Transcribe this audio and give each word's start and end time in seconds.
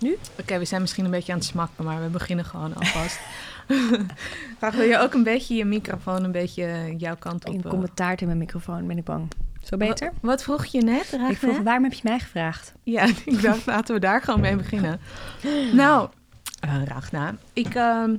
Nu? 0.00 0.16
Oké, 0.40 0.58
we 0.58 0.64
zijn 0.64 0.80
misschien 0.80 1.04
een 1.04 1.10
beetje 1.10 1.32
aan 1.32 1.38
het 1.38 1.46
smakken, 1.46 1.84
maar 1.84 2.02
we 2.02 2.08
beginnen 2.08 2.44
gewoon 2.44 2.74
alvast. 2.74 3.20
Graag 4.58 4.74
wil 4.74 4.84
je 4.88 4.98
ook 4.98 5.14
een 5.14 5.22
beetje 5.22 5.54
je 5.54 5.64
microfoon 5.64 6.24
een 6.24 6.32
beetje 6.32 6.94
jouw 6.98 7.16
kant 7.16 7.44
op... 7.44 7.54
In 7.54 7.62
eh, 7.62 7.70
commentaar 7.70 8.20
in 8.20 8.26
mijn 8.26 8.38
microfoon 8.38 8.86
ben 8.86 8.98
ik 8.98 9.04
bang. 9.04 9.28
Zo 9.62 9.76
beter? 9.76 10.06
Wat, 10.12 10.20
wat 10.20 10.42
vroeg 10.42 10.64
je 10.64 10.80
net, 10.80 11.10
Ragna? 11.10 11.28
Ik 11.28 11.36
vroeg, 11.36 11.58
waarom 11.58 11.82
heb 11.84 11.92
je 11.92 12.00
mij 12.04 12.18
gevraagd? 12.18 12.72
Ja, 12.82 13.04
ik 13.24 13.42
dacht, 13.42 13.66
laten 13.66 13.94
we 13.94 14.00
daar 14.00 14.22
gewoon 14.22 14.40
mee 14.40 14.56
beginnen. 14.56 15.00
Nou, 15.72 16.08
eh, 16.60 16.84
Ragna, 16.84 17.34
ik 17.52 17.74
ehm, 17.74 18.16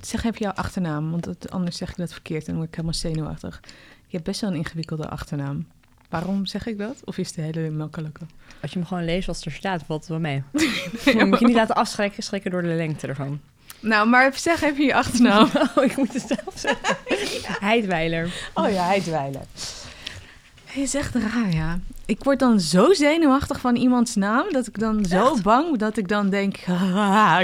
zeg 0.00 0.24
even 0.24 0.38
jouw 0.38 0.52
achternaam, 0.52 1.10
want 1.10 1.24
het- 1.24 1.50
anders 1.50 1.76
zeg 1.76 1.90
ik 1.90 1.96
dat 1.96 2.12
verkeerd 2.12 2.40
en 2.40 2.46
dan 2.46 2.56
word 2.56 2.68
ik 2.68 2.74
helemaal 2.74 2.94
zenuwachtig. 2.98 3.60
Je 4.06 4.20
hebt 4.20 4.24
best 4.24 4.40
wel 4.40 4.50
een 4.50 4.56
ingewikkelde 4.56 5.08
achternaam. 5.08 5.66
Waarom 6.14 6.46
zeg 6.46 6.66
ik 6.66 6.78
dat? 6.78 7.00
Of 7.04 7.18
is 7.18 7.26
het 7.26 7.36
hele 7.36 7.70
makkelijke? 7.70 8.20
Als 8.62 8.72
je 8.72 8.78
hem 8.78 8.88
gewoon 8.88 9.04
leest 9.04 9.26
wat 9.26 9.44
er 9.44 9.52
staat, 9.52 9.82
valt 9.86 10.00
het 10.00 10.08
wel 10.08 10.18
mee. 10.18 10.42
Dan 11.18 11.28
moet 11.28 11.38
je 11.38 11.46
niet 11.46 11.54
laten 11.56 11.74
afschrikken 11.74 12.22
schrikken 12.22 12.50
door 12.50 12.62
de 12.62 12.68
lengte 12.68 13.06
ervan. 13.06 13.40
Nou, 13.80 14.08
maar 14.08 14.34
zeg 14.34 14.62
even 14.62 14.84
je 14.84 14.94
achternaam. 14.94 15.48
Oh, 15.76 15.84
ik 15.84 15.96
moet 15.96 16.12
het 16.12 16.24
zelf 16.26 16.54
zeggen. 16.54 16.96
Heidweiler. 17.68 18.50
Oh 18.54 18.70
ja, 18.70 18.86
hij 18.86 19.00
dweilen. 19.00 19.42
Je 20.72 20.80
is 20.80 20.94
echt 20.94 21.14
raar, 21.14 21.52
ja. 21.52 21.78
Ik 22.06 22.24
word 22.24 22.38
dan 22.38 22.60
zo 22.60 22.92
zenuwachtig 22.92 23.60
van 23.60 23.76
iemands 23.76 24.14
naam, 24.14 24.52
dat 24.52 24.66
ik 24.66 24.78
dan 24.78 25.04
zo 25.04 25.38
bang, 25.42 25.78
dat 25.78 25.96
ik 25.96 26.08
dan 26.08 26.30
denk, 26.30 26.56
ik 26.56 26.64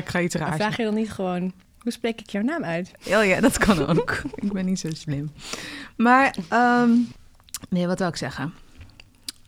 ga 0.09 0.21
iets 0.21 0.35
raars 0.35 0.57
vraag 0.57 0.77
je 0.77 0.85
dan 0.85 0.95
niet 0.95 1.13
gewoon, 1.13 1.53
hoe 1.81 1.93
spreek 1.93 2.21
ik 2.21 2.31
jouw 2.31 2.43
naam 2.43 2.65
uit? 2.65 2.93
Oh 3.07 3.25
ja, 3.25 3.41
dat 3.41 3.59
kan 3.59 3.87
ook. 3.87 4.23
ik 4.35 4.53
ben 4.53 4.65
niet 4.65 4.81
zo 4.81 4.89
slim. 4.93 5.31
Maar, 5.97 6.37
ehm, 6.49 6.91
nee, 7.69 7.87
wat 7.87 7.99
wil 7.99 8.09
ik 8.09 8.17
zeggen? 8.17 8.53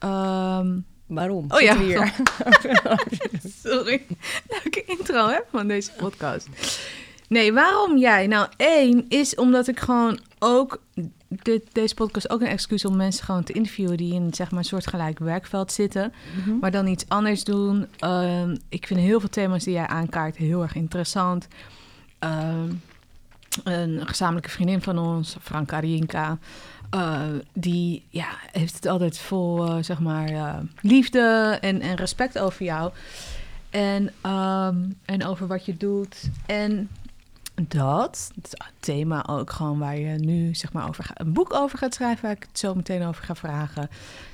Ehm, 0.02 0.68
Waarom? 1.06 1.44
Oh 1.48 1.60
ja. 1.60 1.78
Hier. 1.78 2.14
sorry. 3.62 4.06
Leuke 4.48 4.84
intro 4.84 5.28
hè, 5.28 5.38
van 5.50 5.68
deze 5.68 5.90
podcast. 5.96 6.48
Nee, 7.28 7.52
waarom 7.52 7.98
jij? 7.98 8.26
Nou, 8.26 8.48
één 8.56 9.04
is 9.08 9.34
omdat 9.34 9.68
ik 9.68 9.80
gewoon 9.80 10.18
ook... 10.38 10.82
Dit, 11.28 11.64
deze 11.72 11.94
podcast 11.94 12.30
ook 12.30 12.40
een 12.40 12.46
excuus 12.46 12.84
om 12.84 12.96
mensen 12.96 13.24
gewoon 13.24 13.44
te 13.44 13.52
interviewen... 13.52 13.96
die 13.96 14.14
in 14.14 14.34
zeg 14.34 14.50
maar, 14.50 14.58
een 14.58 14.64
soortgelijk 14.64 15.18
werkveld 15.18 15.72
zitten... 15.72 16.12
Mhm. 16.36 16.58
maar 16.58 16.70
dan 16.70 16.86
iets 16.86 17.08
anders 17.08 17.44
doen. 17.44 17.86
Ehm, 17.98 18.56
ik 18.68 18.86
vind 18.86 19.00
heel 19.00 19.20
veel 19.20 19.28
thema's 19.28 19.64
die 19.64 19.74
jij 19.74 19.86
aankaart 19.86 20.36
heel 20.36 20.62
erg 20.62 20.74
interessant. 20.74 21.48
Ehm, 22.18 22.72
een 23.64 24.06
gezamenlijke 24.06 24.50
vriendin 24.50 24.82
van 24.82 24.98
ons, 24.98 25.36
Frank 25.40 25.72
Arienka, 25.72 26.38
eh, 26.92 27.22
die 27.52 28.04
ja, 28.08 28.28
heeft 28.50 28.74
het 28.74 28.86
altijd 28.86 29.18
vol 29.18 29.66
eh, 29.66 29.82
zeg 29.82 30.00
maar, 30.00 30.28
eh, 30.28 30.58
liefde 30.80 31.58
en, 31.60 31.80
en 31.80 31.94
respect 31.94 32.38
over 32.38 32.64
jou. 32.64 32.92
En, 33.70 34.10
ehm, 34.20 34.76
en 35.04 35.24
over 35.24 35.46
wat 35.46 35.64
je 35.64 35.76
doet. 35.76 36.30
En 36.46 36.88
dat, 37.54 38.32
het 38.34 38.56
thema 38.80 39.26
ook 39.26 39.50
gewoon 39.50 39.78
waar 39.78 39.98
je 39.98 40.18
nu 40.18 40.54
zeg 40.54 40.72
maar 40.72 40.88
over 40.88 41.10
een 41.14 41.32
boek 41.32 41.52
over 41.54 41.78
gaat 41.78 41.94
schrijven, 41.94 42.22
waar 42.22 42.36
ik 42.36 42.46
het 42.48 42.58
zo 42.58 42.74
meteen 42.74 43.06
over 43.06 43.24
ga 43.24 43.34
vragen, 43.34 43.88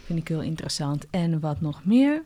vind 0.04 0.18
ik 0.18 0.28
heel 0.28 0.42
interessant. 0.42 1.06
En 1.10 1.40
wat 1.40 1.60
nog 1.60 1.84
meer? 1.84 2.22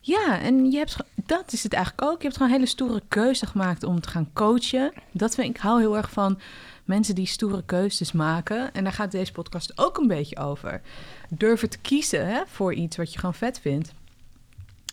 Ja, 0.00 0.40
en 0.40 0.70
je 0.70 0.78
hebt, 0.78 0.96
dat 1.14 1.52
is 1.52 1.62
het 1.62 1.72
eigenlijk 1.72 2.04
ook. 2.10 2.16
Je 2.16 2.22
hebt 2.22 2.36
gewoon 2.36 2.48
een 2.48 2.54
hele 2.58 2.68
stoere 2.70 3.02
keuze 3.08 3.46
gemaakt 3.46 3.84
om 3.84 4.00
te 4.00 4.08
gaan 4.08 4.30
coachen. 4.32 4.92
Dat 5.12 5.34
vind 5.34 5.48
ik, 5.48 5.54
ik 5.54 5.60
hou 5.60 5.80
heel 5.80 5.96
erg 5.96 6.10
van 6.10 6.38
mensen 6.84 7.14
die 7.14 7.26
stoere 7.26 7.62
keuzes 7.66 8.12
maken. 8.12 8.74
En 8.74 8.84
daar 8.84 8.92
gaat 8.92 9.10
deze 9.12 9.32
podcast 9.32 9.72
ook 9.78 9.98
een 9.98 10.06
beetje 10.06 10.38
over. 10.38 10.80
Durven 11.28 11.68
te 11.70 11.78
kiezen 11.78 12.26
hè, 12.26 12.40
voor 12.46 12.74
iets 12.74 12.96
wat 12.96 13.12
je 13.12 13.18
gewoon 13.18 13.34
vet 13.34 13.60
vindt. 13.60 13.92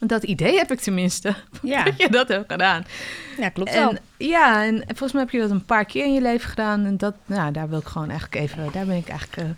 Dat 0.02 0.24
idee 0.24 0.58
heb 0.58 0.72
ik 0.72 0.80
tenminste, 0.80 1.36
Ja. 1.62 1.84
dat 1.84 1.98
je 2.02 2.10
dat 2.10 2.28
hebt 2.28 2.52
gedaan. 2.52 2.86
ja, 3.38 3.50
klopt 3.50 3.74
wel. 3.74 3.90
En, 3.90 4.00
ja, 4.18 4.64
en 4.66 4.84
volgens 4.86 5.12
mij 5.12 5.22
heb 5.22 5.32
je 5.32 5.40
dat 5.40 5.50
een 5.50 5.66
paar 5.66 5.86
keer 5.86 6.06
in 6.06 6.14
je 6.14 6.22
leven 6.22 6.50
gedaan. 6.50 6.86
En 6.86 6.98
dat, 6.98 7.16
nou, 7.26 7.52
daar 7.52 7.70
wil 7.70 7.80
ik 7.80 7.86
gewoon 7.88 8.10
eigenlijk 8.10 8.42
even, 8.42 8.72
daar 8.72 8.86
ben 8.86 8.98
ik 8.98 9.08
eigenlijk 9.10 9.42
eh, 9.50 9.56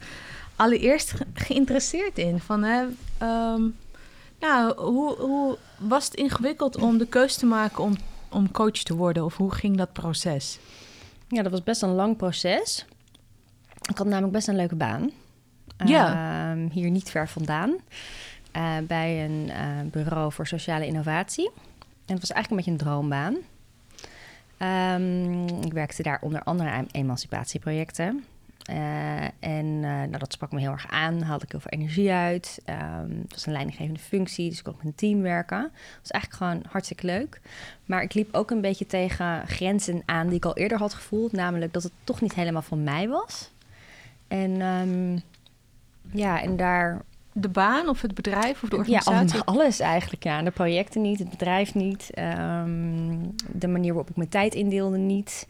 allereerst 0.56 1.12
ge- 1.12 1.26
geïnteresseerd 1.34 2.18
in. 2.18 2.40
Van, 2.40 2.64
hè, 2.64 2.86
ehm, 3.18 3.62
nou, 4.41 4.81
hoe, 4.81 5.16
hoe 5.19 5.57
was 5.78 6.06
het 6.06 6.13
ingewikkeld 6.13 6.75
om 6.78 6.97
de 6.97 7.07
keuze 7.07 7.40
te 7.40 7.46
maken 7.46 7.84
om, 7.84 7.96
om 8.29 8.52
coach 8.52 8.72
te 8.84 8.96
worden? 8.96 9.25
Of 9.25 9.38
hoe 9.38 9.53
ging 9.53 9.78
dat 9.78 9.94
proces? 9.94 10.59
Ja, 11.28 11.41
dat 11.41 11.52
was 11.52 11.63
best 11.63 11.81
een 11.81 11.94
lang 11.96 12.18
proces. 12.18 12.85
Ik 13.90 13.97
had 13.97 14.07
namelijk 14.07 14.34
best 14.34 14.47
een 14.47 14.56
leuke 14.56 14.75
baan. 14.75 15.12
Ja. 15.85 16.51
Ehm, 16.51 16.68
hier 16.72 16.90
niet 16.90 17.09
ver 17.09 17.28
vandaan. 17.30 17.75
eh, 18.51 18.78
bij 18.88 19.25
een 19.25 19.50
eh, 19.50 19.68
bureau 19.91 20.31
voor 20.31 20.47
sociale 20.47 20.85
innovatie. 20.85 21.50
En 22.06 22.18
het 22.18 22.19
was 22.28 22.31
eigenlijk 22.31 22.50
een 22.50 22.56
beetje 22.56 22.72
een 22.72 22.78
droombaan. 22.91 23.38
Ehm, 24.57 25.47
ik 25.66 25.74
werkte 25.74 26.03
daar 26.03 26.19
onder 26.22 26.44
andere 26.44 26.69
aan 26.69 26.88
emancipatieprojecten. 26.91 28.25
Eh, 28.66 29.24
en 29.24 29.66
eh, 29.76 29.82
nou, 29.82 30.18
dat 30.18 30.34
sprak 30.34 30.52
me 30.52 30.60
heel 30.60 30.72
erg 30.72 30.88
aan. 30.92 31.22
Haalde 31.22 31.44
ik 31.46 31.52
heel 31.52 31.60
veel 31.60 31.72
energie 31.72 32.12
uit. 32.12 32.60
Ehm, 32.66 33.10
het 33.22 33.32
was 33.32 33.46
een 33.46 33.52
leidinggevende 33.52 34.00
functie, 34.00 34.50
dus 34.50 34.58
ik 34.58 34.64
kon 34.64 34.76
met 34.78 34.86
een 34.86 34.96
team 34.96 35.22
werken. 35.22 35.62
Het 35.62 36.00
was 36.02 36.12
eigenlijk 36.12 36.44
gewoon 36.44 36.64
hartstikke 36.72 37.06
leuk. 37.06 37.42
Maar 37.86 38.02
ik 38.02 38.14
liep 38.14 38.34
ook 38.36 38.52
een 38.52 38.62
beetje 38.62 38.86
tegen 38.86 39.48
grenzen 39.48 40.02
aan 40.06 40.28
die 40.28 40.36
ik 40.38 40.46
al 40.46 40.58
eerder 40.58 40.78
had 40.78 40.94
gevoeld. 40.94 41.32
Namelijk 41.32 41.74
dat 41.74 41.84
het 41.84 41.92
toch 42.04 42.22
niet 42.22 42.34
helemaal 42.34 42.62
van 42.62 42.84
mij 42.84 43.08
was. 43.08 43.52
En 44.28 44.62
ehm, 44.62 45.18
ja, 46.20 46.42
en 46.42 46.56
daar... 46.56 47.02
De 47.34 47.50
baan 47.50 47.90
of 47.90 48.02
het 48.02 48.14
bedrijf 48.14 48.64
of 48.64 48.70
de 48.70 48.76
Ja, 48.76 48.82
organisatie? 48.82 49.40
al- 49.42 49.56
alles 49.56 49.80
eigenlijk. 49.80 50.24
Ja. 50.24 50.42
De 50.42 50.52
projecten 50.52 51.02
niet, 51.02 51.20
het 51.20 51.30
bedrijf 51.30 51.76
niet. 51.76 52.10
ehm, 52.14 53.18
de 53.52 53.68
manier 53.68 53.94
waarop 53.94 54.10
ik 54.10 54.16
mijn 54.16 54.30
tijd 54.30 54.54
indeelde 54.56 54.98
niet. 54.98 55.48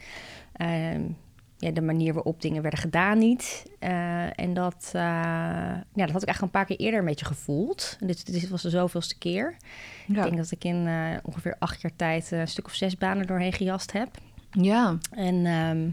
Ja, 1.62 1.72
de 1.72 1.82
manier 1.82 2.14
waarop 2.14 2.42
dingen 2.42 2.62
werden 2.62 2.80
gedaan 2.80 3.18
niet. 3.18 3.64
Eh, 3.80 4.40
en 4.40 4.54
dat, 4.54 4.92
eh, 4.94 5.02
ja, 5.94 6.06
dat 6.06 6.12
had 6.12 6.22
ik 6.22 6.28
eigenlijk 6.28 6.42
een 6.42 6.50
paar 6.50 6.66
keer 6.66 6.78
eerder 6.78 7.00
een 7.00 7.06
beetje 7.06 7.26
gevoeld. 7.26 7.98
En 8.00 8.08
Dit, 8.08 8.32
dit 8.32 8.50
was 8.50 8.62
de 8.62 8.70
zoveelste 8.70 9.18
keer. 9.18 9.56
ja. 10.08 10.18
Ik 10.18 10.24
denk 10.24 10.38
dat 10.38 10.52
ik 10.52 10.64
in 10.64 10.88
eh, 10.88 11.18
ongeveer 11.24 11.56
acht 11.60 11.82
jaar 11.82 11.92
tijd 11.96 12.32
een 12.32 12.48
stuk 12.48 12.66
of 12.66 12.74
zes 12.74 12.98
banen 12.98 13.28
doorheen 13.28 13.54
gejast 13.54 13.92
heb. 13.92 14.10
ja. 14.52 14.98
En 15.12 15.46
ehm, 15.46 15.90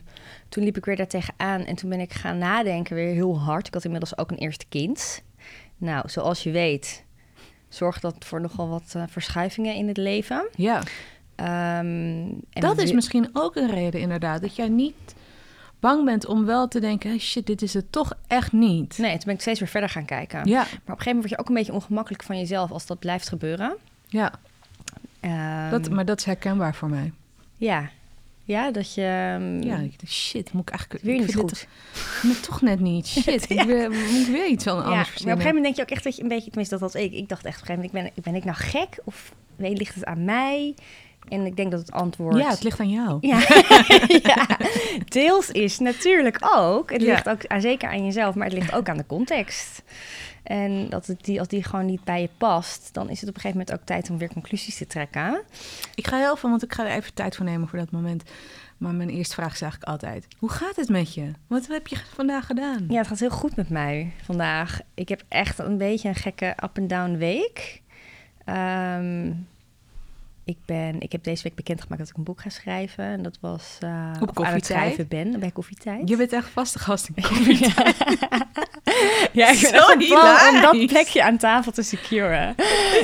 toen 0.49 0.65
liep 0.65 0.77
ik 0.77 0.85
weer 0.85 0.97
daar 0.97 1.07
tegenaan 1.07 1.65
en 1.65 1.75
toen 1.75 1.91
ben 1.91 2.01
ik 2.01 2.13
gaan 2.13 2.39
nadenken 2.39 2.97
weer 2.97 3.13
heel 3.15 3.41
hard. 3.41 3.67
Ik 3.67 3.75
had 3.75 3.85
inmiddels 3.85 4.19
ook 4.19 4.31
een 4.31 4.37
eerste 4.39 4.67
kind. 4.69 5.23
Nou, 5.77 6.09
zoals 6.09 6.43
je 6.43 6.51
weet, 6.51 7.05
zorgt 7.69 8.03
dat 8.03 8.25
voor 8.25 8.41
nogal 8.41 8.69
wat 8.69 8.97
verschuivingen 9.07 9.75
in 9.75 9.89
het 9.89 9.97
leven. 9.97 10.49
ja. 10.55 10.83
Ehm, 11.35 11.87
en 12.51 12.61
dat 12.61 12.79
is 12.79 12.93
misschien 12.93 13.29
ook 13.33 13.57
een 13.57 13.71
reden 13.71 14.01
inderdaad. 14.01 14.41
Dat 14.41 14.57
jij 14.57 14.69
niet 14.69 15.15
bang 15.81 16.05
bent 16.05 16.27
om 16.27 16.45
wel 16.45 16.69
te 16.69 16.81
denken... 16.81 17.11
hey, 17.11 17.19
shit, 17.19 17.47
dit 17.47 17.63
is 17.63 17.75
het 17.75 17.93
toch 17.93 18.13
echt 18.27 18.53
niet. 18.53 18.99
Nee, 18.99 19.11
toen 19.13 19.23
ben 19.25 19.35
ik 19.35 19.41
steeds 19.41 19.61
weer 19.61 19.69
verder 19.69 19.89
gaan 19.91 20.05
kijken. 20.05 20.39
Ja, 20.49 20.55
Maar 20.59 20.63
op 20.65 20.71
een 20.71 20.79
gegeven 20.85 20.97
moment 21.05 21.15
word 21.19 21.31
je 21.31 21.39
ook 21.39 21.49
een 21.49 21.55
beetje 21.55 21.73
ongemakkelijk 21.73 22.23
van 22.23 22.39
jezelf 22.39 22.71
als 22.71 22.87
dat 22.87 22.99
blijft 22.99 23.29
gebeuren. 23.29 23.77
ja. 24.07 24.33
Ehm, 25.21 25.71
Dat, 25.71 25.91
maar 25.91 26.05
dat 26.05 26.19
is 26.19 26.25
herkenbaar 26.25 26.75
voor 26.75 26.89
mij. 26.91 27.13
Ja. 27.57 27.91
Ja, 28.45 28.71
dat 28.71 28.95
je... 28.95 29.03
ehm, 29.03 29.63
Ja, 29.63 29.77
ik 29.77 30.01
dacht, 30.01 30.13
shit, 30.13 30.53
moet 30.53 30.63
ik 30.63 30.69
eigenlijk... 30.71 31.05
Weer 31.05 31.15
ik 31.15 31.21
niet 31.21 31.35
goed. 31.35 31.49
dit 31.51 31.69
Maar 32.23 32.41
toch 32.41 32.61
net 32.63 32.81
niet. 32.81 33.07
Shit, 33.23 33.49
Ja. 33.49 33.61
ik 33.63 33.67
weer, 33.67 33.91
moet 33.91 34.27
ik 34.27 34.27
weer 34.27 34.47
iets 34.49 34.65
van 34.65 34.77
Ja, 34.77 34.83
anders 34.83 34.95
maar 34.95 35.07
op 35.07 35.19
een 35.19 35.23
gegeven 35.29 35.45
moment 35.47 35.65
denk 35.65 35.77
je 35.77 35.83
ook 35.83 35.91
echt 35.91 36.05
dat 36.05 36.17
je 36.17 36.23
een 36.23 36.29
beetje, 36.29 36.49
tenminste 36.51 36.79
dat 36.79 36.93
was 36.93 37.03
ik. 37.03 37.13
Ik 37.13 37.29
dacht 37.29 37.45
echt 37.45 37.63
op 37.63 37.69
een 37.69 37.75
gegeven 37.75 37.91
moment, 37.97 38.15
ben, 38.15 38.25
ben 38.25 38.35
ik 38.35 38.45
nou 38.45 38.57
gek 38.57 39.01
of 39.05 39.33
nee, 39.57 39.77
ligt 39.77 39.95
het 39.95 40.05
aan 40.05 40.25
mij? 40.25 40.75
En 41.29 41.47
ik 41.47 41.57
denk 41.57 41.71
dat 41.71 41.81
het 41.81 41.93
antwoord... 41.93 42.39
Ja, 42.39 42.49
het 42.51 42.63
ligt 42.63 42.81
aan 42.81 42.91
jou. 42.91 43.19
Ja, 43.21 43.39
ja, 44.35 44.47
deels 45.05 45.51
is 45.51 45.79
natuurlijk 45.79 46.39
ook. 46.57 46.91
Het 46.93 47.03
Ja. 47.03 47.09
ligt 47.13 47.29
ook 47.29 47.47
aan, 47.47 47.61
zeker 47.61 47.89
aan 47.89 48.05
jezelf, 48.05 48.35
maar 48.35 48.47
het 48.47 48.55
ligt 48.59 48.73
ook 48.73 48.89
aan 48.89 48.97
de 48.97 49.07
context. 49.07 49.83
En 50.43 50.89
dat 50.89 51.07
het 51.07 51.25
die, 51.25 51.39
als 51.39 51.49
die 51.49 51.65
gewoon 51.65 51.87
niet 51.87 52.05
bij 52.05 52.21
je 52.21 52.29
past, 52.39 52.89
dan 52.93 53.11
is 53.11 53.21
het 53.21 53.29
op 53.29 53.35
een 53.35 53.41
gegeven 53.41 53.59
moment 53.67 53.81
ook 53.81 53.87
tijd 53.87 54.11
om 54.11 54.19
weer 54.19 54.33
conclusies 54.33 54.77
te 54.77 54.87
trekken. 54.87 55.43
Ik 55.95 56.07
ga 56.07 56.17
heel 56.19 56.37
veel, 56.37 56.51
want 56.51 56.63
ik 56.63 56.73
ga 56.73 56.87
er 56.87 56.97
even 56.97 57.15
tijd 57.15 57.37
voor 57.37 57.45
nemen 57.45 57.69
voor 57.69 57.79
dat 57.79 57.91
moment. 57.91 58.23
Maar 58.79 58.95
mijn 58.95 59.09
eerste 59.11 59.35
vraag 59.35 59.53
is 59.55 59.61
eigenlijk 59.63 59.91
altijd... 59.93 60.27
Hoe 60.39 60.51
gaat 60.51 60.77
het 60.77 60.89
met 60.89 61.15
je? 61.15 61.31
Wat 61.47 61.67
heb 61.67 61.87
je 61.87 61.97
vandaag 62.15 62.47
gedaan? 62.47 62.85
Ja, 62.89 62.99
het 62.99 63.07
gaat 63.07 63.19
heel 63.19 63.31
goed 63.31 63.57
met 63.57 63.69
mij 63.69 64.13
vandaag. 64.25 64.81
Ik 64.95 65.09
heb 65.09 65.23
echt 65.29 65.59
een 65.59 65.79
beetje 65.79 66.09
een 66.09 66.15
gekke 66.15 66.47
up-and-down 66.65 67.17
week. 67.17 67.83
Ehm, 68.45 69.33
ik, 70.49 70.59
ben, 70.65 71.01
ik 71.01 71.13
heb 71.13 71.25
deze 71.25 71.43
week 71.43 71.55
bekendgemaakt 71.55 72.01
dat 72.01 72.11
ik 72.11 72.17
een 72.17 72.23
boek 72.25 72.41
ga 72.41 72.49
schrijven. 72.49 73.05
En 73.05 73.23
dat 73.23 73.39
was 73.41 73.77
Op 73.77 73.83
uh, 73.85 73.91
aan 73.91 74.13
het 74.21 74.33
koffietijd? 74.35 74.65
schrijven 74.65 75.09
ben 75.09 75.41
bij 75.41 75.51
koffietijd. 75.51 76.09
Je 76.09 76.17
bent 76.17 76.33
echt 76.33 76.49
vaste 76.49 76.79
gast 76.79 77.09
in 77.15 77.23
koffie. 77.29 77.73
Ja, 79.33 79.49
ik 79.51 79.61
ben 79.61 79.71
Zo 79.71 79.77
echt 79.77 80.49
om 80.55 80.61
dat 80.63 80.87
plekje 80.93 81.23
aan 81.25 81.37
tafel 81.37 81.73
te 81.73 81.83
securen. 81.83 82.55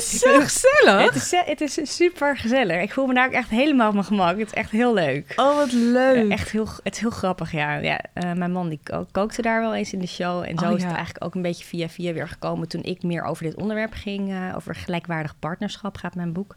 Zo 0.00 0.41
gezellig. 0.41 1.05
Het 1.05 1.14
is, 1.14 1.35
het 1.44 1.61
is 1.79 1.96
super 1.96 2.37
gezellig. 2.37 2.82
Ik 2.82 2.93
voel 2.93 3.06
me 3.06 3.14
daar 3.14 3.26
ook 3.26 3.32
echt 3.32 3.49
helemaal 3.50 3.88
op 3.88 3.93
mijn 3.94 4.06
gemak. 4.06 4.38
Het 4.38 4.46
is 4.46 4.52
echt 4.52 4.70
heel 4.70 4.94
leuk. 4.94 5.32
Oh, 5.37 5.56
wat 5.56 5.73
leuk. 5.73 6.31
Echt 6.31 6.50
heel, 6.50 6.69
het 6.82 6.94
is 6.94 7.00
heel 7.00 7.11
grappig, 7.11 7.52
ja. 7.52 7.75
ja 7.76 8.00
eh, 8.12 8.32
mijn 8.32 8.52
man 8.52 8.69
die 8.69 8.81
ko- 8.82 9.06
kookte 9.12 9.43
daar 9.43 9.61
wel 9.61 9.75
eens 9.75 9.93
in 9.93 9.99
de 9.99 10.06
show. 10.06 10.43
En 10.43 10.58
zo 10.58 10.64
Oh, 10.64 10.70
is 10.76 10.81
ja. 10.82 10.87
het 10.87 10.96
eigenlijk 10.96 11.25
ook 11.25 11.35
een 11.35 11.43
beetje 11.43 11.64
via 11.64 11.88
via 11.88 12.12
weer 12.12 12.29
gekomen... 12.29 12.69
toen 12.69 12.82
ik 12.82 13.02
meer 13.02 13.23
over 13.25 13.43
dit 13.44 13.55
onderwerp 13.55 13.93
ging... 13.93 14.31
eh, 14.31 14.56
over 14.56 14.75
gelijkwaardig 14.75 15.38
partnerschap 15.38 15.96
gaat 15.96 16.14
mijn 16.14 16.32
boek... 16.32 16.56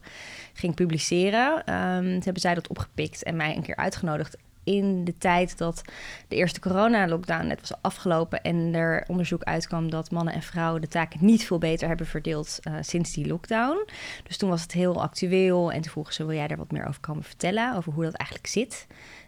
ging 0.58 0.76
publiceren. 0.76 1.66
Ehm, 1.66 2.04
toen 2.04 2.24
hebben 2.24 2.42
zij 2.42 2.54
dat 2.54 2.68
opgepikt 2.68 3.24
en 3.24 3.36
mij 3.36 3.56
een 3.56 3.62
keer 3.62 3.76
uitgenodigd... 3.76 4.38
in 4.64 5.04
de 5.06 5.18
tijd 5.18 5.58
dat 5.58 5.82
de 6.28 6.36
eerste 6.36 6.60
corona-lockdown 6.60 7.48
net 7.48 7.60
was 7.60 7.74
afgelopen... 7.82 8.42
en 8.42 8.74
er 8.74 9.04
onderzoek 9.08 9.44
uitkwam 9.44 9.90
dat 9.90 10.12
mannen 10.12 10.34
en 10.34 10.42
vrouwen... 10.42 10.82
de 10.82 10.88
taken 10.88 11.26
niet 11.26 11.46
veel 11.46 11.58
beter 11.58 11.88
hebben 11.88 12.06
verdeeld 12.06 12.60
eh, 12.62 12.74
sinds 12.82 13.14
die 13.14 13.28
lockdown. 13.28 13.86
Dus 14.24 14.38
toen 14.38 14.50
was 14.50 14.62
het 14.62 14.72
heel 14.72 15.02
actueel. 15.02 15.72
En 15.72 15.82
toen 15.82 15.92
vroegen 15.92 16.14
ze, 16.14 16.26
wil 16.26 16.36
jij 16.36 16.48
daar 16.48 16.58
wat 16.58 16.72
meer 16.72 16.88
over 16.88 17.02
komen 17.02 17.24
vertellen? 17.24 17.76
Over 17.76 17.94
hoe 17.94 18.04
dat 18.04 18.16
eigenlijk 18.16 18.50
zit 18.50 18.88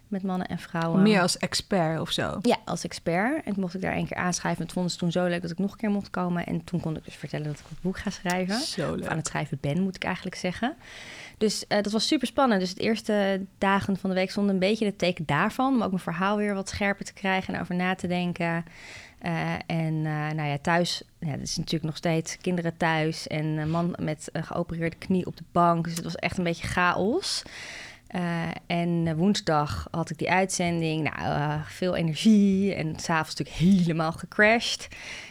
met 0.09 0.23
mannen 0.23 0.47
en 0.47 0.59
vrouwen. 0.59 1.01
Meer 1.01 1.21
als 1.21 1.37
expert 1.37 1.99
of 1.99 2.11
zo. 2.11 2.39
Ja, 2.41 2.57
als 2.65 2.83
expert. 2.83 3.43
En 3.45 3.53
toen 3.53 3.61
mocht 3.61 3.73
ik 3.73 3.81
daar 3.81 3.93
één 3.93 4.07
keer 4.07 4.17
aanschrijven. 4.17 4.63
Het 4.63 4.71
vonden 4.71 4.91
ze 4.91 4.97
toen 4.97 5.11
zo 5.11 5.25
leuk 5.25 5.41
dat 5.41 5.51
ik 5.51 5.57
nog 5.57 5.71
een 5.71 5.77
keer 5.77 5.89
mocht 5.89 6.09
komen. 6.09 6.45
En 6.45 6.63
toen 6.63 6.79
kon 6.79 6.97
ik 6.97 7.05
dus 7.05 7.15
vertellen 7.15 7.45
dat 7.47 7.59
ik 7.59 7.65
het 7.69 7.81
boek 7.81 7.97
ga 7.97 8.09
schrijven. 8.09 8.59
Zo 8.61 8.91
Of 8.91 8.95
leuk. 8.95 9.07
aan 9.09 9.17
het 9.17 9.27
schrijven 9.27 9.57
ben, 9.61 9.81
moet 9.81 9.95
ik 9.95 10.03
eigenlijk 10.03 10.35
zeggen. 10.35 10.75
Dus 11.37 11.67
eh, 11.67 11.81
dat 11.81 11.91
was 11.91 12.07
super 12.07 12.27
spannend. 12.27 12.59
Dus 12.59 12.73
de 12.73 12.81
eerste 12.81 13.41
dagen 13.57 13.97
van 13.97 14.09
de 14.09 14.15
week 14.15 14.31
stonden 14.31 14.53
een 14.53 14.59
beetje 14.59 14.85
het 14.85 14.97
teken 14.97 15.25
daarvan. 15.25 15.73
Om 15.73 15.81
ook 15.81 15.89
mijn 15.91 16.03
verhaal 16.03 16.37
weer 16.37 16.53
wat 16.53 16.69
scherper 16.69 17.05
te 17.05 17.13
krijgen 17.13 17.53
en 17.53 17.61
over 17.61 17.75
na 17.75 17.95
te 17.95 18.07
denken. 18.07 18.65
Eh, 19.19 19.53
en 19.53 19.95
eh, 20.05 20.29
nou 20.35 20.43
ja, 20.43 20.57
thuis, 20.61 21.03
ja, 21.19 21.27
het 21.29 21.41
is 21.41 21.57
natuurlijk 21.57 21.83
nog 21.85 21.97
steeds 21.97 22.37
kinderen 22.37 22.77
thuis. 22.77 23.27
En 23.27 23.45
een 23.45 23.69
man 23.69 23.95
met 23.99 24.29
een 24.31 24.43
geopereerde 24.43 24.95
knie 24.95 25.25
op 25.25 25.37
de 25.37 25.43
bank. 25.51 25.83
Dus 25.83 25.95
het 25.95 26.03
was 26.03 26.15
echt 26.15 26.37
een 26.37 26.43
beetje 26.43 26.67
chaos. 26.67 27.43
Eh, 28.09 28.47
en 28.67 29.07
eh, 29.07 29.13
woensdag 29.13 29.87
had 29.91 30.09
ik 30.09 30.17
die 30.17 30.31
uitzending. 30.31 31.03
Nou, 31.03 31.17
eh, 31.17 31.65
veel 31.65 31.95
energie. 31.95 32.73
En 32.73 32.99
s'avonds 32.99 33.35
natuurlijk 33.35 33.57
helemaal 33.57 34.11
gecrashed. 34.11 34.87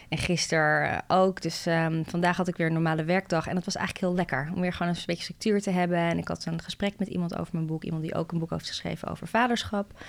En 0.09 0.17
gisteren 0.17 1.03
ook. 1.07 1.41
Dus 1.41 1.65
ehm, 1.65 2.03
vandaag 2.03 2.37
had 2.37 2.47
ik 2.47 2.57
weer 2.57 2.67
een 2.67 2.73
normale 2.73 3.03
werkdag. 3.03 3.47
En 3.47 3.55
dat 3.55 3.65
was 3.65 3.75
eigenlijk 3.75 4.05
heel 4.05 4.15
lekker. 4.15 4.51
Om 4.55 4.61
weer 4.61 4.73
gewoon 4.73 4.93
een 4.93 5.03
beetje 5.05 5.23
structuur 5.23 5.61
te 5.61 5.69
hebben. 5.69 5.97
En 5.97 6.17
ik 6.17 6.27
had 6.27 6.45
een 6.45 6.61
gesprek 6.61 6.93
met 6.97 7.07
iemand 7.07 7.37
over 7.37 7.53
mijn 7.53 7.65
boek. 7.65 7.83
Iemand 7.83 8.03
die 8.03 8.15
ook 8.15 8.31
een 8.31 8.39
boek 8.39 8.49
heeft 8.49 8.67
geschreven 8.67 9.07
over 9.07 9.27
vaderschap. 9.27 10.03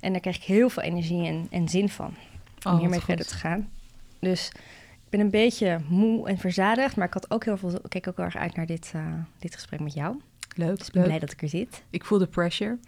En 0.00 0.12
daar 0.12 0.20
kreeg 0.20 0.36
ik 0.36 0.42
heel 0.42 0.68
veel 0.68 0.82
energie 0.82 1.26
en, 1.26 1.46
en 1.50 1.68
zin 1.68 1.88
van. 1.88 2.14
Om 2.64 2.72
Oh, 2.72 2.78
hiermee 2.78 3.00
verder 3.00 3.26
te 3.26 3.34
gaan. 3.34 3.68
Dus 4.18 4.48
ik 5.04 5.10
ben 5.10 5.20
een 5.20 5.30
beetje 5.30 5.80
moe 5.88 6.28
en 6.28 6.38
verzadigd. 6.38 6.96
Maar 6.96 7.06
ik 7.06 7.14
had 7.14 7.30
ook 7.30 7.44
heel 7.44 7.56
veel, 7.56 7.74
ik 7.74 7.88
keek 7.88 8.08
ook 8.08 8.16
heel 8.16 8.24
erg 8.24 8.36
uit 8.36 8.56
naar 8.56 8.66
dit, 8.66 8.92
dit 9.38 9.54
gesprek 9.54 9.80
met 9.80 9.94
jou. 9.94 10.16
Leuk, 10.58 10.78
Dus 10.78 10.86
ik 10.86 10.92
ben 10.92 11.02
leuk. 11.02 11.10
blij 11.10 11.18
dat 11.20 11.32
ik 11.32 11.42
er 11.42 11.48
zit. 11.48 11.82
Ik 11.90 12.04
voel 12.04 12.18
de 12.18 12.26
pressure. 12.26 12.78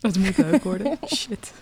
Het 0.00 0.18
moet 0.18 0.36
leuk 0.36 0.62
worden. 0.64 0.98
Shit. 1.16 1.52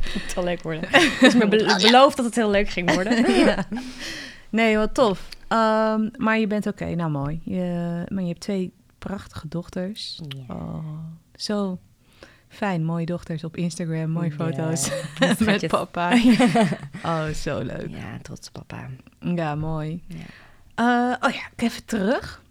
Het 0.00 0.30
zal 0.32 0.44
leuk 0.44 0.62
worden. 0.62 0.88
Dus 1.20 1.34
me 1.34 1.48
be- 1.48 1.78
beloofd 1.82 2.16
dat 2.16 2.26
het 2.26 2.34
heel 2.34 2.50
leuk 2.50 2.68
ging 2.68 2.94
worden. 2.94 3.32
ja. 3.46 3.66
Nee, 4.48 4.76
wat 4.76 4.94
tof. 4.94 5.28
Ehm, 5.48 6.08
maar 6.16 6.38
je 6.38 6.46
bent 6.46 6.66
oké, 6.66 6.94
nou 6.94 7.10
mooi. 7.10 7.40
Je, 7.44 8.04
maar 8.08 8.22
je 8.22 8.28
hebt 8.28 8.40
twee 8.40 8.72
prachtige 8.98 9.48
dochters. 9.48 10.20
Ja. 10.28 10.54
Oh, 10.54 10.84
zo 11.34 11.78
fijn. 12.48 12.84
Mooie 12.84 13.06
dochters 13.06 13.44
op 13.44 13.56
Instagram, 13.56 14.10
mooie 14.10 14.32
foto's 14.32 14.90
met 15.44 15.66
papa. 15.66 16.16
Oh, 17.04 17.28
zo 17.28 17.58
leuk. 17.62 17.88
Ja, 17.90 18.18
trots 18.22 18.50
papa. 18.50 18.88
Ja, 19.20 19.54
mooi. 19.54 20.02
Ja. 20.06 20.16
Eh, 20.74 21.28
oh 21.28 21.34
ja, 21.34 21.40
ik 21.56 21.62
even 21.62 21.84
terug. 21.84 22.42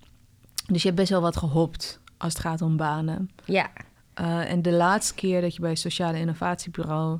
Dus 0.67 0.81
je 0.81 0.87
hebt 0.87 0.99
best 0.99 1.09
wel 1.11 1.21
wat 1.21 1.37
gehopt 1.37 1.99
als 2.19 2.33
het 2.33 2.41
gaat 2.41 2.61
om 2.61 2.77
banen. 2.77 3.29
Ja, 3.45 3.69
Eh, 4.13 4.51
en 4.51 4.61
de 4.61 4.71
laatste 4.71 5.13
keer 5.13 5.41
dat 5.41 5.55
je 5.55 5.61
bij 5.61 5.69
het 5.69 5.79
Sociale 5.79 6.19
Innovatiebureau 6.19 7.19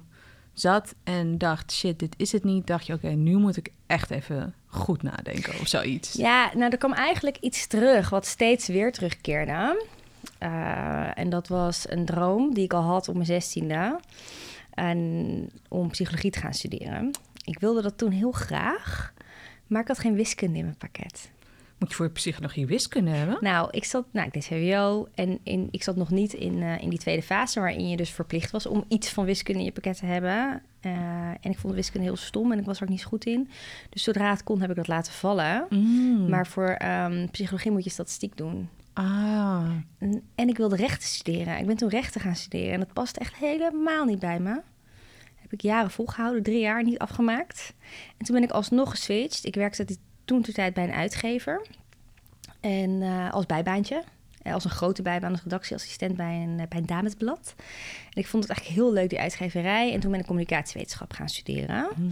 zat 0.54 0.96
en 1.04 1.38
dacht, 1.38 1.72
shit, 1.72 2.00
dit 2.00 2.14
is 2.18 2.32
het 2.32 2.44
niet, 2.44 2.68
dacht 2.68 2.86
je, 2.86 2.94
oké, 2.94 3.08
nu 3.10 3.38
moet 3.38 3.58
ik 3.58 3.72
echt 3.88 4.12
even 4.12 4.54
goed 4.66 5.04
nadenken 5.04 5.60
of 5.60 5.68
zoiets. 5.68 6.14
Ja, 6.14 6.52
nou, 6.56 6.72
er 6.72 6.78
kwam 6.78 6.94
eigenlijk 6.94 7.38
iets 7.38 7.68
terug 7.68 8.10
wat 8.10 8.26
steeds 8.26 8.68
weer 8.68 8.92
terugkeerde. 8.92 9.86
Eh, 10.38 11.18
en 11.18 11.30
dat 11.30 11.48
was 11.48 11.90
een 11.90 12.06
droom 12.06 12.54
die 12.54 12.64
ik 12.64 12.74
al 12.74 12.82
had 12.84 13.08
op 13.08 13.14
mijn 13.14 13.26
zestiende. 13.26 14.00
En 14.74 15.50
om 15.68 15.90
psychologie 15.90 16.32
te 16.32 16.40
gaan 16.40 16.54
studeren. 16.54 17.12
Ik 17.46 17.60
wilde 17.60 17.82
dat 17.82 17.98
toen 17.98 18.12
heel 18.12 18.32
graag, 18.32 19.14
maar 19.68 19.82
ik 19.82 19.88
had 19.88 20.00
geen 20.00 20.16
wiskunde 20.16 20.58
in 20.58 20.64
mijn 20.64 20.78
pakket. 20.78 21.30
Moet 21.80 21.90
je 21.90 21.96
voor 21.96 22.10
psychologie 22.10 22.66
wiskunde 22.66 23.12
hebben? 23.12 23.38
Nou, 23.42 23.68
ik 23.72 23.84
zat, 23.84 24.06
nou, 24.12 24.28
ik 24.28 24.34
deed 24.34 24.46
VWO 24.46 25.08
en 25.16 25.40
in, 25.44 25.68
ik 25.72 25.84
zat 25.84 25.96
nog 25.96 26.10
niet 26.10 26.34
in, 26.34 26.62
eh, 26.64 26.82
in 26.82 26.90
die 26.90 27.00
tweede 27.00 27.22
fase 27.22 27.60
waarin 27.60 27.90
je 27.90 27.98
dus 27.98 28.10
verplicht 28.10 28.52
was 28.52 28.66
om 28.66 28.84
iets 28.88 29.10
van 29.10 29.26
wiskunde 29.26 29.60
in 29.60 29.66
je 29.66 29.72
pakket 29.72 29.98
te 29.98 30.06
hebben. 30.06 30.62
Eh, 30.80 30.92
en 31.30 31.52
ik 31.52 31.58
vond 31.58 31.74
wiskunde 31.74 32.08
heel 32.08 32.16
stom 32.16 32.52
en 32.52 32.60
ik 32.60 32.66
was 32.66 32.78
er 32.78 32.84
ook 32.84 32.90
niet 32.90 33.02
zo 33.02 33.08
goed 33.08 33.26
in. 33.26 33.50
Dus 33.90 34.04
zodra 34.04 34.30
het 34.30 34.44
kon 34.44 34.62
heb 34.62 34.70
ik 34.70 34.76
dat 34.76 34.88
laten 34.88 35.14
vallen. 35.14 35.66
Mm. 35.70 36.30
Maar 36.30 36.48
voor 36.48 36.68
ehm, 36.68 37.28
psychologie 37.32 37.72
moet 37.72 37.84
je 37.84 37.90
statistiek 37.90 38.38
doen. 38.38 38.70
Ah, 38.94 39.70
En, 39.98 40.22
en 40.36 40.48
ik 40.48 40.58
wilde 40.58 40.76
rechten 40.76 41.08
studeren. 41.08 41.58
Ik 41.58 41.66
ben 41.66 41.78
toen 41.78 41.90
rechten 41.90 42.22
gaan 42.22 42.36
studeren 42.36 42.74
en 42.74 42.80
dat 42.80 42.94
past 42.94 43.18
echt 43.18 43.36
helemaal 43.36 44.06
niet 44.06 44.20
bij 44.20 44.40
me. 44.40 44.62
Heb 45.36 45.54
ik 45.54 45.62
jaren 45.62 45.92
volgehouden, 45.92 46.44
drie 46.44 46.60
jaar 46.60 46.84
niet 46.84 47.00
afgemaakt. 47.00 47.74
En 48.18 48.26
toen 48.26 48.36
ben 48.36 48.44
ik 48.44 48.52
alsnog 48.52 48.90
geswitcht. 48.90 49.46
Ik 49.46 49.56
werkte 49.56 49.86
toen 50.30 50.42
de 50.42 50.52
tijd 50.52 50.74
bij 50.74 50.84
een 50.84 50.94
uitgever. 50.94 51.62
En 52.60 53.02
eh, 53.02 53.32
als 53.34 53.46
bijbaantje. 53.46 54.04
Eh, 54.42 54.54
Als 54.54 54.64
een 54.64 54.70
grote 54.70 55.02
bijbaan 55.02 55.32
als 55.32 55.44
redactieassistent 55.44 56.16
bij 56.16 56.36
een, 56.36 56.60
eh, 56.60 56.68
bij 56.68 56.80
een 56.80 56.86
damesblad. 56.86 57.54
En 58.14 58.22
ik 58.22 58.28
vond 58.28 58.44
het 58.44 58.52
eigenlijk 58.52 58.82
heel 58.82 58.94
leuk, 58.94 59.10
die 59.10 59.20
uitgeverij. 59.20 59.94
En 59.94 60.00
toen 60.00 60.12
ben 60.12 60.20
ik 60.20 60.26
communicatiewetenschap 60.26 61.14
gaan 61.14 61.30
studeren. 61.30 61.88
Mm. 61.96 62.12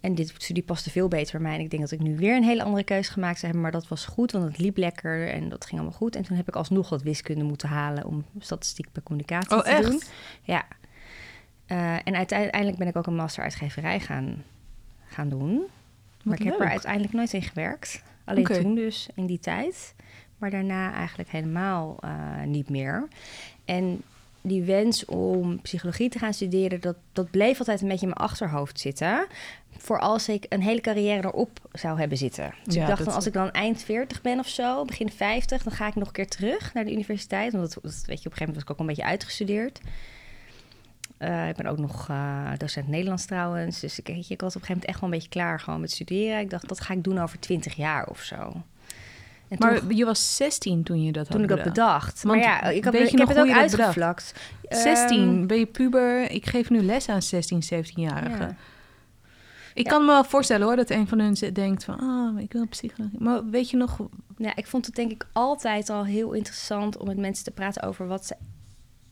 En 0.00 0.14
dit 0.14 0.34
studie 0.38 0.62
paste 0.62 0.90
veel 0.90 1.08
beter 1.08 1.32
bij 1.32 1.48
mij. 1.48 1.54
En 1.58 1.64
ik 1.64 1.70
denk 1.70 1.82
dat 1.82 1.90
ik 1.90 2.00
nu 2.00 2.16
weer 2.16 2.36
een 2.36 2.44
hele 2.44 2.62
andere 2.62 2.84
keuze 2.84 3.12
gemaakt 3.12 3.38
zou 3.38 3.52
hebben. 3.52 3.62
Maar 3.62 3.80
dat 3.80 3.88
was 3.88 4.04
goed, 4.04 4.32
want 4.32 4.44
het 4.44 4.58
liep 4.58 4.76
lekker 4.76 5.28
en 5.28 5.48
dat 5.48 5.64
ging 5.64 5.80
allemaal 5.80 5.98
goed. 5.98 6.16
En 6.16 6.22
toen 6.22 6.36
heb 6.36 6.48
ik 6.48 6.56
alsnog 6.56 6.88
wat 6.88 7.02
wiskunde 7.02 7.44
moeten 7.44 7.68
halen 7.68 8.04
om 8.04 8.24
statistiek 8.38 8.92
bij 8.92 9.02
communicatie 9.02 9.56
Oh, 9.56 9.62
te 9.62 9.68
echt? 9.68 9.90
doen. 9.90 10.02
Ja. 10.42 10.64
En 12.04 12.14
uiteindelijk 12.14 12.78
ben 12.78 12.86
ik 12.88 12.96
ook 12.96 13.06
een 13.06 13.14
master 13.16 13.42
uitgeverij 13.42 14.00
gaan, 14.00 14.44
gaan 15.06 15.28
doen. 15.28 15.62
Maar 16.24 16.38
ik 16.40 16.44
heb 16.44 16.60
er 16.60 16.68
uiteindelijk 16.68 17.12
nooit 17.12 17.32
in 17.32 17.42
gewerkt. 17.42 18.02
Alleen 18.24 18.44
toen 18.44 18.74
dus, 18.74 19.08
in 19.14 19.26
die 19.26 19.38
tijd. 19.38 19.94
Maar 20.38 20.50
daarna 20.50 20.92
eigenlijk 20.92 21.30
helemaal 21.30 21.96
eh, 22.00 22.42
niet 22.46 22.68
meer. 22.70 23.08
En 23.64 24.02
die 24.40 24.62
wens 24.62 25.04
om 25.04 25.60
psychologie 25.60 26.08
te 26.08 26.18
gaan 26.18 26.34
studeren, 26.34 26.80
dat, 26.80 26.96
dat 27.12 27.30
bleef 27.30 27.58
altijd 27.58 27.80
een 27.80 27.88
beetje 27.88 28.06
in 28.06 28.12
mijn 28.16 28.28
achterhoofd 28.30 28.80
zitten. 28.80 29.26
Voor 29.78 30.00
als 30.00 30.28
ik 30.28 30.46
een 30.48 30.62
hele 30.62 30.80
carrière 30.80 31.26
erop 31.28 31.60
zou 31.72 31.98
hebben 31.98 32.18
zitten. 32.18 32.54
Dus 32.64 32.74
Ja, 32.74 32.80
ik 32.80 32.86
dacht 32.86 32.98
dat- 32.98 33.06
dan, 33.06 33.16
als 33.16 33.26
ik 33.26 33.32
dan 33.32 33.50
eind 33.50 33.82
40 33.82 34.22
ben 34.22 34.38
of 34.38 34.48
zo, 34.48 34.84
begin 34.84 35.10
50, 35.10 35.62
dan 35.62 35.72
ga 35.72 35.86
ik 35.86 35.94
nog 35.94 36.06
een 36.06 36.12
keer 36.12 36.28
terug 36.28 36.74
naar 36.74 36.84
de 36.84 36.92
universiteit. 36.92 37.52
Want 37.52 37.74
dat, 37.74 37.82
dat 37.82 37.92
weet 37.92 38.02
je, 38.04 38.04
op 38.04 38.14
een 38.14 38.20
gegeven 38.20 38.38
moment 38.38 38.54
was 38.54 38.62
ik 38.64 38.70
ook 38.70 38.78
een 38.78 38.86
beetje 38.86 39.04
uitgestudeerd. 39.04 39.80
Eh, 41.18 41.48
ik 41.48 41.56
ben 41.56 41.66
ook 41.66 41.78
nog 41.78 42.08
eh, 42.08 42.50
docent 42.56 42.88
Nederlands 42.88 43.24
trouwens. 43.26 43.80
Dus 43.80 43.98
ik, 43.98 44.06
weet 44.06 44.28
je, 44.28 44.34
ik 44.34 44.40
was 44.40 44.56
op 44.56 44.60
een 44.60 44.66
gegeven 44.66 44.72
moment 44.74 44.84
echt 44.88 45.00
wel 45.00 45.08
een 45.08 45.14
beetje 45.14 45.28
klaar 45.28 45.60
gewoon 45.60 45.80
met 45.80 45.90
studeren. 45.90 46.38
Ik 46.40 46.50
dacht, 46.50 46.68
dat 46.68 46.80
ga 46.80 46.94
ik 46.94 47.04
doen 47.04 47.18
over 47.18 47.38
20 47.38 47.74
jaar 47.74 48.06
of 48.06 48.20
zo. 48.22 48.62
En 49.48 49.56
Maar 49.58 49.78
toen, 49.80 49.96
je 49.96 50.04
was 50.04 50.36
16 50.36 50.82
toen 50.82 51.02
je 51.02 51.12
dat 51.12 51.30
toen 51.30 51.40
had 51.40 51.50
ik 51.50 51.56
dat 51.56 51.64
bedacht. 51.64 52.22
Want 52.22 52.36
maar 52.36 52.44
ja, 52.44 52.62
ik, 52.62 52.84
heb, 52.84 52.94
ik 52.94 53.00
heb 53.10 53.18
nog 53.18 53.28
het 53.28 53.38
ook 53.38 53.44
bedacht? 53.46 53.60
uitgevlakt. 53.60 54.34
16, 54.68 55.18
Ehm, 55.38 55.46
ben 55.46 55.58
je 55.58 55.66
puber? 55.66 56.30
Ik 56.30 56.46
geef 56.46 56.70
nu 56.70 56.82
les 56.82 57.08
aan 57.08 57.22
16, 57.22 57.62
17-jarigen. 57.62 58.38
ja. 58.48 58.56
Ik 59.74 59.84
Ja. 59.84 59.90
kan 59.90 60.00
me 60.00 60.06
wel 60.06 60.24
voorstellen 60.24 60.66
hoor, 60.66 60.76
dat 60.76 60.90
een 60.90 61.08
van 61.08 61.18
hun 61.18 61.34
denkt 61.52 61.84
van, 61.84 62.00
ah, 62.00 62.40
ik 62.40 62.52
wil 62.52 62.66
psychologie. 62.66 63.20
Maar 63.20 63.50
weet 63.50 63.70
je 63.70 63.76
nog, 63.76 63.98
Ja, 64.36 64.56
ik 64.56 64.66
vond 64.66 64.86
het 64.86 64.94
denk 64.94 65.10
ik 65.10 65.26
altijd 65.32 65.90
al 65.90 66.04
heel 66.04 66.32
interessant 66.32 66.96
om 66.96 67.06
met 67.06 67.16
mensen 67.16 67.44
te 67.44 67.50
praten 67.50 67.82
over 67.82 68.06
wat 68.06 68.26
ze 68.26 68.34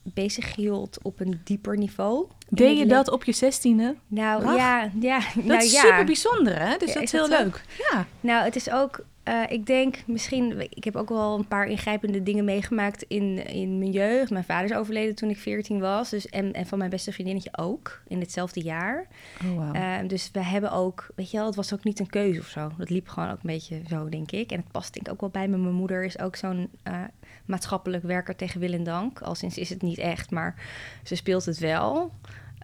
bezig 0.03 0.55
hield 0.55 0.97
op 1.01 1.19
een 1.19 1.41
dieper 1.43 1.77
niveau. 1.77 2.27
deed 2.49 2.77
je 2.77 2.85
dat 2.85 3.09
op 3.09 3.23
je 3.23 3.35
16e? 3.35 3.99
Nou 4.07 4.55
ja, 4.55 4.91
ja, 4.99 5.19
Dat 5.35 5.43
nou 5.43 5.63
is 5.63 5.71
ja. 5.71 5.81
super 5.81 6.05
bijzonder 6.05 6.59
hè, 6.59 6.77
dus 6.77 6.87
Ja, 6.87 6.93
dat 6.93 7.03
is 7.03 7.11
heel 7.11 7.29
dat 7.29 7.39
leuk. 7.43 7.63
Ja. 7.91 8.05
Nou, 8.19 8.43
het 8.43 8.55
is 8.55 8.69
ook, 8.69 9.05
eh, 9.23 9.41
ik 9.49 9.65
denk 9.65 10.03
misschien, 10.05 10.67
ik 10.69 10.83
heb 10.83 10.95
ook 10.95 11.09
wel 11.09 11.37
een 11.37 11.47
paar 11.47 11.67
ingrijpende 11.67 12.23
dingen 12.23 12.45
meegemaakt 12.45 13.03
in, 13.07 13.47
in 13.47 13.77
mijn 13.77 13.91
jeugd. 13.91 14.29
Mijn 14.29 14.43
vader 14.43 14.69
is 14.69 14.75
overleden 14.75 15.15
toen 15.15 15.29
ik 15.29 15.37
14 15.37 15.79
was, 15.79 16.09
dus, 16.09 16.29
en, 16.29 16.53
en 16.53 16.65
van 16.65 16.77
mijn 16.77 16.89
beste 16.89 17.11
vriendinnetje 17.11 17.57
ook, 17.57 18.01
in 18.07 18.19
hetzelfde 18.19 18.61
jaar. 18.61 19.07
Oh, 19.45 19.57
wauw. 19.57 19.73
Eh, 19.73 20.07
dus 20.07 20.29
we 20.31 20.43
hebben 20.43 20.71
ook, 20.71 21.07
weet 21.15 21.31
je 21.31 21.37
wel, 21.37 21.45
het 21.45 21.55
was 21.55 21.73
ook 21.73 21.83
niet 21.83 21.99
een 21.99 22.09
keuze 22.09 22.39
of 22.39 22.47
zo. 22.47 22.71
Dat 22.77 22.89
liep 22.89 23.07
gewoon 23.07 23.29
ook 23.29 23.35
een 23.43 23.49
beetje 23.49 23.81
zo, 23.89 24.09
denk 24.09 24.31
ik. 24.31 24.51
En 24.51 24.57
het 24.57 24.71
past 24.71 24.93
denk 24.93 25.07
ik 25.07 25.13
ook 25.13 25.21
wel 25.21 25.29
bij 25.29 25.47
me. 25.47 25.57
Mijn 25.57 25.73
moeder 25.73 26.03
is 26.03 26.19
ook 26.19 26.35
zo'n 26.35 26.69
eh, 26.83 27.01
maatschappelijk 27.45 28.03
werker 28.03 28.35
tegen 28.35 28.59
wil 28.59 28.73
en 28.73 28.83
dank. 28.83 29.21
Al 29.21 29.35
sinds 29.35 29.57
is 29.57 29.69
het 29.69 29.81
niet 29.81 29.97
echt, 29.97 30.31
maar 30.31 30.55
ze 31.03 31.15
speelt 31.15 31.45
het 31.45 31.59
wel 31.59 32.11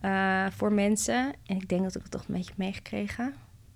eh, 0.02 0.46
voor 0.52 0.74
mensen. 0.74 1.34
En 1.46 1.56
ik 1.56 1.70
denk 1.70 1.84
dat 1.84 1.96
ik 1.96 2.02
het 2.02 2.12
toch 2.12 2.28
een 2.28 2.36
beetje 2.36 2.54
meegekregen. 2.56 3.34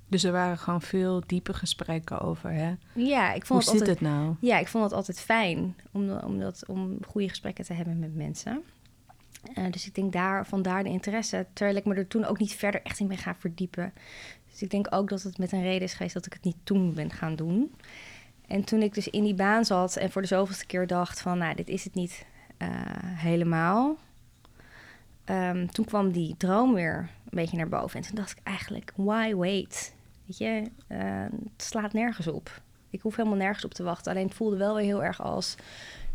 Dus 0.07 0.23
er 0.23 0.31
waren 0.31 0.57
gewoon 0.57 0.81
veel 0.81 1.23
diepe 1.25 1.53
gesprekken 1.53 2.19
over, 2.21 2.51
hè? 2.51 2.73
Ja, 2.93 3.33
ik 3.33 3.43
Hoe 3.43 3.45
vond 3.45 3.63
zit 3.63 3.73
het 3.73 3.81
altijd, 3.81 3.99
het 3.99 4.09
nou? 4.09 4.35
Ja, 4.39 4.59
ik 4.59 4.67
vond 4.67 4.83
het 4.83 4.93
altijd 4.93 5.19
fijn 5.19 5.75
om, 5.91 6.11
om, 6.11 6.39
dat, 6.39 6.63
om 6.67 6.97
goede 7.07 7.29
gesprekken 7.29 7.65
te 7.65 7.73
hebben 7.73 7.99
met 7.99 8.15
mensen. 8.15 8.63
Eh, 9.53 9.71
dus 9.71 9.87
ik 9.87 9.95
denk 9.95 10.13
daar, 10.13 10.47
vandaar 10.47 10.83
de 10.83 10.89
interesse. 10.89 11.45
Terwijl 11.53 11.77
ik 11.77 11.85
me 11.85 11.95
er 11.95 12.07
toen 12.07 12.25
ook 12.25 12.39
niet 12.39 12.53
verder 12.53 12.81
echt 12.83 12.99
in 12.99 13.07
ben 13.07 13.17
gaan 13.17 13.35
verdiepen. 13.35 13.93
Dus 14.51 14.61
ik 14.61 14.69
denk 14.69 14.87
ook 14.89 15.09
dat 15.09 15.21
het 15.21 15.37
met 15.37 15.51
een 15.51 15.61
reden 15.61 15.81
is 15.81 15.93
geweest 15.93 16.13
dat 16.13 16.25
ik 16.25 16.33
het 16.33 16.43
niet 16.43 16.57
toen 16.63 16.93
ben 16.93 17.11
gaan 17.11 17.35
doen. 17.35 17.71
En 18.53 18.63
toen 18.63 18.81
ik 18.81 18.93
dus 18.93 19.07
in 19.07 19.23
die 19.23 19.33
baan 19.33 19.65
zat 19.65 19.95
en 19.95 20.11
voor 20.11 20.21
de 20.21 20.27
zoveelste 20.27 20.65
keer 20.65 20.87
dacht 20.87 21.21
van... 21.21 21.37
nou, 21.37 21.55
dit 21.55 21.67
is 21.67 21.83
het 21.83 21.93
niet 21.93 22.25
eh, 22.57 22.69
helemaal. 22.99 23.97
Ehm, 25.25 25.67
toen 25.67 25.85
kwam 25.85 26.11
die 26.11 26.35
droom 26.37 26.73
weer 26.73 26.97
een 26.97 27.37
beetje 27.37 27.57
naar 27.57 27.69
boven. 27.69 27.99
En 27.99 28.05
toen 28.05 28.15
dacht 28.15 28.31
ik 28.31 28.37
eigenlijk, 28.43 28.91
why 28.95 29.33
wait? 29.33 29.95
Weet 30.25 30.37
je, 30.37 30.63
eh, 30.87 30.99
het 31.53 31.63
slaat 31.63 31.93
nergens 31.93 32.27
op. 32.27 32.61
Ik 32.89 33.01
hoef 33.01 33.15
helemaal 33.15 33.37
nergens 33.37 33.65
op 33.65 33.73
te 33.73 33.83
wachten. 33.83 34.11
Alleen 34.11 34.27
het 34.27 34.35
voelde 34.35 34.57
wel 34.57 34.75
weer 34.75 34.85
heel 34.85 35.03
erg 35.03 35.21
als... 35.21 35.55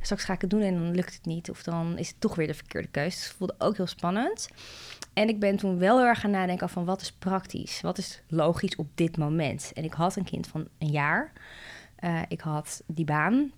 straks 0.01 0.25
ga 0.25 0.33
ik 0.33 0.41
het 0.41 0.51
doen 0.51 0.63
en 0.63 0.75
dan 0.75 0.95
lukt 0.95 1.15
het 1.15 1.25
niet. 1.25 1.51
Of 1.51 1.63
dan 1.63 1.99
is 1.99 2.09
het 2.09 2.21
toch 2.21 2.35
weer 2.35 2.47
de 2.47 2.55
verkeerde 2.55 2.89
keuze. 2.89 3.17
Dus 3.17 3.27
het 3.27 3.37
voelde 3.37 3.55
ook 3.59 3.77
heel 3.77 3.87
spannend. 3.87 4.49
En 5.13 5.29
ik 5.29 5.41
ben 5.41 5.57
toen 5.57 5.79
wel 5.79 5.99
heel 5.99 6.07
erg 6.07 6.21
gaan 6.21 6.31
nadenken 6.31 6.69
van 6.69 6.85
wat 6.85 7.01
is 7.01 7.13
praktisch? 7.13 7.81
Wat 7.81 7.99
is 7.99 8.23
logisch 8.29 8.77
op 8.77 8.89
dit 8.95 9.17
moment? 9.17 9.71
En 9.75 9.85
ik 9.85 9.93
had 9.93 10.17
een 10.17 10.25
kind 10.25 10.47
van 10.47 10.69
een 10.79 10.91
jaar. 10.91 11.33
Uh, 12.01 12.23
ik 12.29 12.41
had 12.41 12.83
die 12.87 13.05
baan. 13.05 13.53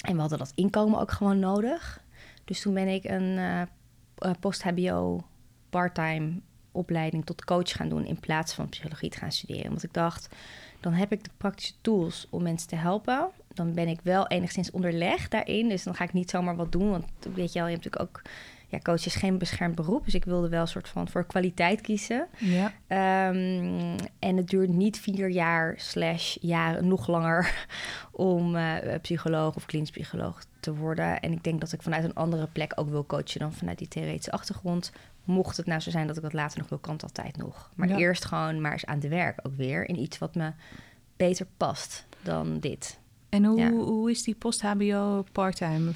En 0.00 0.14
we 0.14 0.20
hadden 0.20 0.38
dat 0.38 0.52
inkomen 0.54 1.00
ook 1.00 1.10
gewoon 1.10 1.38
nodig. 1.38 2.00
Dus 2.44 2.60
toen 2.60 2.74
ben 2.74 2.88
ik 2.88 3.04
een 3.04 3.38
uh, 3.38 4.30
post-HBO 4.40 5.24
part-time 5.70 6.40
opleiding 6.72 7.26
tot 7.26 7.44
coach 7.44 7.72
gaan 7.72 7.88
doen... 7.88 8.04
in 8.04 8.20
plaats 8.20 8.54
van 8.54 8.68
psychologie 8.68 9.10
te 9.10 9.18
gaan 9.18 9.32
studeren. 9.32 9.68
Want 9.68 9.82
ik 9.82 9.92
dacht, 9.92 10.34
dan 10.80 10.92
heb 10.92 11.12
ik 11.12 11.24
de 11.24 11.30
praktische 11.36 11.74
tools 11.80 12.26
om 12.30 12.42
mensen 12.42 12.68
te 12.68 12.76
helpen. 12.76 13.28
Dan 13.48 13.72
ben 13.72 13.88
ik 13.88 14.00
wel 14.02 14.26
enigszins 14.26 14.70
onderlegd 14.70 15.30
daarin. 15.30 15.68
Dus 15.68 15.82
dan 15.82 15.94
ga 15.94 16.04
ik 16.04 16.12
niet 16.12 16.30
zomaar 16.30 16.56
wat 16.56 16.72
doen. 16.72 16.90
Want 16.90 17.06
weet 17.34 17.52
je 17.52 17.58
wel, 17.58 17.68
je 17.68 17.74
hebt 17.74 17.84
natuurlijk 17.84 18.02
ook... 18.02 18.22
Ja, 18.68 18.78
coach 18.78 19.06
is 19.06 19.14
geen 19.14 19.38
beschermd 19.38 19.74
beroep. 19.74 20.04
Dus 20.04 20.14
ik 20.14 20.24
wilde 20.24 20.48
wel 20.48 20.60
een 20.60 20.68
soort 20.68 20.88
van 20.88 21.08
voor 21.08 21.26
kwaliteit 21.26 21.80
kiezen. 21.80 22.26
Ja. 22.38 22.64
Um, 23.28 23.96
en 24.18 24.36
het 24.36 24.48
duurt 24.48 24.68
niet 24.68 24.98
vier 25.00 25.30
jaar 25.30 25.74
slash 25.76 26.36
jaren, 26.40 26.88
nog 26.88 27.06
langer... 27.06 27.54
om 28.12 28.56
uh, 28.56 28.74
psycholoog 29.02 29.56
of 29.56 29.66
klinisch 29.66 29.90
psycholoog 29.90 30.44
te 30.60 30.74
worden. 30.74 31.20
En 31.20 31.32
ik 31.32 31.44
denk 31.44 31.60
dat 31.60 31.72
ik 31.72 31.82
vanuit 31.82 32.04
een 32.04 32.14
andere 32.14 32.46
plek 32.46 32.72
ook 32.74 32.88
wil 32.88 33.06
coachen... 33.06 33.40
dan 33.40 33.52
vanuit 33.52 33.78
die 33.78 33.88
theoretische 33.88 34.30
achtergrond. 34.30 34.92
Mocht 35.24 35.56
het 35.56 35.66
nou 35.66 35.80
zo 35.80 35.90
zijn 35.90 36.06
dat 36.06 36.16
ik 36.16 36.22
dat 36.22 36.32
later 36.32 36.58
nog 36.58 36.68
wil, 36.68 36.78
kan 36.78 36.92
het 36.94 37.02
altijd 37.02 37.36
nog. 37.36 37.70
Maar 37.74 37.88
Ja. 37.88 37.96
eerst 37.96 38.24
gewoon 38.24 38.60
maar 38.60 38.72
eens 38.72 38.86
aan 38.86 38.98
het 38.98 39.08
werk 39.08 39.38
ook 39.42 39.56
weer... 39.56 39.88
in 39.88 39.98
iets 40.00 40.18
wat 40.18 40.34
me 40.34 40.52
beter 41.16 41.46
past 41.56 42.06
dan 42.22 42.58
dit. 42.60 42.98
En 43.28 43.44
hoe, 43.44 43.58
Ja. 43.58 43.70
hoe 43.70 44.10
is 44.10 44.22
die 44.22 44.34
post-HBO 44.34 45.24
part-time? 45.32 45.90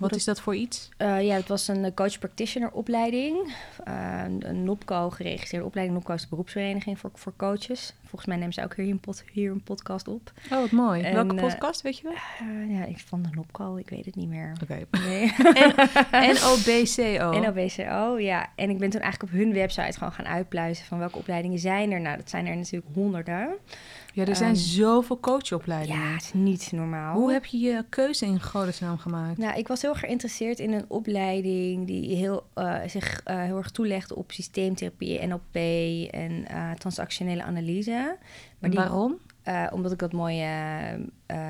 Wat 0.00 0.14
is 0.14 0.24
dat 0.24 0.40
voor 0.40 0.54
iets? 0.54 0.88
Uh, 0.98 1.22
ja, 1.22 1.34
het 1.34 1.48
was 1.48 1.68
een 1.68 1.94
coach-practitioner 1.94 2.70
opleiding. 2.70 3.54
Uh, 3.88 4.22
een 4.38 4.64
NOPCO 4.64 5.10
geregistreerde 5.10 5.66
opleiding. 5.66 5.98
NOPCO 5.98 6.14
is 6.14 6.22
de 6.22 6.28
beroepsvereniging 6.28 6.98
voor, 6.98 7.10
voor 7.14 7.32
coaches. 7.36 7.94
Volgens 8.00 8.26
mij 8.26 8.36
nemen 8.36 8.52
ze 8.52 8.64
ook 8.64 8.76
hier 8.76 8.90
een, 8.90 9.00
pod, 9.00 9.24
hier 9.32 9.50
een 9.50 9.62
podcast 9.62 10.08
op. 10.08 10.32
Oh, 10.52 10.58
wat 10.58 10.70
mooi. 10.70 11.02
En, 11.02 11.14
Welke 11.14 11.36
eh, 11.36 11.42
podcast, 11.42 11.82
weet 11.82 11.98
je 11.98 12.02
wel? 12.02 12.12
Uh, 12.48 12.78
ja, 12.78 12.84
ik 12.84 12.98
van 12.98 13.22
de 13.22 13.28
NOPCO, 13.32 13.76
ik 13.76 13.90
weet 13.90 14.04
het 14.04 14.14
niet 14.14 14.28
meer. 14.28 14.52
Oké. 14.62 14.86
Nee. 14.90 15.32
NOBCO. 16.42 17.40
NOBCO, 17.40 18.18
ja. 18.30 18.48
En 18.56 18.70
ik 18.70 18.78
ben 18.78 18.90
toen 18.90 19.00
eigenlijk 19.00 19.32
op 19.32 19.38
hun 19.38 19.52
website 19.52 19.98
gewoon 19.98 20.12
gaan 20.12 20.26
uitpluizen 20.26 20.84
van 20.84 20.98
welke 20.98 21.18
opleidingen 21.18 21.58
zijn 21.58 21.92
er. 21.92 22.00
Nou, 22.00 22.16
dat 22.16 22.30
zijn 22.30 22.46
er 22.46 22.56
natuurlijk 22.56 22.94
honderden. 22.94 23.48
Ja, 24.12 24.24
er 24.24 24.36
zijn 24.36 24.54
Ehm, 24.54 24.60
zoveel 24.60 25.20
coachopleidingen. 25.20 26.02
Ja, 26.02 26.12
het 26.12 26.22
is 26.22 26.32
niet 26.32 26.72
normaal. 26.72 27.14
Hoe 27.14 27.32
heb 27.32 27.44
je 27.44 27.58
je 27.58 27.84
keuze 27.88 28.26
in 28.26 28.42
godesnaam 28.42 28.98
gemaakt? 28.98 29.38
Nou, 29.38 29.58
ik 29.58 29.68
was 29.68 29.82
heel 29.82 29.94
geïnteresseerd 29.94 30.58
in 30.58 30.72
een 30.72 30.84
opleiding 30.88 31.86
die 31.86 32.16
heel, 32.16 32.46
uh, 32.54 32.78
zich 32.86 33.20
uh, 33.26 33.42
heel 33.42 33.56
erg 33.56 33.70
toelegde 33.70 34.16
op 34.16 34.32
systeemtherapie, 34.32 35.26
NLP 35.26 35.54
en 36.10 36.44
uh, 36.50 36.70
transactionele 36.72 37.42
analyse. 37.42 38.16
Maar 38.58 38.70
die, 38.70 38.78
waarom? 38.78 39.18
Omdat 39.72 39.92
ik 39.92 39.98
dat 39.98 40.12
mooie, 40.12 40.48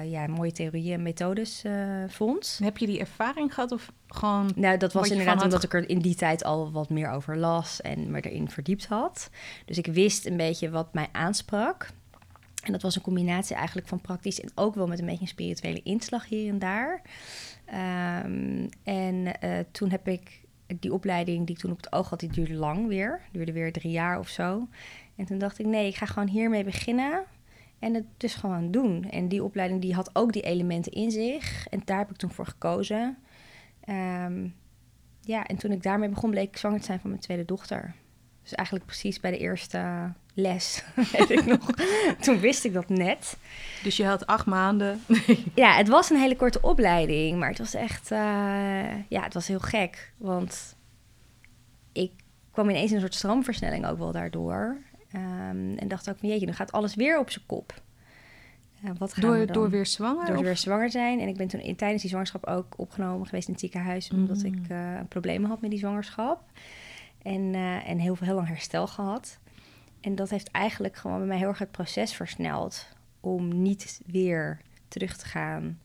ja, 0.04 0.26
mooie 0.26 0.52
theorieën 0.52 0.92
en 0.92 1.02
methodes 1.02 1.64
vond. 2.08 2.60
Heb 2.62 2.78
je 2.78 2.86
die 2.86 2.98
ervaring 2.98 3.54
gehad 3.54 3.72
of 3.72 3.92
gewoon... 4.06 4.52
Nou, 4.54 4.76
dat 4.76 4.92
was 4.92 5.10
inderdaad 5.10 5.42
omdat 5.42 5.62
ik 5.62 5.74
er 5.74 5.88
in 5.88 5.98
die 5.98 6.14
tijd 6.14 6.44
al 6.44 6.72
wat 6.72 6.88
meer 6.88 7.10
over 7.10 7.36
las 7.36 7.80
en 7.80 8.10
me 8.10 8.20
erin 8.20 8.50
verdiept 8.50 8.86
had. 8.86 9.30
Dus 9.64 9.78
ik 9.78 9.86
wist 9.86 10.26
een 10.26 10.36
beetje 10.36 10.70
wat 10.70 10.94
mij 10.94 11.08
aansprak. 11.12 11.88
En 12.62 12.72
dat 12.72 12.82
was 12.82 12.96
een 12.96 13.02
combinatie 13.02 13.56
eigenlijk 13.56 13.88
van 13.88 14.00
praktisch 14.00 14.40
en 14.40 14.50
ook 14.54 14.74
wel 14.74 14.86
met 14.86 14.98
een 14.98 15.06
beetje 15.06 15.20
een 15.20 15.28
spirituele 15.28 15.82
inslag 15.82 16.28
hier 16.28 16.48
en 16.48 16.58
daar. 16.58 17.02
Um, 18.24 18.68
en 18.82 19.14
uh, 19.44 19.58
toen 19.70 19.90
heb 19.90 20.08
ik 20.08 20.40
die 20.80 20.92
opleiding 20.92 21.46
die 21.46 21.54
ik 21.54 21.60
toen 21.60 21.70
op 21.70 21.76
het 21.76 21.92
oog 21.92 22.10
had, 22.10 22.20
die 22.20 22.32
duurde 22.32 22.54
lang 22.54 22.86
weer. 22.86 23.20
Duurde 23.32 23.52
weer 23.52 23.72
drie 23.72 23.92
jaar 23.92 24.18
of 24.18 24.28
zo. 24.28 24.68
En 25.16 25.24
toen 25.24 25.38
dacht 25.38 25.58
ik, 25.58 25.66
nee, 25.66 25.86
ik 25.86 25.96
ga 25.96 26.06
gewoon 26.06 26.28
hiermee 26.28 26.64
beginnen. 26.64 27.24
En 27.78 27.94
het 27.94 28.04
dus 28.16 28.34
gewoon 28.34 28.70
doen. 28.70 29.10
En 29.10 29.28
die 29.28 29.44
opleiding 29.44 29.80
die 29.80 29.94
had 29.94 30.10
ook 30.12 30.32
die 30.32 30.42
elementen 30.42 30.92
in 30.92 31.10
zich. 31.10 31.66
En 31.68 31.82
daar 31.84 31.98
heb 31.98 32.10
ik 32.10 32.16
toen 32.16 32.30
voor 32.30 32.46
gekozen. 32.46 33.18
Um, 33.88 34.54
ja, 35.20 35.46
en 35.46 35.56
toen 35.56 35.72
ik 35.72 35.82
daarmee 35.82 36.08
begon, 36.08 36.30
bleek 36.30 36.48
ik 36.48 36.56
zwanger 36.56 36.78
te 36.78 36.84
zijn 36.84 37.00
van 37.00 37.10
mijn 37.10 37.22
tweede 37.22 37.44
dochter. 37.44 37.94
Dus 38.42 38.54
eigenlijk 38.54 38.86
precies 38.86 39.20
bij 39.20 39.30
de 39.30 39.38
eerste 39.38 40.12
les, 40.34 40.84
weet 41.12 41.30
ik 41.30 41.44
nog. 41.46 41.70
Toen 42.20 42.40
wist 42.40 42.64
ik 42.64 42.72
dat 42.72 42.88
net. 42.88 43.36
Dus 43.82 43.96
je 43.96 44.04
had 44.06 44.26
acht 44.26 44.46
maanden. 44.46 45.02
ja, 45.54 45.72
het 45.76 45.88
was 45.88 46.10
een 46.10 46.20
hele 46.20 46.36
korte 46.36 46.62
opleiding, 46.62 47.38
maar 47.38 47.48
het 47.48 47.58
was 47.58 47.74
echt, 47.74 48.10
uh, 48.10 48.18
ja, 49.08 49.22
het 49.22 49.34
was 49.34 49.46
heel 49.46 49.60
gek. 49.60 50.12
Want 50.16 50.76
ik 51.92 52.12
kwam 52.50 52.70
ineens 52.70 52.88
in 52.88 52.94
een 52.94 53.00
soort 53.02 53.14
stroomversnelling 53.14 53.86
ook 53.86 53.98
wel 53.98 54.12
daardoor. 54.12 54.76
Um, 55.14 55.76
en 55.76 55.88
dacht 55.88 56.10
ook 56.10 56.18
van, 56.18 56.28
jeetje, 56.28 56.46
dan 56.46 56.54
gaat 56.54 56.72
alles 56.72 56.94
weer 56.94 57.18
op 57.18 57.30
zijn 57.30 57.46
kop. 57.46 57.82
Uh, 58.84 58.90
wat 58.98 59.12
gaan 59.12 59.22
door, 59.22 59.38
we 59.38 59.44
dan? 59.44 59.54
door 59.54 59.70
weer 59.70 59.86
zwanger? 59.86 60.26
Door 60.26 60.36
of? 60.36 60.42
weer 60.42 60.56
zwanger 60.56 60.90
zijn. 60.90 61.20
En 61.20 61.28
ik 61.28 61.36
ben 61.36 61.48
toen 61.48 61.60
in, 61.60 61.76
tijdens 61.76 62.00
die 62.00 62.10
zwangerschap 62.10 62.46
ook 62.46 62.78
opgenomen 62.78 63.26
geweest 63.26 63.46
in 63.46 63.52
het 63.52 63.62
ziekenhuis... 63.62 64.10
omdat 64.10 64.42
Mm. 64.42 64.44
ik 64.44 64.70
uh, 64.70 65.00
problemen 65.08 65.48
had 65.50 65.60
met 65.60 65.70
die 65.70 65.78
zwangerschap. 65.78 66.42
En, 67.22 67.54
uh, 67.54 67.88
en 67.88 67.98
heel, 67.98 68.16
heel 68.20 68.34
lang 68.34 68.48
herstel 68.48 68.86
gehad. 68.86 69.38
En 70.00 70.14
dat 70.14 70.30
heeft 70.30 70.50
eigenlijk 70.50 70.96
gewoon 70.96 71.18
bij 71.18 71.26
mij 71.26 71.38
heel 71.38 71.48
erg 71.48 71.58
het 71.58 71.70
proces 71.70 72.12
versneld... 72.14 72.86
om 73.20 73.62
niet 73.62 74.00
weer 74.06 74.60
terug 74.88 75.16
te 75.16 75.24
gaan 75.26 75.78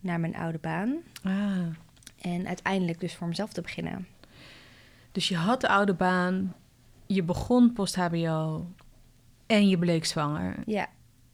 naar 0.00 0.20
mijn 0.20 0.36
oude 0.36 0.58
baan. 0.58 0.96
Ah. 1.22 1.66
En 2.20 2.46
uiteindelijk 2.46 3.00
dus 3.00 3.14
voor 3.14 3.28
mezelf 3.28 3.52
te 3.52 3.60
beginnen. 3.60 4.06
Dus 5.12 5.28
je 5.28 5.36
had 5.36 5.60
de 5.60 5.68
oude 5.68 5.94
baan, 5.94 6.54
je 7.06 7.22
begon 7.22 7.72
post-HBO 7.72 8.66
en 9.46 9.68
je 9.68 9.78
bleek 9.78 10.04
zwanger. 10.04 10.56
Ja, 10.66 10.88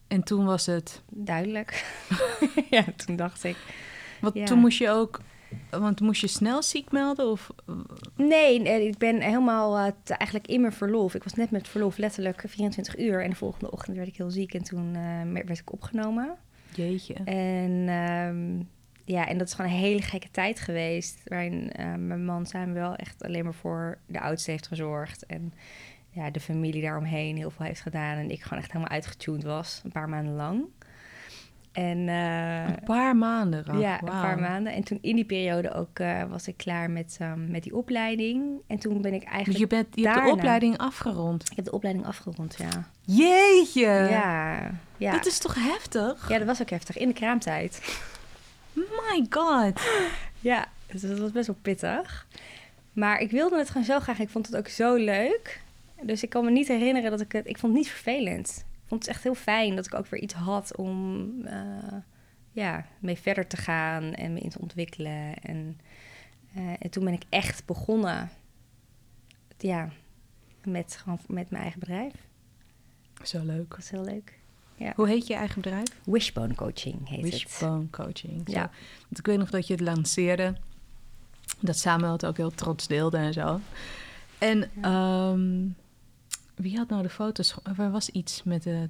En 0.08 0.22
toen 0.22 0.44
was 0.44 0.66
het... 0.66 1.02
duidelijk. 1.08 1.98
ja, 2.70 2.84
toen 2.96 3.16
dacht 3.16 3.44
ik... 3.44 3.56
Want 4.20 4.34
Ja. 4.34 4.44
toen 4.44 4.58
moest 4.58 4.78
je 4.78 4.90
ook... 4.90 5.20
Want 5.70 6.00
moest 6.00 6.20
je 6.20 6.26
snel 6.26 6.62
ziek 6.62 6.92
melden? 6.92 7.30
Of, 7.30 7.50
Nee, 8.16 8.60
nee, 8.60 8.86
ik 8.86 8.98
ben 8.98 9.20
helemaal 9.20 9.78
uh, 9.86 9.92
te- 10.02 10.14
eigenlijk 10.14 10.48
in 10.50 10.60
mijn 10.60 10.72
verlof. 10.72 11.14
Ik 11.14 11.22
was 11.24 11.34
net 11.34 11.50
met 11.50 11.68
verlof 11.68 11.96
letterlijk 11.96 12.42
24 12.46 12.98
uur. 12.98 13.22
En 13.22 13.30
de 13.30 13.36
volgende 13.36 13.70
ochtend 13.70 13.96
werd 13.96 14.08
ik 14.08 14.16
heel 14.16 14.30
ziek 14.30 14.54
en 14.54 14.62
toen 14.62 14.94
uh, 14.96 15.32
werd 15.32 15.58
ik 15.58 15.72
opgenomen. 15.72 16.36
jeetje. 16.74 17.14
En 17.14 17.84
ehm, 17.88 18.62
ja, 19.04 19.26
en 19.26 19.38
dat 19.38 19.46
is 19.48 19.54
gewoon 19.54 19.70
een 19.70 19.76
hele 19.76 20.02
gekke 20.02 20.30
tijd 20.30 20.60
geweest. 20.60 21.20
Waarin 21.24 21.72
eh, 21.72 21.94
mijn 21.94 22.24
man 22.24 22.46
samen 22.46 22.74
wel 22.74 22.94
echt 22.96 23.22
alleen 23.22 23.44
maar 23.44 23.54
voor 23.54 23.98
de 24.06 24.20
oudste 24.20 24.50
heeft 24.50 24.66
gezorgd. 24.66 25.26
En 25.26 25.52
ja, 26.10 26.30
de 26.30 26.40
familie 26.40 26.82
daaromheen 26.82 27.36
heel 27.36 27.50
veel 27.50 27.66
heeft 27.66 27.80
gedaan. 27.80 28.16
En 28.16 28.30
ik 28.30 28.42
gewoon 28.42 28.58
echt 28.58 28.72
helemaal 28.72 28.92
uitgetuned 28.92 29.42
was, 29.42 29.80
een 29.84 29.92
paar 29.92 30.08
maanden 30.08 30.34
lang. 30.34 30.64
En 31.78 32.08
eh, 32.08 32.64
een 32.66 32.84
paar 32.84 33.16
maanden, 33.16 33.64
Raf. 33.64 33.80
ja, 33.80 33.98
een 34.02 34.08
paar 34.08 34.38
maanden. 34.38 34.72
En 34.72 34.84
toen 34.84 34.98
in 35.00 35.14
die 35.14 35.24
periode 35.24 35.72
ook 35.74 35.98
eh, 35.98 36.24
was 36.24 36.48
ik 36.48 36.56
klaar 36.56 36.90
met, 36.90 37.16
ehm, 37.20 37.50
met 37.50 37.62
die 37.62 37.76
opleiding. 37.76 38.60
En 38.66 38.78
toen 38.78 39.02
ben 39.02 39.14
ik 39.14 39.22
eigenlijk... 39.22 39.58
je, 39.58 39.66
bent, 39.66 39.86
je 39.94 40.08
hebt 40.08 40.24
de 40.24 40.30
opleiding 40.30 40.78
afgerond. 40.78 41.50
Ik 41.50 41.56
heb 41.56 41.64
de 41.64 41.72
opleiding 41.72 42.06
afgerond, 42.06 42.56
ja. 42.58 42.88
Jeetje! 43.00 44.06
ja, 44.10 44.70
ja. 44.96 45.12
Dat 45.12 45.26
is 45.26 45.38
toch 45.38 45.54
heftig? 45.54 46.28
ja, 46.28 46.38
dat 46.38 46.46
was 46.46 46.60
ook 46.60 46.70
heftig. 46.70 46.98
In 46.98 47.08
de 47.08 47.14
kraamtijd. 47.14 48.00
My 48.72 49.26
god. 49.30 49.80
Ja, 50.40 50.66
dus 50.86 51.00
dat 51.00 51.18
was 51.18 51.32
best 51.32 51.46
wel 51.46 51.56
pittig. 51.62 52.26
Maar 52.92 53.20
ik 53.20 53.30
wilde 53.30 53.58
het 53.58 53.70
gewoon 53.70 53.86
zo 53.86 54.00
graag. 54.00 54.18
Ik 54.18 54.28
vond 54.28 54.46
het 54.46 54.56
ook 54.56 54.68
zo 54.68 54.94
leuk. 54.94 55.60
Dus 56.02 56.22
ik 56.22 56.30
kan 56.30 56.44
me 56.44 56.50
niet 56.50 56.68
herinneren 56.68 57.10
dat 57.10 57.20
ik 57.20 57.32
het... 57.32 57.46
Ik 57.46 57.58
vond 57.58 57.72
het 57.72 57.82
niet 57.82 57.90
vervelend. 57.90 58.64
Vond 58.88 59.06
het 59.06 59.14
echt 59.14 59.22
heel 59.22 59.34
fijn 59.34 59.76
dat 59.76 59.86
ik 59.86 59.94
ook 59.94 60.06
weer 60.06 60.20
iets 60.20 60.34
had 60.34 60.76
om... 60.76 61.30
eh, 61.44 61.94
ja, 62.52 62.86
mee 62.98 63.18
verder 63.18 63.46
te 63.46 63.56
gaan 63.56 64.14
en 64.14 64.32
me 64.32 64.40
in 64.40 64.50
te 64.50 64.60
ontwikkelen. 64.60 65.34
En, 65.42 65.80
eh, 66.54 66.72
en 66.78 66.90
toen 66.90 67.04
ben 67.04 67.12
ik 67.12 67.22
echt 67.28 67.64
begonnen... 67.66 68.30
Ja, 69.58 69.88
met, 70.64 70.96
gewoon 71.02 71.18
met 71.26 71.50
mijn 71.50 71.62
eigen 71.62 71.80
bedrijf. 71.80 72.12
Zo 73.22 73.44
leuk. 73.44 73.70
Dat 73.70 73.78
is 73.78 73.90
heel 73.90 74.04
leuk. 74.04 74.38
Hoe 74.94 75.08
heet 75.08 75.26
je 75.26 75.34
eigen 75.34 75.60
bedrijf? 75.60 75.88
Wishbone 76.04 76.54
Coaching 76.54 77.08
heet 77.08 77.22
het. 77.22 77.32
Wishbone 77.32 77.90
Coaching. 77.90 78.42
Zo. 78.46 78.52
Ja. 78.52 78.70
Want 79.02 79.18
ik 79.18 79.26
weet 79.26 79.38
nog 79.38 79.50
dat 79.50 79.66
je 79.66 79.72
het 79.72 79.82
lanceerde. 79.82 80.54
Dat 81.60 81.78
Samuel 81.78 82.12
het 82.12 82.26
ook 82.26 82.36
heel 82.36 82.50
trots 82.50 82.86
deelde 82.86 83.16
en 83.16 83.32
zo. 83.32 83.60
En 84.38 84.70
ehm, 84.80 85.66
wie 86.58 86.76
had 86.76 86.88
nou 86.88 87.02
de 87.02 87.08
foto's? 87.08 87.56
Er 87.78 87.90
was 87.90 88.10
iets 88.10 88.42
met 88.42 88.62
de 88.62 88.88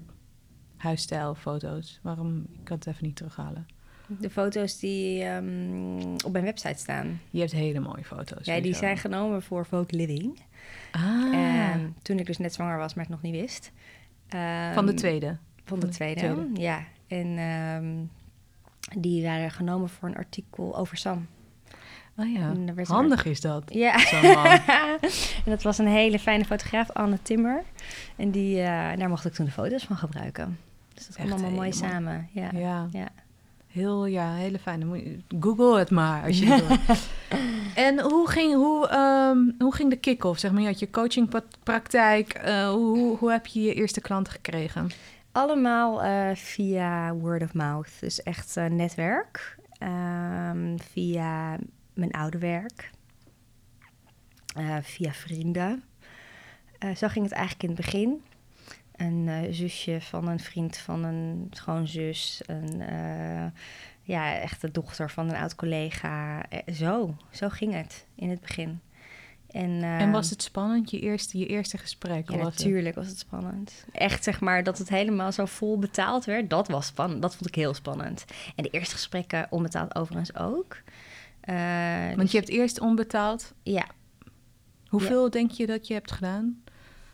huisstijlfoto's. 0.76 1.98
Waarom? 2.02 2.38
Ik 2.52 2.64
kan 2.64 2.76
het 2.76 2.86
even 2.86 3.04
niet 3.06 3.16
terughalen. 3.16 3.66
De 4.06 4.30
foto's 4.30 4.78
die 4.78 5.22
ehm, 5.22 6.14
op 6.24 6.32
mijn 6.32 6.44
website 6.44 6.78
staan. 6.78 7.20
Je 7.30 7.38
hebt 7.40 7.52
hele 7.52 7.80
mooie 7.80 8.04
foto's. 8.04 8.46
Ja, 8.46 8.60
die 8.60 8.74
zijn 8.74 8.96
genomen 8.96 9.42
voor 9.42 9.66
Vogue 9.66 9.96
Living. 9.98 10.40
Ah, 10.92 11.34
En 11.34 11.94
toen 12.02 12.18
ik 12.18 12.26
dus 12.26 12.38
net 12.38 12.54
zwanger 12.54 12.78
was, 12.78 12.94
maar 12.94 13.04
het 13.04 13.12
nog 13.12 13.22
niet 13.22 13.40
wist. 13.40 13.72
van 14.28 14.86
de 14.86 14.90
Ehm, 14.92 14.94
tweede. 14.96 15.36
Van 15.64 15.80
de 15.80 15.88
tweede, 15.88 16.20
tweede. 16.20 16.48
ja. 16.60 16.84
En 17.06 17.38
ehm, 17.38 17.94
die 19.00 19.22
waren 19.22 19.50
genomen 19.50 19.88
voor 19.88 20.08
een 20.08 20.16
artikel 20.16 20.76
over 20.76 20.96
Sam. 20.96 21.26
Oh 22.20 22.32
ja, 22.32 22.52
handig 22.86 23.24
is 23.24 23.40
dat. 23.40 23.62
Ja. 23.66 23.94
En 25.44 25.50
dat 25.54 25.62
was 25.62 25.78
een 25.78 25.86
hele 25.86 26.18
fijne 26.18 26.44
fotograaf, 26.44 26.90
Anne 26.90 27.18
Timmer. 27.22 27.62
En 28.16 28.30
die, 28.30 28.60
eh, 28.60 28.98
daar 28.98 29.08
mocht 29.08 29.24
ik 29.24 29.32
toen 29.32 29.44
de 29.46 29.50
foto's 29.52 29.84
van 29.84 29.96
gebruiken. 29.96 30.58
Dus 30.94 31.06
dat 31.06 31.14
kwam 31.16 31.30
allemaal 31.32 31.50
mooi 31.50 31.70
helemaal- 31.70 31.90
samen. 31.90 32.28
Ja. 32.32 32.48
Ja. 32.52 32.86
Ja. 32.92 33.08
Heel, 33.66 34.06
ja, 34.06 34.32
hele 34.34 34.58
fijn. 34.58 34.80
Dan 34.80 34.88
moet 34.88 34.98
je- 35.00 35.18
Google 35.40 35.78
het 35.78 35.90
maar 35.90 36.22
als 36.24 36.38
je 36.38 36.46
wil. 36.46 36.76
En 37.84 38.00
hoe 38.00 38.28
ging, 38.30 38.54
hoe, 38.54 38.88
ehm, 38.88 39.38
hoe 39.58 39.74
ging 39.74 39.90
de 39.90 39.96
kick-off? 39.96 40.38
Zeg 40.38 40.50
maar, 40.52 40.60
je 40.60 40.66
had 40.66 40.78
je 40.78 40.90
coachingpraktijk. 40.90 42.32
Eh 42.32 42.68
hoe, 42.70 43.16
hoe, 43.16 43.30
heb 43.30 43.46
je 43.46 43.62
je 43.62 43.74
eerste 43.74 44.00
klanten 44.00 44.32
gekregen? 44.32 44.90
Allemaal 45.32 46.02
eh, 46.02 46.34
via 46.34 47.14
word 47.14 47.42
of 47.42 47.54
mouth. 47.54 47.88
Dus 48.00 48.22
echt 48.22 48.56
netwerk. 48.68 49.56
Ehm, 49.78 50.76
via 50.92 51.56
mijn 51.98 52.12
oude 52.12 52.38
werk. 52.38 52.90
Eh, 54.54 54.76
via 54.82 55.12
vrienden. 55.12 55.82
Eh, 56.78 56.96
zo 56.96 57.08
ging 57.08 57.24
het 57.24 57.34
eigenlijk 57.34 57.62
in 57.62 57.68
het 57.68 57.78
begin. 57.84 58.22
Een 58.96 59.28
eh, 59.28 59.52
zusje 59.52 60.00
van 60.00 60.28
een 60.28 60.40
vriend 60.40 60.76
van 60.76 61.04
een 61.04 61.46
schoonzus. 61.50 62.40
Een, 62.46 62.82
ja, 64.02 64.34
echt 64.34 64.60
de 64.60 64.70
dochter 64.70 65.10
van 65.10 65.28
een 65.28 65.36
oud 65.36 65.54
collega. 65.54 66.44
Zo, 66.72 67.16
zo 67.30 67.48
ging 67.48 67.74
het 67.74 68.06
in 68.14 68.30
het 68.30 68.40
begin. 68.40 68.80
En, 69.50 69.82
en 69.82 70.10
was 70.10 70.30
het 70.30 70.42
spannend, 70.42 70.90
je 70.90 71.00
eerste, 71.00 71.38
je 71.38 71.46
eerste 71.46 71.78
gesprek? 71.78 72.30
ja, 72.30 72.36
het? 72.36 72.44
natuurlijk 72.44 72.94
was 72.94 73.06
het 73.06 73.18
spannend. 73.18 73.84
Echt 73.92 74.24
zeg 74.24 74.40
maar 74.40 74.62
dat 74.62 74.78
het 74.78 74.88
helemaal 74.88 75.32
zo 75.32 75.44
vol 75.44 75.78
betaald 75.78 76.24
werd, 76.24 76.50
dat 76.50 76.68
was 76.68 76.86
spannend. 76.86 77.22
Dat 77.22 77.36
vond 77.36 77.48
ik 77.48 77.54
heel 77.54 77.74
spannend. 77.74 78.24
En 78.56 78.62
de 78.62 78.70
eerste 78.70 78.94
gesprekken 78.94 79.46
onbetaald 79.50 79.94
overigens 79.94 80.36
ook. 80.36 80.76
Eh, 81.48 82.06
Want 82.06 82.20
dus- 82.20 82.30
je 82.32 82.38
hebt 82.38 82.48
eerst 82.50 82.80
onbetaald. 82.80 83.52
ja, 83.62 83.86
Hoeveel 84.88 85.30
denk 85.30 85.50
je 85.50 85.66
dat 85.66 85.86
je 85.86 85.94
hebt 85.94 86.12
gedaan? 86.12 86.62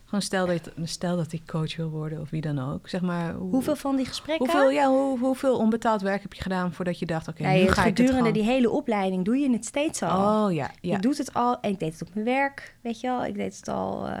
Gewoon 0.05 0.21
stel 0.21 0.45
dat, 0.47 0.71
stel 0.83 1.15
dat 1.15 1.31
ik 1.31 1.45
coach 1.45 1.75
wil 1.75 1.89
worden 1.89 2.21
of 2.21 2.29
wie 2.29 2.41
dan 2.41 2.59
ook. 2.59 2.89
Zeg 2.89 3.01
maar, 3.01 3.33
hoe- 3.33 3.51
hoeveel 3.51 3.75
van 3.75 3.95
die 3.95 4.05
gesprekken? 4.05 4.45
Hoeveel, 4.51 4.69
ja, 4.69 4.87
hoe, 4.89 5.19
hoeveel 5.19 5.57
onbetaald 5.57 6.01
werk 6.01 6.21
heb 6.21 6.33
je 6.33 6.41
gedaan 6.41 6.73
voordat 6.73 6.99
je 6.99 7.05
dacht, 7.05 7.27
oké, 7.27 7.43
Ja, 7.47 7.49
nu 7.63 7.67
ga 7.71 7.85
ik 7.85 7.97
het 7.97 7.99
gedurende 8.07 8.31
die 8.31 8.43
hele 8.43 8.69
opleiding 8.69 9.25
doe 9.25 9.37
je 9.37 9.51
het 9.51 9.65
steeds 9.65 10.01
al. 10.01 10.45
Oh 10.45 10.53
ja, 10.53 10.71
ja. 10.81 10.95
Je 10.95 11.01
doet 11.01 11.17
het 11.17 11.33
al 11.33 11.59
en 11.59 11.69
ik 11.71 11.79
deed 11.79 11.93
het 11.99 12.07
op 12.07 12.13
mijn 12.13 12.25
werk, 12.25 12.75
weet 12.81 12.99
je 12.99 13.07
wel. 13.07 13.25
Ik 13.25 13.35
deed 13.35 13.55
het 13.57 13.67
al 13.67 14.07
eh, 14.07 14.13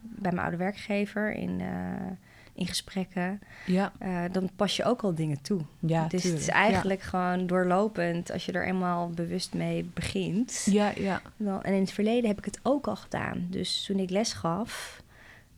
bij 0.00 0.32
mijn 0.32 0.38
oude 0.38 0.56
werkgever 0.56 1.32
in, 1.34 1.60
eh, 1.60 1.66
in 2.54 2.66
gesprekken. 2.66 3.40
ja, 3.66 3.92
Eh, 3.98 4.22
dan 4.32 4.50
pas 4.56 4.76
je 4.76 4.84
ook 4.84 5.02
al 5.02 5.14
dingen 5.14 5.42
toe. 5.42 5.60
ja, 5.80 6.06
dus 6.06 6.22
het 6.22 6.32
is 6.32 6.38
tuurlijk. 6.38 6.56
eigenlijk 6.56 7.00
gewoon 7.02 7.46
doorlopend 7.46 8.32
als 8.32 8.44
je 8.44 8.52
er 8.52 8.66
eenmaal 8.66 9.10
bewust 9.10 9.54
mee 9.54 9.90
begint. 9.94 10.66
Ja, 10.70 10.92
ja, 10.96 11.22
en 11.62 11.74
in 11.74 11.80
het 11.80 11.92
verleden 11.92 12.28
heb 12.28 12.38
ik 12.38 12.44
het 12.44 12.60
ook 12.62 12.86
al 12.86 12.96
gedaan. 12.96 13.46
Dus 13.50 13.84
toen 13.86 13.98
ik 13.98 14.10
les 14.10 14.32
gaf 14.32 15.02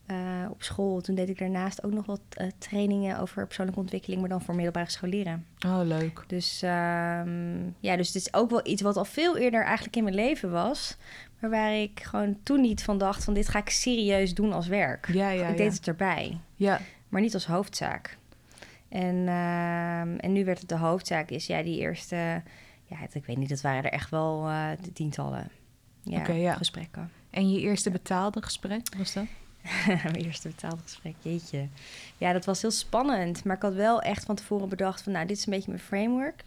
eh, 0.05 0.15
op 0.49 0.63
school, 0.63 1.01
toen 1.01 1.15
deed 1.15 1.29
ik 1.29 1.37
daarnaast 1.39 1.83
ook 1.83 1.91
nog 1.91 2.05
wat 2.05 2.19
eh, 2.29 2.47
trainingen 2.57 3.19
over 3.19 3.45
persoonlijke 3.45 3.81
ontwikkeling, 3.81 4.19
maar 4.19 4.29
dan 4.29 4.41
voor 4.41 4.55
middelbare 4.55 4.89
scholieren. 4.91 5.45
Oh, 5.65 5.79
leuk. 5.83 6.23
Dus 6.27 6.61
ehm, 6.61 7.57
ja, 7.79 7.95
dus 7.95 8.07
het 8.07 8.15
is 8.15 8.33
ook 8.33 8.49
wel 8.49 8.67
iets 8.67 8.81
wat 8.81 8.97
al 8.97 9.05
veel 9.05 9.37
eerder 9.37 9.63
eigenlijk 9.63 9.95
in 9.95 10.03
mijn 10.03 10.15
leven 10.15 10.51
was, 10.51 10.97
maar 11.39 11.49
waar 11.49 11.73
ik 11.73 11.99
gewoon 12.03 12.37
toen 12.43 12.61
niet 12.61 12.83
van 12.83 12.97
dacht 12.97 13.23
van 13.23 13.33
dit 13.33 13.47
ga 13.47 13.59
ik 13.59 13.69
serieus 13.69 14.33
doen 14.33 14.53
als 14.53 14.67
werk. 14.67 15.07
Ja, 15.13 15.29
ja, 15.29 15.43
ik 15.43 15.49
ja. 15.57 15.63
deed 15.63 15.73
het 15.73 15.87
erbij 15.87 16.37
Ja, 16.55 16.79
maar 17.09 17.21
niet 17.21 17.33
als 17.33 17.45
hoofdzaak. 17.45 18.17
En, 18.89 19.15
ehm, 19.27 20.15
en 20.17 20.31
nu 20.31 20.45
werd 20.45 20.59
het 20.59 20.69
de 20.69 20.77
hoofdzaak, 20.77 21.29
is 21.29 21.47
ja, 21.47 21.63
die 21.63 21.79
eerste, 21.79 22.15
ja, 22.85 22.95
het- 22.97 23.15
ik 23.15 23.25
weet 23.25 23.37
niet, 23.37 23.49
dat 23.49 23.61
waren 23.61 23.83
er 23.83 23.91
echt 23.91 24.09
wel 24.09 24.47
eh, 24.47 24.69
de 24.81 24.93
tientallen 24.93 25.49
ja. 26.03 26.53
gesprekken. 26.53 27.11
en 27.29 27.51
je 27.51 27.59
eerste 27.59 27.89
betaalde 27.91 28.41
gesprek, 28.41 28.87
was 28.97 29.13
dat? 29.13 29.25
Mijn 30.03 30.15
eerste 30.15 30.47
betaalde 30.47 30.81
gesprek, 30.81 31.15
jeetje. 31.21 31.67
Ja, 32.17 32.33
dat 32.33 32.45
was 32.45 32.61
heel 32.61 32.71
spannend, 32.71 33.43
maar 33.43 33.55
ik 33.55 33.61
had 33.61 33.73
wel 33.73 34.01
echt 34.01 34.25
van 34.25 34.35
tevoren 34.35 34.69
bedacht 34.69 35.01
van, 35.01 35.11
nou, 35.11 35.25
dit 35.27 35.37
is 35.37 35.45
een 35.45 35.53
beetje 35.53 35.71
mijn 35.71 35.83
framework. 35.83 36.43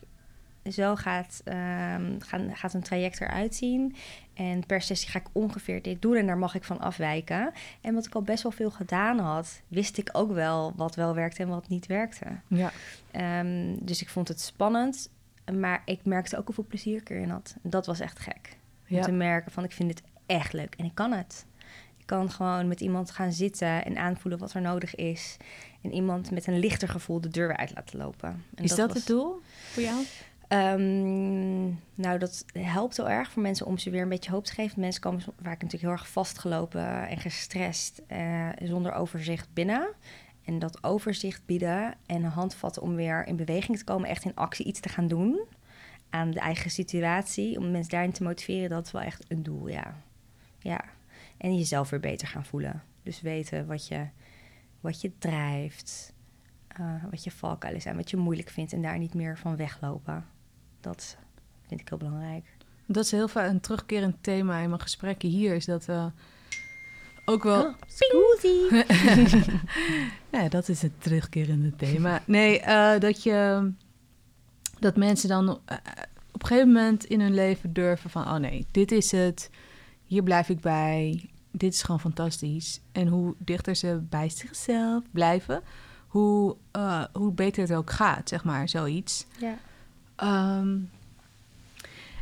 Zo 0.72 0.94
gaat, 0.96 1.40
ehm, 1.44 2.20
gaan, 2.20 2.56
gaat 2.56 2.74
een 2.74 2.82
traject 2.82 3.20
eruit 3.20 3.54
zien. 3.54 3.96
En 4.34 4.66
per 4.66 4.82
sessie 4.82 5.08
ga 5.10 5.18
ik 5.18 5.26
ongeveer 5.32 5.82
dit 5.82 6.02
doen 6.02 6.16
en 6.16 6.26
daar 6.26 6.38
mag 6.38 6.54
ik 6.54 6.64
van 6.64 6.78
afwijken. 6.80 7.52
En 7.80 7.94
wat 7.94 8.06
ik 8.06 8.14
al 8.14 8.22
best 8.22 8.42
wel 8.42 8.52
veel 8.52 8.70
gedaan 8.70 9.18
had, 9.18 9.60
wist 9.68 9.98
ik 9.98 10.08
ook 10.12 10.32
wel 10.32 10.72
wat 10.76 10.94
wel 10.94 11.14
werkte 11.14 11.42
en 11.42 11.48
wat 11.48 11.68
niet 11.68 11.86
werkte. 11.86 12.26
Ja, 12.46 12.70
Ehm, 13.10 13.74
dus 13.80 14.02
ik 14.02 14.08
vond 14.08 14.28
het 14.28 14.40
spannend, 14.40 15.10
maar 15.58 15.82
ik 15.84 16.04
merkte 16.04 16.36
ook 16.38 16.46
hoeveel 16.46 16.64
plezier 16.68 16.96
ik 17.00 17.10
erin 17.10 17.30
had. 17.30 17.56
Dat 17.62 17.86
was 17.86 18.00
echt 18.00 18.18
gek. 18.18 18.56
Om 18.90 18.96
ja. 18.96 19.02
te 19.02 19.12
merken 19.12 19.52
van 19.52 19.64
ik 19.64 19.72
vind 19.72 19.90
het 19.90 20.02
echt 20.26 20.52
leuk 20.52 20.74
en 20.74 20.84
ik 20.84 20.94
kan 20.94 21.12
het. 21.12 21.46
Ik 21.98 22.06
kan 22.16 22.30
gewoon 22.30 22.68
met 22.68 22.80
iemand 22.80 23.10
gaan 23.10 23.32
zitten 23.32 23.84
en 23.84 23.96
aanvoelen 23.98 24.40
wat 24.40 24.52
er 24.52 24.60
nodig 24.60 24.94
is. 24.94 25.36
En 25.82 25.92
iemand 25.92 26.30
met 26.30 26.46
een 26.46 26.58
lichter 26.58 26.88
gevoel 26.88 27.20
de 27.20 27.28
deur 27.28 27.46
weer 27.48 27.56
uit 27.56 27.74
laten 27.74 27.98
lopen. 27.98 28.44
En 28.54 28.64
Is 28.64 28.74
dat, 28.74 28.88
was- 28.88 28.96
het 28.96 29.06
doel 29.06 29.40
voor 29.72 29.82
jou? 29.82 30.04
Ehm, 30.48 31.66
nou, 31.94 32.18
dat 32.18 32.44
helpt 32.52 32.96
heel 32.96 33.10
erg 33.10 33.30
voor 33.30 33.42
mensen 33.42 33.66
om 33.66 33.78
ze 33.78 33.90
weer 33.90 34.02
een 34.02 34.08
beetje 34.08 34.30
hoop 34.30 34.44
te 34.44 34.52
geven. 34.52 34.80
Mensen 34.80 35.00
komen 35.00 35.20
vaak 35.20 35.62
natuurlijk 35.62 35.82
heel 35.82 35.90
erg 35.90 36.08
vastgelopen 36.08 37.08
en 37.08 37.18
gestrest, 37.18 38.02
eh, 38.06 38.48
zonder 38.62 38.92
overzicht 38.92 39.48
binnen. 39.52 39.88
En 40.44 40.58
dat 40.58 40.84
overzicht 40.84 41.46
bieden 41.46 41.94
en 42.06 42.24
handvatten 42.24 42.82
om 42.82 42.94
weer 42.94 43.26
in 43.26 43.36
beweging 43.36 43.78
te 43.78 43.84
komen, 43.84 44.08
echt 44.08 44.24
in 44.24 44.34
actie 44.34 44.66
iets 44.66 44.80
te 44.80 44.88
gaan 44.88 45.08
doen 45.08 45.40
aan 46.10 46.30
de 46.30 46.40
eigen 46.40 46.70
situatie, 46.70 47.58
om 47.58 47.70
mensen 47.70 47.90
daarin 47.90 48.12
te 48.12 48.22
motiveren, 48.22 48.68
dat 48.68 48.86
is 48.86 48.92
wel 48.92 49.02
echt 49.02 49.24
een 49.28 49.42
doel, 49.42 49.68
ja. 49.68 49.96
Ja. 50.58 50.84
En 51.36 51.56
jezelf 51.56 51.90
weer 51.90 52.00
beter 52.00 52.28
gaan 52.28 52.44
voelen. 52.44 52.82
Dus 53.02 53.20
weten 53.20 53.66
wat 53.66 53.88
je, 53.88 54.06
wat 54.80 55.00
je 55.00 55.12
drijft, 55.18 56.14
eh, 56.68 57.04
wat 57.10 57.24
je 57.24 57.30
valkuilen 57.30 57.82
zijn, 57.82 57.96
wat 57.96 58.10
je 58.10 58.16
moeilijk 58.16 58.50
vindt 58.50 58.72
en 58.72 58.82
daar 58.82 58.98
niet 58.98 59.14
meer 59.14 59.38
van 59.38 59.56
weglopen. 59.56 60.24
Dat 60.80 61.16
vind 61.66 61.80
ik 61.80 61.88
heel 61.88 61.98
belangrijk. 61.98 62.44
Dat 62.86 63.04
is 63.04 63.10
heel 63.10 63.28
vaak 63.28 63.50
een 63.50 63.60
terugkerend 63.60 64.16
thema 64.20 64.58
in 64.58 64.68
mijn 64.68 64.80
gesprekken 64.80 65.28
hier, 65.28 65.54
is 65.54 65.64
dat 65.64 65.84
we 65.84 66.10
ook 67.24 67.42
wel... 67.42 67.64
Oh! 67.64 67.74
Ja, 70.30 70.48
dat 70.48 70.68
is 70.68 70.82
het 70.82 70.92
terugkerende 71.02 71.76
thema. 71.76 72.22
Nee, 72.24 72.60
eh, 72.60 73.00
dat 73.00 73.22
je... 73.22 73.70
Dat 74.78 74.96
mensen 74.96 75.28
dan 75.28 75.48
eh, 75.48 75.76
op 76.32 76.42
een 76.42 76.46
gegeven 76.46 76.72
moment 76.72 77.04
in 77.04 77.20
hun 77.20 77.34
leven 77.34 77.72
durven 77.72 78.10
van... 78.10 78.22
Oh 78.22 78.36
nee, 78.36 78.66
dit 78.70 78.92
is 78.92 79.10
het. 79.10 79.50
Hier 80.04 80.22
blijf 80.22 80.48
ik 80.48 80.60
bij. 80.60 81.30
Dit 81.50 81.72
is 81.72 81.82
gewoon 81.82 82.00
fantastisch. 82.00 82.80
En 82.92 83.06
hoe 83.06 83.34
dichter 83.38 83.76
ze 83.76 84.00
bij 84.08 84.28
zichzelf 84.28 85.04
blijven... 85.10 85.62
Hoe, 86.08 86.56
eh, 86.70 87.04
hoe 87.12 87.32
beter 87.32 87.62
het 87.62 87.72
ook 87.72 87.90
gaat, 87.90 88.28
zeg 88.28 88.44
maar, 88.44 88.68
zoiets. 88.68 89.26
Ja. 89.38 89.58
Ehm, 90.18 90.76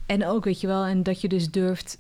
en 0.06 0.26
ook, 0.26 0.44
weet 0.44 0.60
je 0.60 0.66
wel, 0.66 0.84
en 0.84 1.02
dat 1.02 1.20
je 1.20 1.28
dus 1.28 1.50
durft 1.50 1.98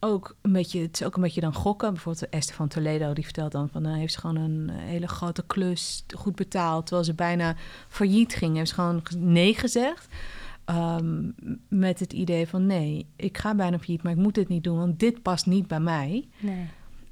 ook 0.00 0.36
een 0.40 0.52
beetje, 0.52 0.80
het 0.80 1.00
is 1.00 1.06
ook 1.06 1.16
een 1.16 1.22
beetje 1.22 1.40
dan 1.40 1.54
gokken. 1.54 1.92
Bijvoorbeeld 1.92 2.28
Esther 2.28 2.54
van 2.54 2.68
Toledo, 2.68 3.12
die 3.12 3.24
vertelt 3.24 3.52
dan 3.52 3.68
van, 3.68 3.82
dan 3.82 3.92
heeft 3.92 4.12
ze 4.12 4.20
gewoon 4.20 4.36
een 4.36 4.70
hele 4.70 5.08
grote 5.08 5.44
klus, 5.46 6.04
goed 6.16 6.34
betaald, 6.34 6.86
terwijl 6.86 7.06
ze 7.06 7.14
bijna 7.14 7.56
failliet 7.88 8.34
ging. 8.34 8.56
Heeft 8.56 8.68
ze 8.68 8.74
gewoon 8.74 9.02
nee 9.18 9.54
gezegd. 9.54 10.08
Ehm, 10.64 11.30
met 11.68 12.00
het 12.00 12.12
idee 12.12 12.48
van, 12.48 12.66
nee, 12.66 13.06
ik 13.16 13.38
ga 13.38 13.54
bijna 13.54 13.78
failliet, 13.78 14.02
maar 14.02 14.12
ik 14.12 14.18
moet 14.18 14.34
dit 14.34 14.48
niet 14.48 14.64
doen, 14.64 14.78
want 14.78 15.00
dit 15.00 15.22
past 15.22 15.46
niet 15.46 15.66
bij 15.66 15.80
mij. 15.80 16.28
Nee. 16.38 16.66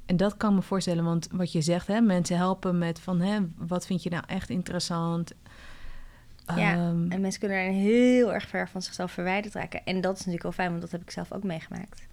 En 0.05 0.17
dat 0.17 0.37
kan 0.37 0.55
me 0.55 0.61
voorstellen, 0.61 1.03
want 1.03 1.27
wat 1.31 1.51
je 1.51 1.61
zegt, 1.61 1.87
hè, 1.87 2.01
mensen 2.01 2.37
helpen 2.37 2.77
met 2.77 2.99
van, 2.99 3.21
hè, 3.21 3.39
wat 3.57 3.85
vind 3.85 4.03
je 4.03 4.09
nou 4.09 4.23
echt 4.27 4.49
interessant? 4.49 5.31
Ja, 6.55 6.73
Ehm, 6.73 7.11
En 7.11 7.21
mensen 7.21 7.39
kunnen 7.39 7.57
er 7.57 7.71
heel 7.71 8.33
erg 8.33 8.47
ver 8.47 8.69
van 8.69 8.81
zichzelf 8.81 9.11
verwijderd 9.11 9.53
raken. 9.53 9.81
En 9.85 10.01
dat 10.01 10.11
is 10.13 10.17
natuurlijk 10.19 10.43
wel 10.43 10.51
fijn, 10.51 10.69
want 10.69 10.81
dat 10.81 10.91
heb 10.91 11.01
ik 11.01 11.11
zelf 11.11 11.31
ook 11.31 11.43
meegemaakt. 11.43 12.07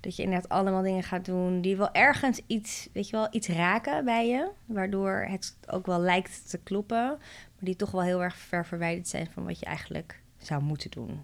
Dat 0.00 0.16
je 0.16 0.22
inderdaad 0.22 0.48
allemaal 0.50 0.82
dingen 0.82 1.02
gaat 1.02 1.24
doen 1.24 1.60
die 1.60 1.76
wel 1.76 1.92
ergens 1.92 2.40
iets, 2.46 2.88
weet 2.92 3.08
je 3.08 3.16
wel, 3.16 3.28
iets 3.30 3.48
raken 3.48 4.04
bij 4.04 4.28
je. 4.28 4.50
Waardoor 4.66 5.26
het 5.30 5.56
ook 5.66 5.86
wel 5.86 6.00
lijkt 6.00 6.50
te 6.50 6.58
kloppen. 6.58 7.06
Maar 7.08 7.18
die 7.64 7.76
toch 7.76 7.90
wel 7.90 8.02
heel 8.02 8.22
erg 8.22 8.36
ver 8.36 8.66
verwijderd 8.66 9.08
zijn 9.08 9.26
van 9.32 9.44
wat 9.44 9.58
je 9.58 9.66
eigenlijk 9.66 10.20
zou 10.38 10.62
moeten 10.62 10.90
doen. 10.90 11.22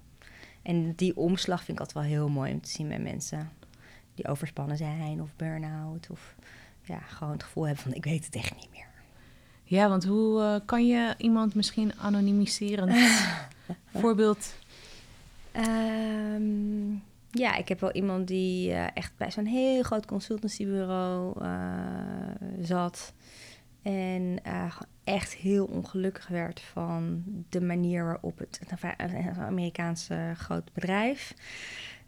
En 0.62 0.94
die 0.94 1.16
omslag 1.16 1.64
vind 1.64 1.78
ik 1.78 1.84
altijd 1.84 2.06
wel 2.06 2.16
heel 2.16 2.28
mooi 2.28 2.52
om 2.52 2.60
te 2.60 2.68
zien 2.70 2.88
bij 2.88 2.98
mensen. 2.98 3.50
Die 4.14 4.28
overspannen 4.28 4.76
zijn 4.76 5.20
of 5.22 5.36
burn-out. 5.36 6.10
Of 6.10 6.34
ja, 6.82 6.98
gewoon 6.98 7.32
het 7.32 7.42
gevoel 7.42 7.64
hebben 7.66 7.82
van 7.82 7.94
ik 7.94 8.04
weet 8.04 8.24
het 8.24 8.34
echt 8.34 8.54
niet 8.54 8.70
meer. 8.70 8.86
Ja, 9.70 9.88
want 9.88 10.04
hoe 10.04 10.42
eh, 10.42 10.56
kan 10.64 10.86
je 10.86 11.14
iemand 11.18 11.54
misschien 11.54 11.98
anonimiseren? 11.98 12.94
Voorbeeld. 14.00 14.54
Ehm, 15.52 16.90
ja, 17.30 17.56
ik 17.56 17.68
heb 17.68 17.80
wel 17.80 17.92
iemand 17.92 18.28
die 18.28 18.72
eh, 18.72 18.86
echt 18.94 19.12
bij 19.16 19.30
zo'n 19.30 19.46
heel 19.46 19.82
groot 19.82 20.06
consultancybureau 20.06 21.44
uh, 21.44 21.48
zat. 22.60 23.12
En 23.82 24.40
echt 25.04 25.34
heel 25.34 25.64
ongelukkig 25.64 26.28
werd 26.28 26.60
van 26.60 27.22
de 27.48 27.60
manier 27.60 28.04
waarop 28.04 28.38
het, 28.38 28.60
een 28.96 29.34
Amerikaanse 29.38 30.32
groot 30.36 30.72
bedrijf, 30.72 31.34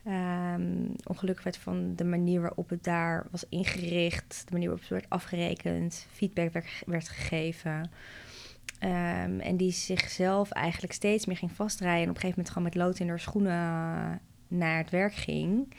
um, 0.07 0.95
ongelukkig 1.05 1.45
werd 1.45 1.57
van 1.57 1.95
de 1.95 2.05
manier 2.05 2.41
waarop 2.41 2.69
het 2.69 2.85
daar 2.85 3.27
was 3.31 3.45
ingericht, 3.49 4.43
de 4.47 4.53
manier 4.53 4.69
waarop 4.69 4.89
het 4.89 4.99
werd 4.99 5.11
afgerekend, 5.11 6.07
feedback 6.11 6.53
werd, 6.87 7.09
gegeven. 7.09 7.91
Um, 8.81 9.41
en 9.41 9.57
die 9.57 9.73
zichzelf 9.73 10.51
eigenlijk 10.51 10.93
steeds 10.93 11.27
meer 11.27 11.37
ging 11.37 11.53
vastdraaien 11.53 12.03
en 12.03 12.09
op 12.09 12.15
een 12.15 12.21
gegeven 12.21 12.39
moment 12.39 12.55
gewoon 12.55 12.69
met 12.69 12.75
lood 12.75 12.99
in 12.99 13.09
haar 13.09 13.21
schoenen 13.21 14.21
naar 14.49 14.79
het 14.79 14.91
werk 14.91 15.15
ging. 15.15 15.75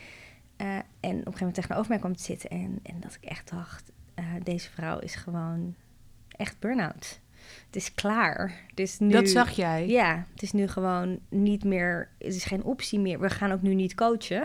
Uh, 0.58 0.76
en 0.76 0.84
op 0.84 1.04
een 1.04 1.18
gegeven 1.18 1.38
moment 1.38 1.56
tegenover 1.56 1.90
mij 1.90 2.00
kwam 2.00 2.16
te 2.16 2.24
zitten 2.24 2.50
en, 2.50 2.80
en 2.84 3.00
dat 3.00 3.18
ik 3.22 3.30
echt 3.30 3.50
dacht, 3.50 3.92
uh, 4.20 4.26
deze 4.44 4.70
vrouw 4.70 5.00
is 5.00 5.16
gewoon 5.16 5.76
echt 6.28 6.60
burn-out. 6.60 7.20
Het 7.66 7.76
is 7.76 7.94
klaar. 7.94 8.62
Het 8.68 8.80
is 8.80 9.00
nu, 9.00 9.10
dat 9.10 9.30
zag 9.30 9.52
jij? 9.52 9.88
Ja, 9.88 10.26
het 10.32 10.42
is 10.42 10.52
nu 10.52 10.68
gewoon 10.68 11.20
niet 11.30 11.64
meer... 11.64 12.10
Het 12.18 12.36
is 12.36 12.44
geen 12.44 12.64
optie 12.64 13.00
meer. 13.00 13.20
We 13.20 13.30
gaan 13.30 13.52
ook 13.52 13.62
nu 13.62 13.74
niet 13.74 13.96
coachen. 13.96 14.44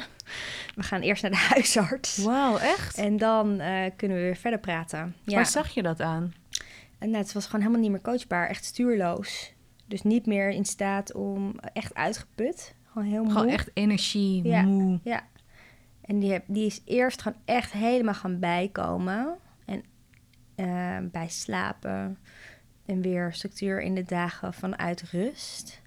We 0.75 0.83
gaan 0.83 1.01
eerst 1.01 1.23
naar 1.23 1.31
de 1.31 1.47
huisarts. 1.55 2.17
Wauw, 2.17 2.57
echt? 2.57 2.99
En 2.99 3.17
dan 3.17 3.61
uh, 3.61 3.85
kunnen 3.97 4.17
we 4.17 4.23
weer 4.23 4.37
verder 4.37 4.61
praten. 4.61 5.15
Ja. 5.25 5.35
Waar 5.35 5.47
zag 5.47 5.69
je 5.69 5.83
dat 5.83 6.01
aan? 6.01 6.35
En 6.99 7.11
nou, 7.11 7.23
het 7.23 7.33
was 7.33 7.45
gewoon 7.45 7.61
helemaal 7.61 7.83
niet 7.83 7.91
meer 7.91 8.01
coachbaar. 8.01 8.49
Echt 8.49 8.65
stuurloos. 8.65 9.53
Dus 9.87 10.03
niet 10.03 10.27
meer 10.27 10.51
in 10.51 10.65
staat 10.65 11.15
om... 11.15 11.55
Echt 11.73 11.95
uitgeput. 11.95 12.75
Gewoon 12.93 13.09
heel 13.09 13.23
moe. 13.23 13.33
Gewoon 13.33 13.49
echt 13.49 13.71
energie, 13.75 14.45
ja. 14.45 14.63
moe. 14.63 15.01
Ja. 15.03 15.27
En 16.01 16.19
die, 16.19 16.33
heb, 16.33 16.45
die 16.47 16.67
is 16.67 16.81
eerst 16.85 17.23
gewoon 17.23 17.39
echt 17.45 17.73
helemaal 17.73 18.15
gaan 18.15 18.39
bijkomen. 18.39 19.37
En 19.65 19.85
uh, 20.57 21.11
bij 21.11 21.29
slapen 21.29 22.19
en 22.89 23.01
weer 23.01 23.33
structuur 23.33 23.81
in 23.81 23.95
de 23.95 24.05
dagen 24.05 24.55
vanuit 24.55 25.03
rust. 25.03 25.81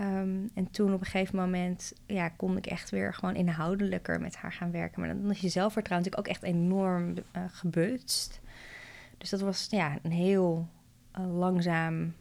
Um, 0.00 0.50
en 0.54 0.70
toen 0.70 0.94
op 0.94 1.00
een 1.00 1.06
gegeven 1.06 1.36
moment 1.36 1.92
ja, 2.06 2.28
kon 2.28 2.56
ik 2.56 2.66
echt 2.66 2.90
weer 2.90 3.14
gewoon 3.14 3.34
inhoudelijker 3.34 4.20
met 4.20 4.36
haar 4.36 4.52
gaan 4.52 4.70
werken. 4.70 5.00
Maar 5.00 5.16
dan 5.16 5.30
is 5.30 5.40
je 5.40 5.48
zelfvertrouwen 5.48 6.08
natuurlijk 6.08 6.38
ook 6.38 6.44
echt 6.44 6.54
enorm 6.54 7.14
uh, 7.36 7.42
gebutst. 7.48 8.40
Dus 9.18 9.30
dat 9.30 9.40
was 9.40 9.66
ja, 9.70 9.98
een 10.02 10.10
heel 10.10 10.68
uh, 11.18 11.38
langzaam 11.38 12.14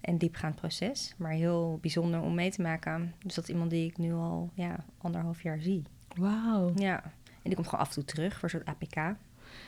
en 0.00 0.18
diepgaand 0.18 0.54
proces. 0.54 1.14
Maar 1.16 1.32
heel 1.32 1.78
bijzonder 1.80 2.20
om 2.20 2.34
mee 2.34 2.50
te 2.50 2.62
maken. 2.62 3.14
Dus 3.22 3.34
dat 3.34 3.44
is 3.44 3.50
iemand 3.50 3.70
die 3.70 3.86
ik 3.86 3.98
nu 3.98 4.12
al 4.12 4.50
ja, 4.54 4.84
anderhalf 4.98 5.42
jaar 5.42 5.60
zie. 5.60 5.82
Wauw. 6.16 6.72
Ja, 6.74 7.02
en 7.22 7.42
die 7.42 7.54
komt 7.54 7.68
gewoon 7.68 7.80
af 7.80 7.88
en 7.88 7.94
toe 7.94 8.04
terug 8.04 8.34
voor 8.34 8.42
een 8.42 8.50
soort 8.50 8.66
APK. 8.66 9.16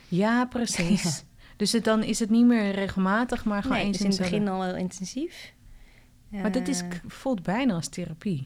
Ja, 0.09 0.45
precies. 0.45 1.25
Dus 1.61 1.73
het, 1.73 1.85
dan 1.85 2.03
is 2.03 2.19
het 2.19 2.31
niet 2.31 2.47
meer 2.47 2.71
regelmatig, 2.71 3.45
maar 3.45 3.63
gewoon 3.63 3.77
nee, 3.77 3.87
eens 3.87 3.99
dus 3.99 4.07
in 4.07 4.11
het 4.11 4.31
begin 4.31 4.49
al 4.49 4.65
heel 4.65 4.77
intensief. 4.77 5.55
Maar 6.29 6.53
dat 6.53 6.69
is, 6.69 6.83
voelt 7.07 7.43
bijna 7.43 7.75
als 7.75 7.89
therapie. 7.89 8.45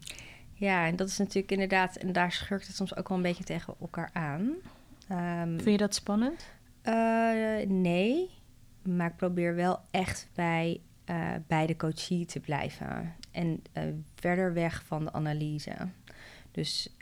Ja, 0.53 0.87
en 0.87 0.96
dat 0.96 1.09
is 1.09 1.18
natuurlijk 1.18 1.53
inderdaad... 1.53 1.96
en 1.96 2.12
daar 2.12 2.33
schurkt 2.33 2.66
het 2.66 2.77
soms 2.77 2.96
ook 2.96 3.09
wel 3.09 3.16
een 3.16 3.22
beetje 3.22 3.44
tegen 3.44 3.74
elkaar 3.81 4.11
aan. 4.12 4.40
Um, 5.42 5.61
Vind 5.61 5.70
je 5.70 5.77
dat 5.77 5.94
spannend? 5.94 6.46
Uh, 6.85 7.66
nee, 7.66 8.31
maar 8.83 9.11
ik 9.11 9.16
probeer 9.16 9.55
wel 9.55 9.81
echt 9.90 10.29
bij, 10.35 10.81
uh, 11.11 11.31
bij 11.46 11.66
de 11.66 11.77
coachie 11.77 12.27
te 12.27 12.40
blijven. 12.40 13.14
En 13.31 13.62
verder 14.14 14.53
weg 14.53 14.83
van 14.87 15.05
de 15.05 15.12
analyse. 15.12 15.77
Dus 16.50 16.96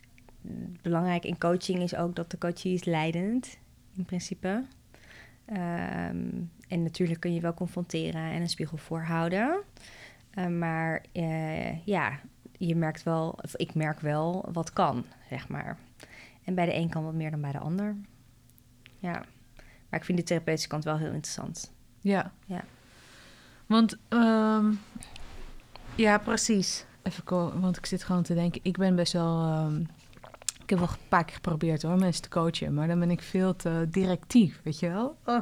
belangrijk 0.83 1.25
in 1.25 1.39
coaching 1.39 1.83
is 1.83 1.95
ook 1.95 2.17
dat 2.17 2.31
de 2.31 2.39
coachie 2.39 2.75
is 2.75 2.85
leidend, 2.85 3.59
in 3.97 4.05
principe. 4.05 4.65
Um, 5.51 6.51
en 6.69 6.83
natuurlijk 6.83 7.21
kun 7.21 7.35
je 7.35 7.41
wel 7.41 7.55
confronteren 7.55 8.23
en 8.23 8.41
een 8.41 8.49
spiegel 8.49 8.77
voorhouden. 8.77 9.63
Uh, 10.35 10.47
maar 10.47 11.05
uh, 11.13 11.87
ja, 11.87 12.21
je 12.59 12.77
merkt 12.77 13.03
wel, 13.03 13.39
of 13.43 13.57
ik 13.57 13.75
merk 13.75 14.01
wel 14.01 14.49
wat 14.53 14.73
kan, 14.73 15.05
zeg 15.29 15.49
maar. 15.49 15.79
En 16.45 16.55
bij 16.55 16.67
de 16.67 16.75
een 16.75 16.89
kan 16.89 17.05
wat 17.05 17.15
meer 17.15 17.31
dan 17.31 17.41
bij 17.41 17.53
de 17.53 17.59
ander. 17.59 17.97
Ja, 18.99 19.25
maar 19.89 20.01
ik 20.01 20.05
vind 20.05 20.19
de 20.19 20.25
therapeutische 20.25 20.69
kant 20.69 20.85
wel 20.85 20.99
heel 20.99 21.13
interessant. 21.13 21.73
Ja. 22.01 22.33
Ja. 22.47 22.65
Want, 23.67 23.99
um, 24.09 24.81
ja, 25.95 26.19
precies. 26.19 26.85
Even, 27.03 27.61
want 27.61 27.77
ik 27.77 27.87
zit 27.87 28.05
gewoon 28.05 28.23
te 28.23 28.35
denken, 28.35 28.61
ik 28.65 28.77
ben 28.77 28.97
best 28.97 29.13
wel... 29.13 29.65
Um, 29.65 29.87
heb 30.79 30.89
wel 30.89 30.97
een 30.97 31.09
paar 31.09 31.25
keer 31.25 31.35
geprobeerd 31.35 31.83
hoor, 31.83 31.99
mensen 31.99 32.23
te 32.23 32.29
coachen. 32.29 32.75
Maar 32.75 32.89
dan 32.89 32.99
ben 32.99 33.11
ik 33.11 33.23
veel 33.23 33.57
te 33.57 33.87
directief, 33.91 34.61
weet 34.65 34.79
je 34.79 34.89
wel? 34.89 35.17
Oh. 35.27 35.41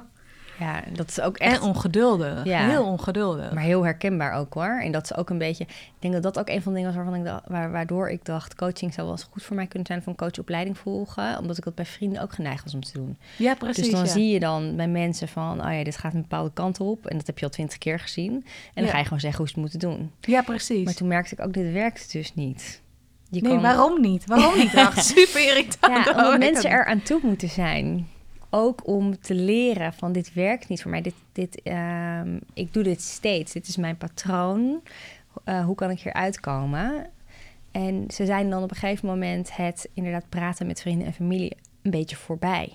Ja, 0.58 0.82
dat 0.92 1.08
is 1.08 1.20
ook 1.20 1.36
echt... 1.36 1.60
En 1.60 1.68
ongeduldig. 1.68 2.44
Ja. 2.44 2.68
Heel 2.68 2.84
ongeduldig. 2.84 3.52
Maar 3.52 3.62
heel 3.62 3.84
herkenbaar 3.84 4.32
ook 4.32 4.54
hoor. 4.54 4.80
En 4.82 4.92
dat 4.92 5.04
is 5.04 5.14
ook 5.16 5.30
een 5.30 5.38
beetje... 5.38 5.64
Ik 5.64 5.94
denk 5.98 6.14
dat 6.14 6.22
dat 6.22 6.38
ook 6.38 6.48
een 6.48 6.62
van 6.62 6.72
de 6.72 6.78
dingen 6.78 6.94
was 6.94 7.04
waarvan 7.04 7.20
ik 7.20 7.26
dacht, 7.26 7.48
waar, 7.48 7.70
waardoor 7.70 8.10
ik 8.10 8.24
dacht... 8.24 8.54
coaching 8.54 8.94
zou 8.94 9.06
wel 9.06 9.16
eens 9.16 9.26
goed 9.30 9.42
voor 9.42 9.56
mij 9.56 9.66
kunnen 9.66 9.86
zijn... 9.86 10.02
van 10.02 10.14
coachopleiding 10.14 10.78
volgen. 10.78 11.38
Omdat 11.38 11.56
ik 11.56 11.64
dat 11.64 11.74
bij 11.74 11.84
vrienden 11.84 12.22
ook 12.22 12.32
geneigd 12.32 12.64
was 12.64 12.74
om 12.74 12.80
te 12.80 12.92
doen. 12.92 13.16
Ja, 13.36 13.54
precies. 13.54 13.82
Dus 13.82 13.92
dan 13.92 14.04
ja. 14.04 14.10
zie 14.10 14.28
je 14.32 14.40
dan 14.40 14.76
bij 14.76 14.88
mensen 14.88 15.28
van... 15.28 15.66
oh 15.66 15.72
ja, 15.72 15.84
dit 15.84 15.96
gaat 15.96 16.14
een 16.14 16.20
bepaalde 16.20 16.52
kant 16.52 16.80
op. 16.80 17.06
En 17.06 17.16
dat 17.16 17.26
heb 17.26 17.38
je 17.38 17.44
al 17.44 17.50
twintig 17.50 17.78
keer 17.78 17.98
gezien. 18.00 18.32
En 18.32 18.44
dan 18.74 18.84
Ja. 18.84 18.90
ga 18.90 18.98
je 18.98 19.04
gewoon 19.04 19.20
zeggen 19.20 19.38
hoe 19.38 19.48
ze 19.48 19.60
het 19.60 19.62
moeten 19.62 19.88
doen. 19.88 20.10
Ja, 20.20 20.42
precies. 20.42 20.84
Maar 20.84 20.94
toen 20.94 21.08
merkte 21.08 21.34
ik 21.34 21.46
ook, 21.46 21.52
dit 21.52 21.72
werkt 21.72 22.12
dus 22.12 22.34
niet. 22.34 22.82
Je 23.30 23.40
nee, 23.40 23.52
kan- 23.52 23.62
waarom 23.62 24.00
niet? 24.00 24.26
Waarom 24.26 24.58
niet? 24.58 24.74
Ach, 24.76 25.02
super 25.14 25.46
irritant. 25.48 26.04
Ja, 26.04 26.12
Oh, 26.12 26.16
omdat 26.16 26.38
mensen 26.38 26.70
er 26.70 26.84
aan 26.84 27.02
toe 27.02 27.20
moeten 27.22 27.48
zijn. 27.48 28.08
Ook 28.50 28.86
om 28.86 29.20
te 29.20 29.34
leren 29.34 29.92
van 29.92 30.12
dit 30.12 30.32
werkt 30.32 30.68
niet 30.68 30.82
voor 30.82 30.90
mij. 30.90 31.00
Dit, 31.02 31.14
dit, 31.32 31.62
ehm, 31.62 32.38
ik 32.54 32.72
doe 32.72 32.82
dit 32.82 33.00
steeds. 33.02 33.52
Dit 33.52 33.68
is 33.68 33.76
mijn 33.76 33.96
patroon. 33.96 34.82
Eh, 35.44 35.64
hoe 35.64 35.74
kan 35.74 35.90
ik 35.90 36.00
hier 36.00 36.12
uitkomen? 36.12 37.06
En 37.70 38.04
ze 38.08 38.24
zijn 38.24 38.50
dan 38.50 38.62
op 38.62 38.70
een 38.70 38.76
gegeven 38.76 39.08
moment 39.08 39.56
het 39.56 39.88
inderdaad 39.94 40.28
praten 40.28 40.66
met 40.66 40.80
vrienden 40.80 41.06
en 41.06 41.12
familie 41.12 41.56
een 41.82 41.90
beetje 41.90 42.16
voorbij. 42.16 42.72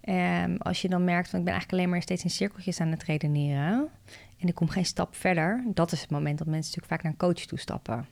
Ehm, 0.00 0.56
als 0.58 0.82
je 0.82 0.88
dan 0.88 1.04
merkt 1.04 1.28
van 1.28 1.38
ik 1.38 1.44
ben 1.44 1.54
eigenlijk 1.54 1.72
alleen 1.82 1.92
maar 1.92 2.02
steeds 2.02 2.24
in 2.24 2.30
cirkeltjes 2.30 2.80
aan 2.80 2.88
het 2.88 3.02
redeneren 3.02 3.88
en 4.38 4.48
ik 4.48 4.54
kom 4.54 4.68
geen 4.68 4.84
stap 4.84 5.14
verder, 5.16 5.64
dat 5.66 5.92
is 5.92 6.00
het 6.00 6.10
moment 6.10 6.38
dat 6.38 6.46
mensen 6.46 6.72
natuurlijk 6.72 6.92
vaak 6.92 7.02
naar 7.02 7.12
een 7.12 7.34
coach 7.34 7.46
toestappen. 7.46 8.06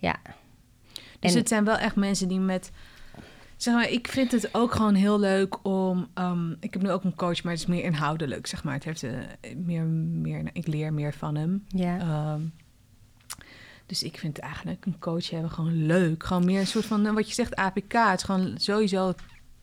Ja. 0.00 0.16
Dus 1.20 1.32
En- 1.32 1.38
het 1.38 1.48
zijn 1.48 1.64
wel 1.64 1.76
echt 1.76 1.96
mensen 1.96 2.28
die 2.28 2.40
met... 2.40 2.70
Zeg 3.56 3.74
maar, 3.74 3.88
ik 3.90 4.08
vind 4.08 4.32
het 4.32 4.54
ook 4.54 4.72
gewoon 4.74 4.94
heel 4.94 5.18
leuk 5.20 5.64
om... 5.66 6.08
ehm, 6.14 6.50
ik 6.60 6.72
heb 6.72 6.82
nu 6.82 6.90
ook 6.90 7.04
een 7.04 7.14
coach, 7.14 7.42
maar 7.42 7.52
het 7.52 7.60
is 7.62 7.66
meer 7.68 7.84
inhoudelijk, 7.84 8.46
zeg 8.46 8.64
maar. 8.64 8.74
Het 8.74 8.84
heeft 8.84 9.02
eh, 9.02 9.12
meer, 9.56 9.84
meer... 9.84 10.50
Ik 10.52 10.66
leer 10.66 10.92
meer 10.92 11.12
van 11.14 11.34
hem. 11.34 11.64
Ja. 11.68 11.98
Ehm, 11.98 12.40
dus 13.86 14.02
ik 14.02 14.18
vind 14.18 14.38
eigenlijk 14.38 14.86
een 14.86 14.98
coach 14.98 15.30
hebben 15.30 15.50
gewoon 15.50 15.86
leuk. 15.86 16.24
Gewoon 16.24 16.44
meer 16.44 16.60
een 16.60 16.66
soort 16.66 16.84
van, 16.86 17.14
wat 17.14 17.28
je 17.28 17.34
zegt, 17.34 17.54
APK. 17.56 17.92
Het 17.92 18.18
is 18.18 18.22
gewoon 18.22 18.54
sowieso 18.56 19.12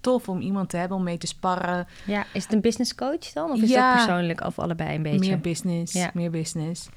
tof 0.02 0.30
om 0.30 0.40
iemand 0.42 0.70
te 0.70 0.78
hebben 0.78 0.98
om 0.98 1.04
mee 1.04 1.18
te 1.18 1.28
sparren. 1.28 1.88
Ja, 2.06 2.26
is 2.34 2.44
het 2.44 2.54
een 2.54 2.62
business 2.62 2.96
coach 2.96 3.32
dan? 3.34 3.52
Of 3.52 3.62
is 3.62 3.70
Ja. 3.70 3.96
dat 3.96 4.06
persoonlijk 4.06 4.42
of 4.42 4.60
allebei 4.60 4.96
een 4.96 5.02
beetje? 5.04 5.20
Meer 5.20 5.40
business, 5.40 5.94
Ja. 5.94 6.12
meer 6.14 6.30
business. 6.32 6.90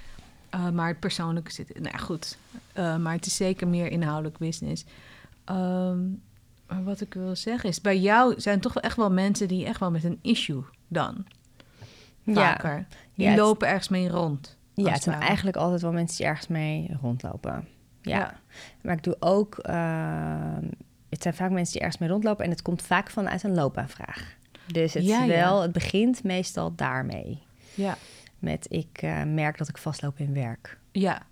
Uh, 0.54 0.70
maar 0.70 0.88
het 0.88 1.00
persoonlijke 1.00 1.52
zit... 1.52 1.80
Nou 1.80 1.88
ja, 1.92 1.98
goed. 1.98 2.36
Uh, 2.74 2.96
maar 2.96 3.12
het 3.12 3.26
is 3.26 3.36
zeker 3.36 3.68
meer 3.68 3.86
inhoudelijk 3.90 4.38
business. 4.38 4.84
Um, 5.50 6.22
maar 6.66 6.84
wat 6.84 7.00
ik 7.00 7.14
wil 7.14 7.36
zeggen 7.36 7.68
is... 7.68 7.80
Bij 7.80 7.98
jou 7.98 8.40
zijn 8.40 8.60
toch 8.60 8.72
wel 8.72 8.82
echt 8.82 8.96
wel 8.96 9.10
mensen 9.10 9.48
die 9.48 9.66
echt 9.66 9.80
wel 9.80 9.90
met 9.90 10.04
een 10.04 10.18
issue 10.22 10.62
dan. 10.88 11.24
Vaker. 12.26 12.86
Die 13.14 13.24
Ja, 13.24 13.30
het- 13.30 13.40
lopen 13.40 13.68
ergens 13.68 13.88
mee 13.88 14.08
rond. 14.08 14.56
Ja, 14.74 14.90
het 14.92 15.02
zijn 15.02 15.20
eigenlijk 15.20 15.56
altijd 15.56 15.82
wel 15.82 15.92
mensen 15.92 16.16
die 16.16 16.26
ergens 16.26 16.46
mee 16.46 16.96
rondlopen. 17.02 17.68
Ja. 18.02 18.18
Ja. 18.18 18.40
Maar 18.82 18.96
ik 18.96 19.02
doe 19.02 19.16
ook... 19.18 19.58
ehm, 19.58 20.64
het 21.08 21.22
zijn 21.22 21.34
vaak 21.34 21.50
mensen 21.50 21.72
die 21.72 21.82
ergens 21.82 22.00
mee 22.00 22.08
rondlopen... 22.10 22.44
en 22.44 22.50
het 22.50 22.62
komt 22.62 22.82
vaak 22.82 23.10
vanuit 23.10 23.42
een 23.42 23.54
loopaanvraag. 23.54 24.36
Dus 24.66 24.94
het, 24.94 25.26
wel, 25.26 25.62
het 25.62 25.72
begint 25.72 26.24
meestal 26.24 26.72
daarmee. 26.74 27.42
Ja. 27.74 27.96
Met 28.40 28.66
ik 28.68 28.98
eh, 29.02 29.22
merk 29.22 29.58
dat 29.58 29.68
ik 29.68 29.78
vastloop 29.78 30.18
in 30.18 30.34
werk. 30.34 30.78
Ja. 30.92 31.22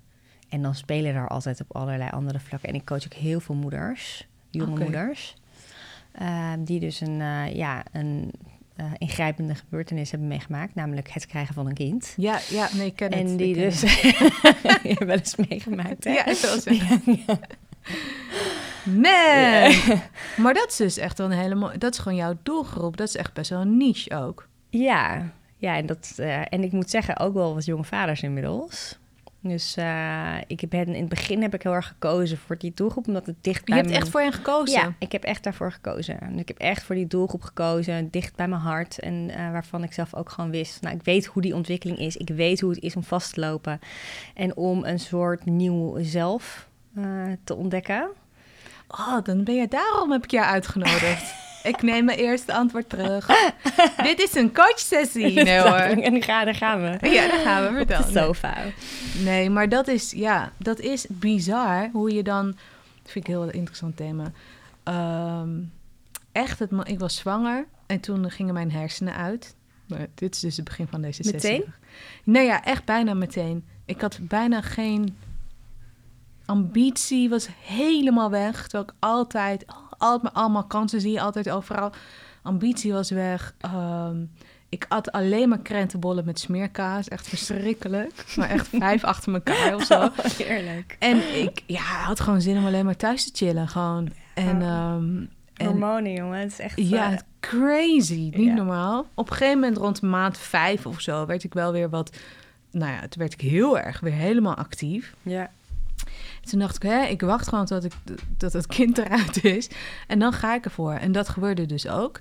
En 0.48 0.62
dan 0.62 0.74
spelen 0.74 1.14
er 1.14 1.28
altijd 1.28 1.60
op 1.60 1.76
allerlei 1.76 2.10
andere 2.10 2.40
vlakken. 2.40 2.68
En 2.68 2.74
ik 2.74 2.84
coach 2.84 3.04
ook 3.04 3.12
heel 3.12 3.40
veel 3.40 3.54
moeders 3.54 4.26
jonge 4.50 4.78
moeders. 4.78 5.34
eh, 6.12 6.52
die 6.58 6.80
dus 6.80 7.00
een, 7.00 7.20
eh, 7.20 7.54
ja, 7.54 7.82
een 7.92 8.32
eh, 8.76 8.84
ingrijpende 8.98 9.54
gebeurtenis 9.54 10.10
hebben 10.10 10.28
meegemaakt, 10.28 10.74
namelijk 10.74 11.10
het 11.10 11.26
krijgen 11.26 11.54
van 11.54 11.66
een 11.66 11.74
kind. 11.74 12.14
Ja, 12.16 12.38
ja, 12.48 12.68
nee, 12.72 12.86
ik 12.86 12.96
ken 12.96 13.12
het. 13.12 13.18
En 13.28 13.36
die 13.36 13.54
dus 13.54 13.80
je 13.80 13.88
hebt 14.82 15.04
wel 15.04 15.16
eens 15.16 15.36
meegemaakt, 15.48 16.04
hè? 16.04 16.10
Ja, 16.10 16.26
ik 16.26 16.36
wil 16.36 16.60
zeggen. 16.60 17.02
Man! 18.84 20.00
Maar 20.36 20.54
dat 20.54 20.66
is 20.68 20.76
dus 20.76 20.96
echt 20.96 21.18
wel 21.18 21.30
een 21.32 21.38
hele 21.38 21.54
mooie... 21.54 21.78
Dat 21.78 21.92
is 21.92 21.98
gewoon 21.98 22.18
jouw 22.18 22.34
doelgroep. 22.42 22.96
Dat 22.96 23.08
is 23.08 23.16
echt 23.16 23.32
best 23.32 23.50
wel 23.50 23.60
een 23.60 23.76
niche 23.76 24.16
ook. 24.16 24.48
Ja, 24.70 25.32
ja 25.58 25.76
en, 25.76 25.86
dat, 25.86 26.12
eh, 26.16 26.40
en 26.52 26.62
ik 26.64 26.72
moet 26.72 26.90
zeggen, 26.90 27.18
ook 27.18 27.34
wel 27.34 27.54
wat 27.54 27.64
jonge 27.64 27.84
vaders 27.84 28.22
inmiddels. 28.22 28.98
Dus 29.40 29.76
eh, 29.76 30.34
ik 30.46 30.62
ben, 30.68 30.86
in 30.86 31.00
het 31.00 31.08
begin 31.08 31.42
heb 31.42 31.54
ik 31.54 31.62
heel 31.62 31.72
erg 31.74 31.86
gekozen 31.86 32.38
voor 32.38 32.58
die 32.58 32.72
doelgroep, 32.74 33.06
omdat 33.06 33.26
het 33.26 33.36
dicht 33.40 33.58
Je 33.58 33.64
bij 33.64 33.74
hebt 33.76 33.88
mijn- 33.88 34.00
echt 34.00 34.10
voor 34.10 34.20
hen 34.20 34.32
gekozen. 34.32 34.80
Ja, 34.80 34.92
ik 34.98 35.12
heb 35.12 35.22
echt 35.24 35.42
daarvoor 35.44 35.72
gekozen. 35.72 36.20
En 36.20 36.38
ik 36.38 36.48
heb 36.48 36.58
echt 36.58 36.82
voor 36.82 36.94
die 36.94 37.06
doelgroep 37.06 37.42
gekozen, 37.42 38.10
dicht 38.10 38.36
bij 38.36 38.48
mijn 38.48 38.60
hart. 38.60 38.98
En 38.98 39.30
eh, 39.30 39.50
waarvan 39.50 39.82
ik 39.82 39.92
zelf 39.92 40.14
ook 40.14 40.30
gewoon 40.30 40.50
wist, 40.50 40.82
nou, 40.82 40.94
ik 40.96 41.02
weet 41.04 41.26
hoe 41.26 41.42
die 41.42 41.54
ontwikkeling 41.54 41.98
is. 41.98 42.16
Ik 42.16 42.28
weet 42.28 42.60
hoe 42.60 42.70
het 42.70 42.82
is 42.82 42.96
om 42.96 43.04
vast 43.04 43.34
te 43.34 43.40
lopen. 43.40 43.80
En 44.34 44.56
om 44.56 44.84
een 44.84 45.00
soort 45.00 45.44
nieuw 45.44 45.96
zelf 46.02 46.68
te 47.44 47.54
ontdekken. 47.56 48.08
Oh, 48.88 49.18
dan 49.22 49.44
ben 49.44 49.54
je 49.54 49.68
daarom 49.68 50.10
heb 50.12 50.24
ik 50.24 50.30
jou 50.30 50.46
uitgenodigd. 50.46 51.34
ik 51.62 51.82
neem 51.82 52.04
mijn 52.04 52.18
eerste 52.18 52.52
antwoord 52.52 52.88
terug. 52.88 53.26
Dit 54.02 54.20
is 54.22 54.34
een 54.34 54.54
coachsessie. 54.54 55.42
Nee 55.42 55.58
hoor. 55.60 56.02
En 56.02 56.22
gaan, 56.22 56.44
daar 56.44 56.54
gaan 56.54 56.80
we. 56.80 57.10
Ja, 57.10 57.28
daar 57.28 57.40
gaan 57.40 57.62
we 57.62 57.80
Op 57.80 57.88
de 57.88 57.94
vertellen. 57.94 58.26
sofa. 58.26 58.54
Nee, 59.22 59.50
maar 59.50 59.68
dat 59.68 59.88
is, 59.88 60.10
ja, 60.10 60.52
dat 60.56 60.80
is 60.80 61.06
bizar 61.08 61.88
hoe 61.92 62.14
je 62.14 62.22
dan... 62.22 62.46
Dat 63.02 63.12
vind 63.12 63.28
ik 63.28 63.34
een 63.34 63.40
heel 63.40 63.50
interessant 63.50 63.96
thema. 63.96 64.32
Ehm, 64.82 65.50
echt, 66.32 66.58
het, 66.58 66.70
ik 66.82 66.98
was 66.98 67.16
zwanger 67.16 67.66
en 67.86 68.00
toen 68.00 68.30
gingen 68.30 68.54
mijn 68.54 68.72
hersenen 68.72 69.14
uit. 69.14 69.56
Maar 69.86 70.06
dit 70.14 70.34
is 70.34 70.40
dus 70.40 70.56
het 70.56 70.64
begin 70.64 70.86
van 70.90 71.02
deze 71.02 71.22
sessie. 71.22 71.50
Meteen? 71.50 71.72
Nee, 72.24 72.46
ja, 72.46 72.64
echt 72.64 72.84
bijna 72.84 73.14
meteen. 73.14 73.64
Ik 73.84 74.00
had 74.00 74.18
bijna 74.22 74.60
geen 74.62 75.16
ambitie, 76.44 77.28
was 77.28 77.48
helemaal 77.64 78.30
weg. 78.30 78.62
Terwijl 78.62 78.84
ik 78.84 78.94
altijd, 78.98 79.64
altijd 79.98 80.34
allemaal 80.34 80.64
kansen 80.64 81.00
zie, 81.00 81.22
altijd 81.22 81.50
overal. 81.50 81.92
Ambitie 82.42 82.92
was 82.92 83.10
weg. 83.10 83.54
Ehm, 83.58 84.16
ik 84.68 84.86
at 84.88 85.12
alleen 85.12 85.48
maar 85.48 85.58
krentenbollen 85.60 86.24
met 86.24 86.38
smeerkaas. 86.38 87.08
Echt 87.08 87.28
verschrikkelijk. 87.28 88.24
Maar 88.36 88.50
echt 88.50 88.68
vijf 88.78 89.04
achter 89.04 89.34
elkaar 89.34 89.74
of 89.74 89.84
zo. 89.84 90.00
Oh, 90.02 90.18
heerlijk. 90.18 90.96
En 90.98 91.40
ik 91.40 91.62
ja, 91.66 91.80
had 91.82 92.20
gewoon 92.20 92.40
zin 92.40 92.58
om 92.58 92.66
alleen 92.66 92.84
maar 92.84 92.96
thuis 92.96 93.24
te 93.24 93.44
chillen. 93.44 93.68
Gewoon. 93.68 94.12
En, 94.34 94.62
ehm, 94.62 95.24
en 95.54 95.66
Hormonen, 95.66 96.12
jongen. 96.12 96.38
Het 96.38 96.52
is 96.52 96.58
echt... 96.58 96.74
ja, 96.76 97.12
eh, 97.12 97.18
crazy. 97.40 98.30
Niet 98.34 98.54
normaal. 98.54 99.06
Op 99.14 99.30
een 99.30 99.36
gegeven 99.36 99.58
moment, 99.60 99.76
rond 99.76 100.02
maand 100.02 100.38
vijf 100.38 100.86
of 100.86 101.00
zo, 101.00 101.26
werd 101.26 101.44
ik 101.44 101.54
wel 101.54 101.72
weer 101.72 101.90
wat... 101.90 102.16
Nou 102.70 102.92
ja, 102.92 103.00
toen 103.00 103.22
werd 103.22 103.32
ik 103.32 103.40
heel 103.40 103.78
erg 103.78 104.00
weer 104.00 104.12
helemaal 104.12 104.54
actief. 104.54 105.14
ja. 105.22 105.50
Toen 106.48 106.58
dacht 106.58 106.76
ik, 106.76 106.82
hè, 106.82 107.04
ik 107.04 107.20
wacht 107.20 107.48
gewoon 107.48 107.64
tot, 107.64 107.84
ik, 107.84 107.92
tot 108.36 108.52
het 108.52 108.66
kind 108.66 108.98
eruit 108.98 109.44
is. 109.44 109.70
En 110.06 110.18
dan 110.18 110.32
ga 110.32 110.54
ik 110.54 110.64
ervoor. 110.64 110.92
En 110.92 111.12
dat 111.12 111.28
gebeurde 111.28 111.66
dus 111.66 111.88
ook. 111.88 112.20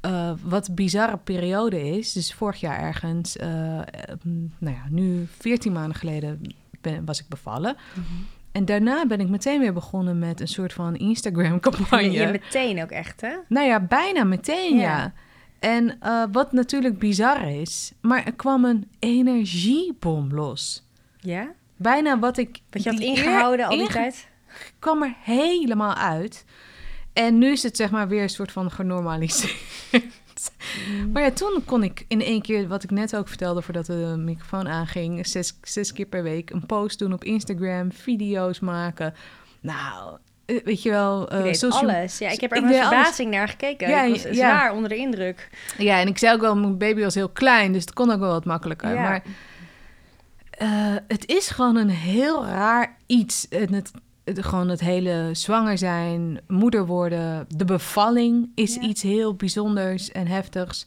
Eh, 0.00 0.32
wat 0.42 0.68
een 0.68 0.74
bizarre 0.74 1.16
periode 1.16 1.96
is. 1.98 2.12
Dus 2.12 2.34
vorig 2.34 2.60
jaar 2.60 2.80
ergens, 2.80 3.36
eh, 3.36 3.78
eh, 3.78 3.84
nou 4.58 4.74
ja, 4.74 4.82
nu 4.88 5.26
14 5.38 5.72
maanden 5.72 5.96
geleden 5.96 6.40
ben, 6.80 7.04
was 7.04 7.20
ik 7.20 7.28
bevallen. 7.28 7.76
En 8.52 8.64
daarna 8.64 9.06
ben 9.06 9.20
ik 9.20 9.28
meteen 9.28 9.60
weer 9.60 9.72
begonnen 9.72 10.18
met 10.18 10.40
een 10.40 10.48
soort 10.48 10.72
van 10.72 10.96
Instagram-campagne. 10.96 12.10
Je 12.20 12.26
meteen 12.26 12.82
ook 12.82 12.90
echt, 12.90 13.20
hè? 13.20 13.32
Nou 13.48 13.66
ja, 13.66 13.80
bijna 13.80 14.24
meteen, 14.24 14.76
ja. 14.76 14.82
Ja. 14.82 15.12
En 15.58 16.00
eh, 16.00 16.24
wat 16.32 16.52
natuurlijk 16.52 16.98
bizar 16.98 17.50
is, 17.50 17.92
maar 18.00 18.24
er 18.24 18.34
kwam 18.34 18.64
een 18.64 18.88
energiebom 18.98 20.34
los. 20.34 20.86
Ja? 21.20 21.52
Bijna 21.78 22.18
wat 22.18 22.38
ik... 22.38 22.58
Wat 22.70 22.82
je 22.82 22.90
had 22.90 23.00
ingehouden 23.00 23.66
al 23.66 23.70
die 23.70 23.80
inge- 23.80 23.92
tijd? 23.92 24.28
kwam 24.78 25.02
er 25.02 25.14
helemaal 25.22 25.94
uit. 25.94 26.44
En 27.12 27.38
nu 27.38 27.50
is 27.52 27.62
het 27.62 27.76
zeg 27.76 27.90
maar 27.90 28.08
weer 28.08 28.22
een 28.22 28.28
soort 28.28 28.52
van 28.52 28.70
genormaliseerd. 28.70 29.54
Mm. 29.92 31.12
Maar 31.12 31.22
ja, 31.22 31.30
toen 31.30 31.62
kon 31.64 31.82
ik 31.82 32.04
in 32.08 32.22
één 32.22 32.42
keer, 32.42 32.68
wat 32.68 32.82
ik 32.82 32.90
net 32.90 33.16
ook 33.16 33.28
vertelde 33.28 33.62
voordat 33.62 33.86
de 33.86 34.14
microfoon 34.18 34.68
aanging, 34.68 35.26
zes, 35.26 35.58
zes 35.62 35.92
keer 35.92 36.06
per 36.06 36.22
week 36.22 36.50
een 36.50 36.66
post 36.66 36.98
doen 36.98 37.12
op 37.12 37.24
Instagram, 37.24 37.92
video's 37.92 38.60
maken. 38.60 39.14
Nou, 39.60 40.18
eh, 40.46 40.56
weet 40.64 40.82
je 40.82 40.90
wel, 40.90 41.26
deed 41.28 41.58
social- 41.58 41.90
alles. 41.90 42.18
Ja, 42.18 42.28
ik 42.28 42.40
heb 42.40 42.52
er 42.52 42.62
met 42.62 42.74
alles. 42.74 42.86
verbazing 42.88 43.30
naar 43.30 43.48
gekeken. 43.48 43.88
Ja, 43.88 44.02
ik 44.02 44.12
was 44.12 44.22
ja. 44.22 44.32
zwaar 44.32 44.72
onder 44.72 44.88
de 44.88 44.96
indruk. 44.96 45.48
Ja, 45.78 46.00
en 46.00 46.08
ik 46.08 46.18
zei 46.18 46.34
ook 46.34 46.40
wel, 46.40 46.56
mijn 46.56 46.78
baby 46.78 47.00
was 47.00 47.14
heel 47.14 47.28
klein, 47.28 47.72
dus 47.72 47.80
het 47.80 47.92
kon 47.92 48.10
ook 48.10 48.20
wel 48.20 48.30
wat 48.32 48.44
makkelijker. 48.44 48.94
Ja. 48.94 49.02
Maar 49.02 49.22
eh, 50.58 50.94
het 51.08 51.26
is 51.26 51.48
gewoon 51.50 51.76
een 51.76 51.90
heel 51.90 52.46
raar 52.46 52.96
iets. 53.06 53.46
Het, 53.50 53.70
het, 54.24 54.44
gewoon 54.44 54.68
het 54.68 54.80
hele 54.80 55.30
zwanger 55.32 55.78
zijn, 55.78 56.40
moeder 56.46 56.86
worden, 56.86 57.46
de 57.48 57.64
bevalling 57.64 58.50
is 58.54 58.74
Ja. 58.74 58.80
iets 58.80 59.02
heel 59.02 59.34
bijzonders 59.34 60.12
en 60.12 60.26
heftigs. 60.26 60.86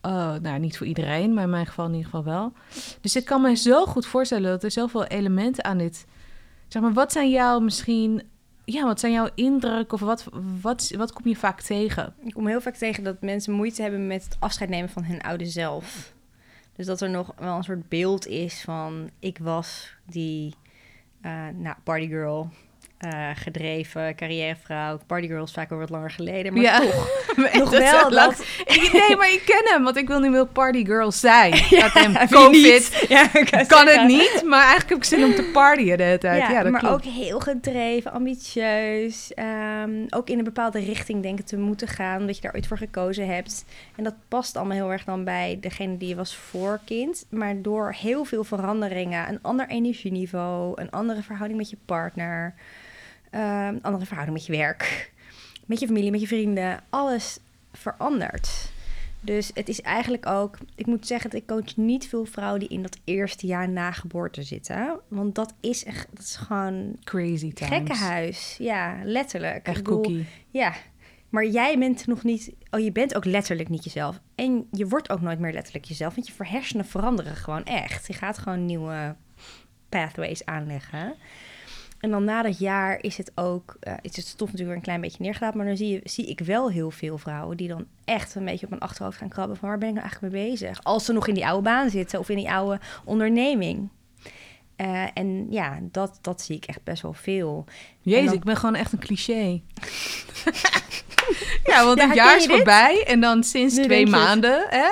Eh, 0.00 0.34
nou, 0.42 0.58
niet 0.58 0.76
voor 0.76 0.86
iedereen, 0.86 1.34
maar 1.34 1.44
in 1.44 1.50
mijn 1.50 1.66
geval 1.66 1.86
in 1.86 1.94
ieder 1.94 2.04
geval 2.10 2.24
wel. 2.24 2.52
Dus 3.00 3.16
ik 3.16 3.24
kan 3.24 3.42
me 3.42 3.56
zo 3.56 3.86
goed 3.86 4.06
voorstellen 4.06 4.50
dat 4.50 4.64
er 4.64 4.70
zoveel 4.70 5.04
elementen 5.04 5.64
aan 5.64 5.78
dit... 5.78 6.06
Zeg 6.68 6.82
maar, 6.82 6.92
wat 6.92 7.12
zijn 7.12 7.30
jouw 7.30 7.60
misschien... 7.60 8.22
Ja, 8.64 8.84
wat 8.84 9.00
zijn 9.00 9.12
jouw 9.12 9.28
indruk 9.34 9.92
of 9.92 10.00
wat, 10.00 10.24
wat, 10.60 10.92
wat 10.96 11.12
kom 11.12 11.28
je 11.28 11.36
vaak 11.36 11.60
tegen? 11.60 12.14
Ik 12.24 12.32
kom 12.32 12.46
heel 12.46 12.60
vaak 12.60 12.76
tegen 12.76 13.04
dat 13.04 13.20
mensen 13.20 13.52
moeite 13.52 13.82
hebben 13.82 14.06
met 14.06 14.24
het 14.24 14.36
afscheid 14.38 14.70
nemen 14.70 14.88
van 14.88 15.04
hun 15.04 15.22
oude 15.22 15.46
zelf. 15.46 16.12
Dus 16.72 16.86
dat 16.86 17.00
er 17.00 17.10
nog 17.10 17.32
wel 17.36 17.56
een 17.56 17.62
soort 17.62 17.88
beeld 17.88 18.26
is 18.26 18.62
van... 18.62 19.10
ik 19.18 19.38
was 19.38 19.96
die 20.06 20.54
eh 21.20 21.48
nou, 21.48 21.76
partygirl, 21.82 22.48
eh, 23.02 23.28
gedreven 23.34 24.14
carrièrevrouw. 24.14 24.98
Partygirl 25.06 25.44
is 25.44 25.52
vaak 25.52 25.70
al 25.70 25.78
wat 25.78 25.90
langer 25.90 26.10
geleden, 26.10 26.52
maar 26.52 26.62
Ja. 26.62 26.78
toch. 26.80 27.08
Nog 27.58 27.70
dat 27.70 27.90
wel 27.90 28.10
dat- 28.10 28.44
Nee, 28.92 29.16
maar 29.16 29.30
ik 29.32 29.42
ken 29.46 29.72
hem, 29.72 29.82
want 29.82 29.96
ik 29.96 30.06
wil 30.08 30.20
nu 30.20 30.30
wel 30.30 30.46
partygirl 30.46 31.12
zijn. 31.12 31.52
Hem 31.92 32.28
COVID. 32.28 32.90
Ja, 33.08 33.28
wou 33.32 33.66
Kan 33.66 33.86
het 33.86 34.06
niet, 34.06 34.42
maar 34.46 34.58
eigenlijk 34.60 34.88
heb 34.88 34.98
ik 34.98 35.04
zin 35.04 35.24
om 35.24 35.34
te 35.34 35.50
partyen 35.52 35.96
de 35.96 36.02
hele 36.02 36.18
tijd. 36.18 36.40
Ja, 36.42 36.50
Ja, 36.50 36.62
dat 36.62 36.72
maar 36.72 36.80
klopt. 36.80 36.94
ook 37.06 37.12
heel 37.12 37.40
gedreven, 37.40 38.12
ambitieus. 38.12 39.34
ehm, 39.34 39.90
ook 40.10 40.28
in 40.28 40.38
een 40.38 40.44
bepaalde 40.44 40.78
richting 40.80 41.22
denken 41.22 41.44
te 41.44 41.56
moeten 41.58 41.88
gaan, 41.88 42.20
omdat 42.20 42.36
je 42.36 42.42
daar 42.42 42.54
ooit 42.54 42.66
voor 42.66 42.78
gekozen 42.78 43.26
hebt. 43.34 43.64
En 43.96 44.04
dat 44.04 44.14
past 44.28 44.56
allemaal 44.56 44.76
heel 44.76 44.92
erg 44.92 45.04
dan 45.04 45.24
bij 45.24 45.58
degene 45.60 45.96
die 45.96 46.08
je 46.08 46.14
was 46.14 46.36
voor 46.36 46.80
kind. 46.84 47.26
Maar 47.30 47.62
door 47.62 47.94
heel 47.98 48.24
veel 48.24 48.44
veranderingen, 48.44 49.28
een 49.28 49.38
ander 49.42 49.68
energieniveau, 49.68 50.80
een 50.80 50.90
andere 50.90 51.22
verhouding 51.22 51.58
met 51.58 51.70
je 51.70 51.76
partner, 51.86 52.54
ehm, 53.32 53.78
andere 53.82 54.06
verhouding 54.06 54.36
met 54.36 54.46
je 54.46 54.52
werk, 54.52 55.12
met 55.66 55.80
je 55.80 55.86
familie, 55.86 56.10
met 56.10 56.20
je 56.20 56.26
vrienden, 56.26 56.80
alles 56.90 57.38
verandert. 57.72 58.70
Dus 59.24 59.50
het 59.54 59.68
is 59.68 59.80
eigenlijk 59.80 60.26
ook, 60.26 60.58
ik 60.74 60.86
moet 60.86 61.06
zeggen, 61.06 61.30
dat 61.30 61.40
ik 61.40 61.46
coach 61.46 61.76
niet 61.76 62.08
veel 62.08 62.24
vrouwen 62.24 62.60
die 62.60 62.68
in 62.68 62.82
dat 62.82 62.98
eerste 63.04 63.46
jaar 63.46 63.68
na 63.68 63.92
geboorte 63.92 64.42
zitten. 64.42 65.00
Want 65.08 65.34
dat 65.34 65.54
is 65.60 65.84
echt, 65.84 66.06
dat 66.10 66.24
is 66.24 66.36
gewoon 66.36 66.96
Crazy 67.04 67.52
times. 67.52 67.74
gekkenhuis. 67.74 68.56
Ja, 68.58 68.96
letterlijk. 69.04 69.66
Echt 69.66 69.82
bedoel, 69.82 70.00
cookie. 70.00 70.26
Ja, 70.50 70.72
maar 71.28 71.46
jij 71.46 71.78
bent 71.78 72.06
nog 72.06 72.22
niet, 72.22 72.52
oh 72.70 72.80
je 72.80 72.92
bent 72.92 73.14
ook 73.14 73.24
letterlijk 73.24 73.68
niet 73.68 73.84
jezelf. 73.84 74.20
En 74.34 74.66
je 74.70 74.88
wordt 74.88 75.10
ook 75.10 75.20
nooit 75.20 75.38
meer 75.38 75.52
letterlijk 75.52 75.84
jezelf, 75.84 76.14
want 76.14 76.26
je 76.26 76.32
hersenen 76.36 76.86
veranderen 76.86 77.36
gewoon 77.36 77.64
echt. 77.64 78.06
Je 78.06 78.12
gaat 78.12 78.38
gewoon 78.38 78.66
nieuwe 78.66 79.16
pathways 79.88 80.44
aanleggen. 80.44 81.14
En 82.02 82.10
dan 82.10 82.24
na 82.24 82.42
dat 82.42 82.58
jaar 82.58 82.98
is 83.02 83.16
het 83.16 83.32
ook, 83.34 83.76
eh, 83.80 83.92
is 84.00 84.16
het 84.16 84.26
stof 84.26 84.38
natuurlijk 84.40 84.66
weer 84.68 84.76
een 84.76 84.82
klein 84.82 85.00
beetje 85.00 85.22
neergelaten. 85.22 85.56
Maar 85.58 85.66
dan 85.66 85.76
zie, 85.76 85.88
je, 85.88 86.00
zie 86.04 86.26
ik 86.26 86.40
wel 86.40 86.70
heel 86.70 86.90
veel 86.90 87.18
vrouwen 87.18 87.56
die 87.56 87.68
dan 87.68 87.84
echt 88.04 88.34
een 88.34 88.44
beetje 88.44 88.64
op 88.64 88.68
mijn 88.70 88.82
achterhoofd 88.82 89.18
gaan 89.18 89.28
krabben. 89.28 89.56
Van 89.56 89.68
waar 89.68 89.78
ben 89.78 89.88
ik 89.88 89.94
nou 89.94 90.06
eigenlijk 90.06 90.34
mee 90.34 90.50
bezig? 90.50 90.78
Als 90.82 91.04
ze 91.04 91.12
nog 91.12 91.28
in 91.28 91.34
die 91.34 91.46
oude 91.46 91.62
baan 91.62 91.90
zitten 91.90 92.18
of 92.18 92.28
in 92.28 92.36
die 92.36 92.50
oude 92.50 92.80
onderneming. 93.04 93.88
Eh, 94.76 95.04
en 95.14 95.46
ja, 95.50 95.78
dat, 95.82 96.18
dat 96.20 96.42
zie 96.42 96.56
ik 96.56 96.64
echt 96.64 96.84
best 96.84 97.02
wel 97.02 97.12
veel. 97.12 97.64
Jezus, 98.00 98.20
En 98.20 98.26
dan- 98.26 98.34
ik 98.34 98.44
ben 98.44 98.56
gewoon 98.56 98.74
echt 98.74 98.92
een 98.92 98.98
cliché. 98.98 99.60
ja, 101.64 101.84
want 101.84 101.98
Ja, 101.98 102.06
het 102.06 102.14
jaar 102.14 102.36
is 102.36 102.46
dit? 102.46 102.56
voorbij 102.56 103.04
en 103.06 103.20
dan 103.20 103.44
sinds 103.44 103.76
Nu 103.76 103.82
twee 103.84 104.06
maanden, 104.06 104.66
hè? 104.68 104.88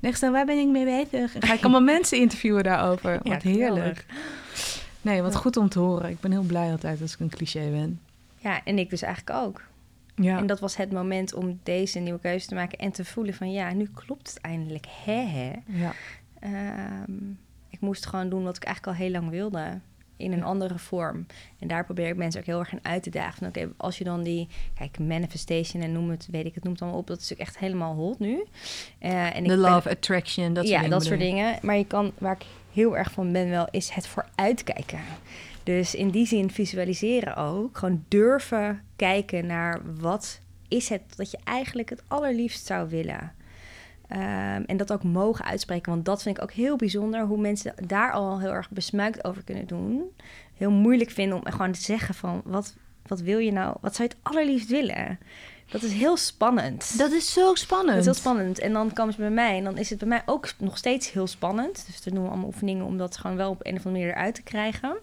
Next 0.00 0.20
dan, 0.20 0.32
waar 0.32 0.46
ben 0.46 0.58
ik 0.58 0.66
mee 0.66 0.84
bezig? 0.84 1.32
Ga 1.38 1.54
ik 1.54 1.62
allemaal 1.62 1.80
mensen 1.94 2.18
interviewen 2.18 2.62
daarover. 2.64 3.20
Ja, 3.22 3.30
Wat 3.32 3.42
heerlijk. 3.42 4.04
Nee, 5.06 5.22
wat 5.22 5.36
goed 5.36 5.56
om 5.56 5.68
te 5.68 5.78
horen. 5.78 6.10
Ik 6.10 6.20
ben 6.20 6.30
heel 6.30 6.42
blij 6.42 6.70
altijd 6.70 7.00
als 7.00 7.12
ik 7.12 7.20
een 7.20 7.28
cliché 7.28 7.70
ben. 7.70 8.00
Ja, 8.38 8.64
en 8.64 8.78
ik 8.78 8.90
dus 8.90 9.02
eigenlijk 9.02 9.38
ook. 9.38 9.62
Ja. 10.14 10.38
En 10.38 10.46
dat 10.46 10.60
was 10.60 10.76
het 10.76 10.92
moment 10.92 11.34
om 11.34 11.60
deze 11.62 11.98
nieuwe 11.98 12.18
keuze 12.18 12.46
te 12.46 12.54
maken 12.54 12.78
en 12.78 12.92
te 12.92 13.04
voelen 13.04 13.34
van 13.34 13.52
ja, 13.52 13.72
nu 13.72 13.88
klopt 13.94 14.28
het 14.28 14.40
eindelijk. 14.40 14.86
Hè, 15.04 15.12
hè. 15.12 15.52
ja. 15.66 15.92
Ehm, 16.40 17.30
ik 17.70 17.80
moest 17.80 18.06
gewoon 18.06 18.28
doen 18.28 18.44
wat 18.44 18.56
ik 18.56 18.64
eigenlijk 18.64 18.96
al 18.96 19.04
heel 19.04 19.12
lang 19.12 19.30
wilde. 19.30 19.80
in 20.18 20.32
een 20.32 20.44
andere 20.44 20.78
vorm. 20.78 21.26
En 21.58 21.68
daar 21.68 21.84
probeer 21.84 22.08
ik 22.08 22.16
mensen 22.16 22.40
ook 22.40 22.46
heel 22.46 22.58
erg 22.58 22.72
in 22.72 22.78
uit 22.82 23.02
te 23.02 23.10
dagen. 23.10 23.38
Van 23.38 23.46
oké, 23.46 23.68
als 23.76 23.98
je 23.98 24.04
dan 24.04 24.22
die, 24.22 24.48
kijk, 24.74 24.98
manifestation 24.98 25.82
en 25.82 25.92
noem 25.92 26.10
het, 26.10 26.28
weet 26.30 26.46
ik 26.46 26.54
het, 26.54 26.64
noemt 26.64 26.82
allemaal 26.82 27.00
op. 27.00 27.06
Dat 27.06 27.16
is 27.16 27.22
natuurlijk 27.22 27.50
echt 27.50 27.58
helemaal 27.58 27.94
hot 27.94 28.18
nu. 28.18 28.44
Uh, 29.00 29.36
en 29.36 29.44
ik 29.44 29.50
love 29.50 29.90
attraction, 29.90 30.54
dat 30.54 30.66
soort 30.66 30.82
ja, 30.82 30.88
dat 30.88 31.04
soort 31.04 31.20
dingen. 31.20 31.58
Maar 31.62 31.76
je 31.76 31.86
kan, 31.86 32.12
waar 32.18 32.34
ik 32.34 32.46
heel 32.76 32.96
erg 32.96 33.10
van 33.10 33.32
ben 33.32 33.50
wel, 33.50 33.68
is 33.70 33.88
het 33.90 34.06
vooruitkijken. 34.06 35.00
Dus 35.62 35.94
in 35.94 36.10
die 36.10 36.26
zin 36.26 36.50
visualiseren 36.50 37.36
ook. 37.36 37.78
Gewoon 37.78 38.04
durven 38.08 38.82
kijken 38.96 39.46
naar 39.46 39.80
wat 40.00 40.40
is 40.68 40.88
het 40.88 41.02
dat 41.16 41.30
je 41.30 41.38
eigenlijk 41.44 41.90
het 41.90 42.02
allerliefst 42.08 42.66
zou 42.66 42.88
willen. 42.88 43.32
Um, 44.12 44.64
en 44.66 44.76
dat 44.76 44.92
ook 44.92 45.02
mogen 45.02 45.44
uitspreken. 45.44 45.92
Want 45.92 46.04
dat 46.04 46.22
vind 46.22 46.36
ik 46.36 46.42
ook 46.42 46.52
heel 46.52 46.76
bijzonder. 46.76 47.24
Hoe 47.24 47.38
mensen 47.38 47.74
daar 47.86 48.12
al 48.12 48.40
heel 48.40 48.52
erg 48.52 48.70
besmuikt 48.70 49.24
over 49.24 49.44
kunnen 49.44 49.66
doen. 49.66 50.02
Heel 50.54 50.70
moeilijk 50.70 51.10
vinden 51.10 51.38
om 51.38 51.52
gewoon 51.52 51.72
te 51.72 51.80
zeggen 51.80 52.14
van... 52.14 52.42
Wat, 52.44 52.76
wat 53.06 53.20
wil 53.20 53.38
je 53.38 53.52
nou? 53.52 53.76
Wat 53.80 53.96
zou 53.96 54.08
je 54.08 54.14
het 54.14 54.34
allerliefst 54.34 54.68
willen? 54.68 55.18
Dat 55.68 55.82
is 55.82 55.92
heel 55.92 56.16
spannend. 56.16 56.98
Dat 56.98 57.12
is 57.12 57.32
zo 57.32 57.54
spannend. 57.54 57.88
Dat 57.88 57.98
is 57.98 58.04
heel 58.04 58.32
spannend. 58.32 58.58
En 58.58 58.72
dan 58.72 58.92
komen 58.92 59.12
ze 59.12 59.20
bij 59.20 59.30
mij 59.30 59.56
en 59.56 59.64
dan 59.64 59.78
is 59.78 59.90
het 59.90 59.98
bij 59.98 60.08
mij 60.08 60.22
ook 60.26 60.48
nog 60.58 60.78
steeds 60.78 61.12
heel 61.12 61.26
spannend. 61.26 61.86
Dus 61.86 62.04
we 62.04 62.10
doen 62.10 62.22
we 62.22 62.28
allemaal 62.28 62.46
oefeningen 62.46 62.84
om 62.84 62.98
dat 62.98 63.16
gewoon 63.16 63.36
wel 63.36 63.50
op 63.50 63.66
een 63.66 63.76
of 63.76 63.86
andere 63.86 63.90
manier 63.90 64.08
eruit 64.08 64.34
te 64.34 64.42
krijgen. 64.42 64.96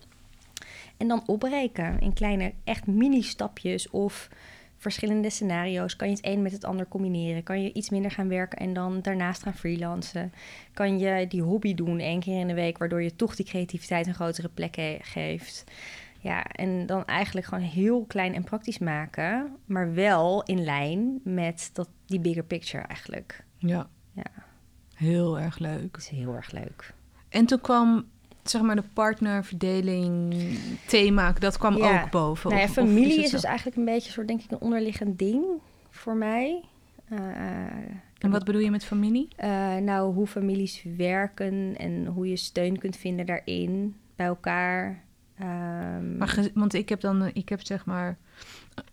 En 0.98 1.08
dan 1.08 1.24
opbreken 1.26 2.00
in 2.00 2.14
kleine, 2.14 2.54
echt 2.64 2.88
mini-stapjes 2.88 3.90
of 3.90 4.30
verschillende 4.78 5.30
scenario's. 5.30 5.96
Kan 5.96 6.10
je 6.10 6.16
het 6.16 6.26
een 6.26 6.42
met 6.42 6.52
het 6.52 6.64
ander 6.64 6.88
combineren? 6.88 7.44
Kan 7.44 7.64
je 7.64 7.74
iets 7.74 7.90
minder 7.90 8.12
gaan 8.12 8.28
werken 8.28 8.60
en 8.60 8.74
dan 8.74 9.02
daarnaast 9.02 9.44
gaan 9.44 9.56
freelancen? 9.56 10.34
Kan 10.74 11.00
je 11.00 11.28
die 11.28 11.42
hobby 11.42 11.74
doen 11.76 12.00
één 12.00 12.20
keer 12.20 12.40
in 12.40 12.48
de 12.48 12.54
week, 12.54 12.78
waardoor 12.78 13.04
je 13.04 13.16
toch 13.16 13.36
die 13.36 13.46
creativiteit 13.46 14.08
een 14.08 14.14
grotere 14.14 14.50
plek 14.50 14.76
geeft? 15.02 15.64
Ja, 16.24 16.46
en 16.46 16.86
dan 16.86 17.06
eigenlijk 17.06 17.48
gewoon 17.48 17.64
heel 17.64 18.06
klein 18.06 18.34
en 18.34 18.44
praktisch 18.44 18.80
maken, 18.80 19.56
maar 19.66 19.94
wel 19.94 20.44
in 20.44 20.64
lijn 20.64 21.20
met 21.24 21.70
dat, 21.74 21.90
die 22.06 22.20
bigger 22.20 22.44
picture 22.44 22.84
eigenlijk. 22.84 23.44
Ja. 23.58 23.88
ja. 24.12 24.26
Heel 24.94 25.40
erg 25.40 25.60
leuk. 25.60 25.98
Is 25.98 26.08
heel 26.08 26.34
erg 26.36 26.52
leuk. 26.52 26.94
En 27.30 27.46
toen 27.46 27.62
kwam 27.62 28.06
zeg 28.44 28.62
maar 28.62 28.76
de 28.76 28.84
partnerverdeling 28.94 30.36
thema, 30.88 31.32
dat 31.32 31.58
kwam 31.58 31.76
ook 31.76 32.12
boven. 32.12 32.50
Nou 32.50 32.62
ja, 32.62 32.68
familie 32.68 33.24
is, 33.24 33.32
dus 33.32 33.44
eigenlijk 33.44 33.78
een 33.78 33.86
beetje 33.86 34.12
soort, 34.12 34.28
denk 34.28 34.42
ik, 34.42 34.52
een 34.52 34.62
onderliggend 34.62 35.20
ding 35.20 35.46
voor 35.90 36.16
mij. 36.16 36.64
Uh, 37.10 37.20
en 38.20 38.32
wat 38.32 38.44
bedoel 38.44 38.62
je 38.62 38.72
met 38.72 38.86
familie? 38.86 39.28
Uh, 39.44 39.76
nou, 39.76 40.14
hoe 40.14 40.28
families 40.28 40.86
werken 40.98 41.76
en 41.78 42.06
hoe 42.06 42.30
je 42.30 42.36
steun 42.36 42.78
kunt 42.78 42.98
vinden 42.98 43.26
daarin 43.26 43.96
bij 44.16 44.26
elkaar. 44.26 45.04
Um, 45.42 46.18
maar 46.18 46.48
want 46.54 46.74
ik 46.74 46.90
heb 46.90 47.02
dan, 47.02 47.30
ik 47.34 47.50
heb 47.50 47.66
zeg 47.66 47.86
maar, 47.86 48.18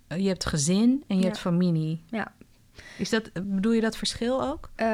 je 0.08 0.28
hebt 0.28 0.46
gezin 0.46 1.04
en 1.06 1.18
je 1.18 1.24
hebt 1.24 1.38
familie. 1.38 2.02
Ja. 2.06 2.32
Is 2.98 3.10
dat, 3.10 3.30
bedoel 3.32 3.72
je 3.72 3.80
dat 3.80 3.96
verschil 3.96 4.42
ook? 4.42 4.70
Uh, 4.76 4.86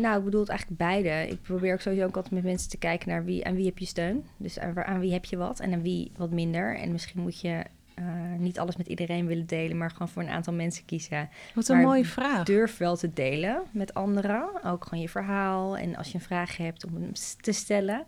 nou, 0.00 0.18
ik 0.18 0.24
bedoel 0.24 0.40
het 0.40 0.48
eigenlijk 0.48 0.78
beide. 0.78 1.30
Ik 1.30 1.42
probeer 1.42 1.72
ook 1.72 1.80
sowieso 1.80 2.06
ook 2.06 2.16
altijd 2.16 2.34
met 2.34 2.44
mensen 2.44 2.70
te 2.70 2.76
kijken 2.76 3.08
naar 3.08 3.24
wie, 3.24 3.44
aan 3.44 3.54
wie 3.54 3.66
heb 3.66 3.78
je 3.78 3.86
steun. 3.86 4.24
Dus 4.36 4.58
aan, 4.58 4.84
aan 4.84 5.00
wie 5.00 5.12
heb 5.12 5.24
je 5.24 5.36
wat 5.36 5.60
en 5.60 5.72
aan 5.72 5.82
wie 5.82 6.12
wat 6.16 6.30
minder. 6.30 6.76
En 6.78 6.92
misschien 6.92 7.20
moet 7.20 7.40
je 7.40 7.64
uh, 7.98 8.04
niet 8.38 8.58
alles 8.58 8.76
met 8.76 8.86
iedereen 8.86 9.26
willen 9.26 9.46
delen, 9.46 9.76
maar 9.76 9.90
gewoon 9.90 10.08
voor 10.08 10.22
een 10.22 10.28
aantal 10.28 10.52
mensen 10.52 10.84
kiezen. 10.84 11.28
Wat 11.54 11.68
een 11.68 11.80
mooie 11.80 12.04
vraag. 12.04 12.44
Durf 12.44 12.76
wel 12.76 12.96
te 12.96 13.12
delen 13.12 13.62
met 13.70 13.94
anderen. 13.94 14.64
Ook 14.64 14.84
gewoon 14.84 15.00
je 15.02 15.08
verhaal. 15.08 15.76
En 15.76 15.96
als 15.96 16.08
je 16.08 16.14
een 16.14 16.20
vraag 16.20 16.56
hebt, 16.56 16.84
om 16.84 16.94
hem 16.94 17.12
te 17.40 17.52
stellen. 17.52 18.04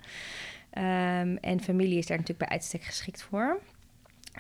Um, 0.79 1.37
en 1.37 1.61
familie 1.61 1.99
is 1.99 2.07
daar 2.07 2.19
natuurlijk 2.19 2.49
bij 2.49 2.59
uitstek 2.59 2.83
geschikt 2.83 3.23
voor. 3.23 3.61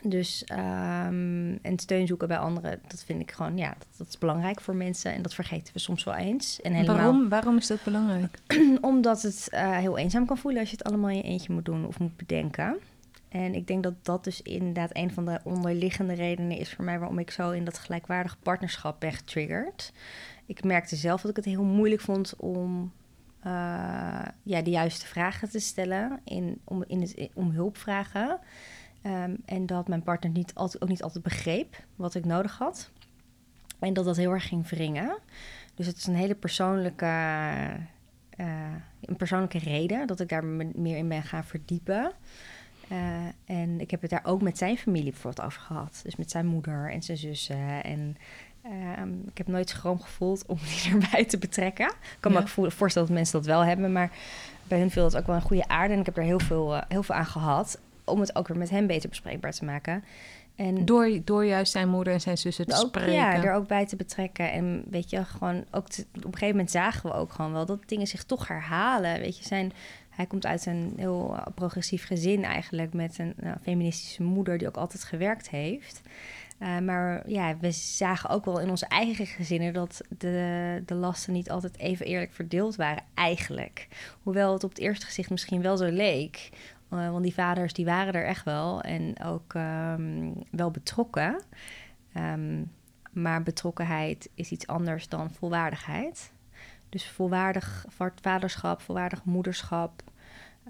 Dus 0.02 0.44
um, 0.50 1.58
en 1.62 1.78
steun 1.78 2.06
zoeken 2.06 2.28
bij 2.28 2.38
anderen, 2.38 2.80
dat 2.88 3.04
vind 3.04 3.20
ik 3.20 3.30
gewoon, 3.30 3.56
ja, 3.56 3.74
dat, 3.78 3.88
dat, 3.96 4.08
is 4.08 4.18
belangrijk 4.18 4.60
voor 4.60 4.74
mensen. 4.74 5.12
En 5.12 5.22
dat 5.22 5.34
vergeten 5.34 5.72
we 5.72 5.78
soms 5.78 6.04
wel 6.04 6.14
eens. 6.14 6.60
En 6.60 6.72
helemaal, 6.72 6.96
waarom, 6.96 7.28
waarom 7.28 7.56
is 7.56 7.66
dat 7.66 7.82
belangrijk? 7.84 8.38
Omdat 8.80 9.22
het 9.22 9.48
uh, 9.52 9.76
heel 9.76 9.98
eenzaam 9.98 10.26
kan 10.26 10.38
voelen 10.38 10.60
als 10.60 10.70
je 10.70 10.76
het 10.76 10.86
allemaal 10.86 11.10
in 11.10 11.16
je 11.16 11.22
eentje 11.22 11.52
moet 11.52 11.64
doen 11.64 11.86
of 11.86 11.98
moet 11.98 12.16
bedenken. 12.16 12.76
En 13.28 13.54
ik 13.54 13.66
denk 13.66 13.82
dat 13.82 13.94
dat 14.02 14.24
dus 14.24 14.42
inderdaad 14.42 14.90
een 14.92 15.12
van 15.12 15.24
de 15.24 15.40
onderliggende 15.44 16.14
redenen 16.14 16.58
is 16.58 16.74
voor 16.74 16.84
mij 16.84 16.98
waarom 16.98 17.18
ik 17.18 17.30
zo 17.30 17.50
in 17.50 17.64
dat 17.64 17.78
gelijkwaardig 17.78 18.36
partnerschap 18.42 19.00
ben 19.00 19.12
getriggerd. 19.12 19.92
Ik 20.46 20.64
merkte 20.64 20.96
zelf 20.96 21.20
dat 21.20 21.30
ik 21.30 21.36
het 21.36 21.44
heel 21.44 21.64
moeilijk 21.64 22.00
vond 22.00 22.34
om 22.36 22.92
uh, 23.46 23.52
ja, 24.42 24.62
de 24.62 24.70
juiste 24.70 25.06
vragen 25.06 25.50
te 25.50 25.58
stellen, 25.58 26.20
in, 26.24 26.60
om, 26.64 26.84
in 26.86 27.00
het, 27.00 27.28
om 27.34 27.50
hulp 27.50 27.76
vragen. 27.76 28.38
Ehm, 29.02 29.34
en 29.44 29.66
dat 29.66 29.88
mijn 29.88 30.02
partner 30.02 30.32
niet 30.32 30.54
altijd, 30.54 30.82
ook 30.82 30.88
niet 30.88 31.02
altijd 31.02 31.24
begreep 31.24 31.84
wat 31.96 32.14
ik 32.14 32.24
nodig 32.24 32.58
had. 32.58 32.90
En 33.78 33.92
dat 33.92 34.04
dat 34.04 34.16
heel 34.16 34.32
erg 34.32 34.48
ging 34.48 34.68
wringen. 34.68 35.18
Dus 35.74 35.86
het 35.86 35.96
is 35.96 36.06
een 36.06 36.14
hele 36.14 36.34
persoonlijke, 36.34 37.06
uh, 38.36 38.74
een 39.00 39.16
persoonlijke 39.16 39.58
reden 39.58 40.06
dat 40.06 40.20
ik 40.20 40.28
daar 40.28 40.44
meer 40.44 40.96
in 40.96 41.08
ben 41.08 41.22
gaan 41.22 41.44
verdiepen. 41.44 42.12
Uh, 42.92 43.26
en 43.44 43.80
ik 43.80 43.90
heb 43.90 44.00
het 44.00 44.10
daar 44.10 44.24
ook 44.24 44.42
met 44.42 44.58
zijn 44.58 44.78
familie 44.78 45.10
bijvoorbeeld 45.10 45.46
over 45.46 45.60
gehad. 45.60 46.00
Dus 46.02 46.16
met 46.16 46.30
zijn 46.30 46.46
moeder 46.46 46.90
en 46.90 47.02
zijn 47.02 47.18
zussen. 47.18 47.84
En 47.84 48.16
uh, 48.70 49.02
ik 49.26 49.38
heb 49.38 49.46
nooit 49.46 49.68
schroom 49.68 50.00
gevoeld 50.00 50.46
om 50.46 50.58
die 50.58 50.92
erbij 51.00 51.24
te 51.24 51.38
betrekken. 51.38 51.86
Ik 51.86 52.16
kan 52.20 52.32
me 52.32 52.38
ook 52.38 52.72
voorstellen 52.72 53.08
dat 53.08 53.16
mensen 53.16 53.38
dat 53.38 53.46
wel 53.46 53.64
hebben. 53.64 53.92
Maar 53.92 54.10
bij 54.68 54.78
hun 54.78 54.90
viel 54.90 55.02
dat 55.02 55.16
ook 55.16 55.26
wel 55.26 55.36
een 55.36 55.42
goede 55.42 55.68
aarde. 55.68 55.94
En 55.94 56.00
ik 56.00 56.06
heb 56.06 56.16
er 56.16 56.22
heel 56.22 56.40
veel, 56.40 56.74
uh, 56.74 56.82
heel 56.88 57.02
veel 57.02 57.14
aan 57.14 57.26
gehad 57.26 57.78
om 58.04 58.20
het 58.20 58.36
ook 58.36 58.48
weer 58.48 58.58
met 58.58 58.70
hem 58.70 58.86
beter 58.86 59.08
bespreekbaar 59.08 59.52
te 59.52 59.64
maken. 59.64 60.04
En 60.56 60.84
door, 60.84 61.20
door 61.24 61.44
juist 61.44 61.72
zijn 61.72 61.88
moeder 61.88 62.12
en 62.12 62.20
zijn 62.20 62.38
zussen 62.38 62.66
te 62.66 62.76
ook, 62.76 62.86
spreken. 62.86 63.12
Ja, 63.12 63.44
er 63.44 63.52
ook 63.52 63.66
bij 63.66 63.86
te 63.86 63.96
betrekken. 63.96 64.52
En 64.52 64.84
weet 64.90 65.10
je, 65.10 65.24
gewoon 65.24 65.64
ook 65.70 65.86
op 65.86 66.14
een 66.14 66.22
gegeven 66.22 66.48
moment 66.48 66.70
zagen 66.70 67.10
we 67.10 67.16
ook 67.16 67.32
gewoon 67.32 67.52
wel 67.52 67.66
dat 67.66 67.88
dingen 67.88 68.06
zich 68.06 68.24
toch 68.24 68.48
herhalen. 68.48 69.20
Weet 69.20 69.38
je, 69.38 69.44
zijn, 69.44 69.72
hij 70.10 70.26
komt 70.26 70.46
uit 70.46 70.66
een 70.66 70.92
heel 70.96 71.36
progressief 71.54 72.06
gezin 72.06 72.44
eigenlijk 72.44 72.92
met 72.92 73.18
een 73.18 73.34
nou, 73.36 73.56
feministische 73.62 74.22
moeder 74.22 74.58
die 74.58 74.68
ook 74.68 74.76
altijd 74.76 75.04
gewerkt 75.04 75.50
heeft. 75.50 76.00
Uh, 76.58 76.78
maar 76.78 77.30
ja, 77.30 77.56
we 77.56 77.70
zagen 77.70 78.30
ook 78.30 78.44
wel 78.44 78.60
in 78.60 78.70
onze 78.70 78.86
eigen 78.86 79.26
gezinnen 79.26 79.72
dat 79.72 80.00
de, 80.18 80.82
de 80.86 80.94
lasten 80.94 81.32
niet 81.32 81.50
altijd 81.50 81.78
even 81.78 82.06
eerlijk 82.06 82.32
verdeeld 82.32 82.76
waren, 82.76 83.02
eigenlijk. 83.14 83.88
Hoewel 84.22 84.52
het 84.52 84.64
op 84.64 84.70
het 84.70 84.78
eerste 84.78 85.06
gezicht 85.06 85.30
misschien 85.30 85.62
wel 85.62 85.76
zo 85.76 85.86
leek. 85.86 86.50
Uh, 86.90 87.10
want 87.10 87.22
die 87.22 87.34
vaders 87.34 87.72
die 87.72 87.84
waren 87.84 88.14
er 88.14 88.24
echt 88.24 88.44
wel 88.44 88.80
en 88.80 89.22
ook 89.22 89.54
um, 89.54 90.32
wel 90.50 90.70
betrokken. 90.70 91.42
Um, 92.16 92.72
maar 93.12 93.42
betrokkenheid 93.42 94.28
is 94.34 94.50
iets 94.50 94.66
anders 94.66 95.08
dan 95.08 95.30
volwaardigheid. 95.30 96.32
Dus 96.88 97.08
volwaardig 97.08 97.86
vaderschap, 98.20 98.80
volwaardig 98.80 99.24
moederschap. 99.24 100.02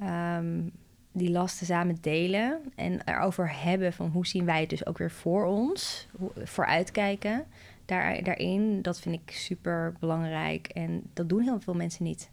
Um, 0.02 0.72
die 1.18 1.30
lasten 1.30 1.66
samen 1.66 1.98
delen 2.00 2.60
en 2.74 3.00
erover 3.04 3.62
hebben 3.62 3.92
van 3.92 4.10
hoe 4.10 4.26
zien 4.26 4.44
wij 4.44 4.60
het 4.60 4.70
dus 4.70 4.86
ook 4.86 4.98
weer 4.98 5.10
voor 5.10 5.44
ons, 5.44 6.06
vooruitkijken 6.44 7.44
daar, 7.84 8.22
daarin. 8.22 8.82
Dat 8.82 9.00
vind 9.00 9.14
ik 9.14 9.34
super 9.34 9.94
belangrijk 10.00 10.66
en 10.66 11.02
dat 11.12 11.28
doen 11.28 11.42
heel 11.42 11.60
veel 11.60 11.74
mensen 11.74 12.04
niet. 12.04 12.30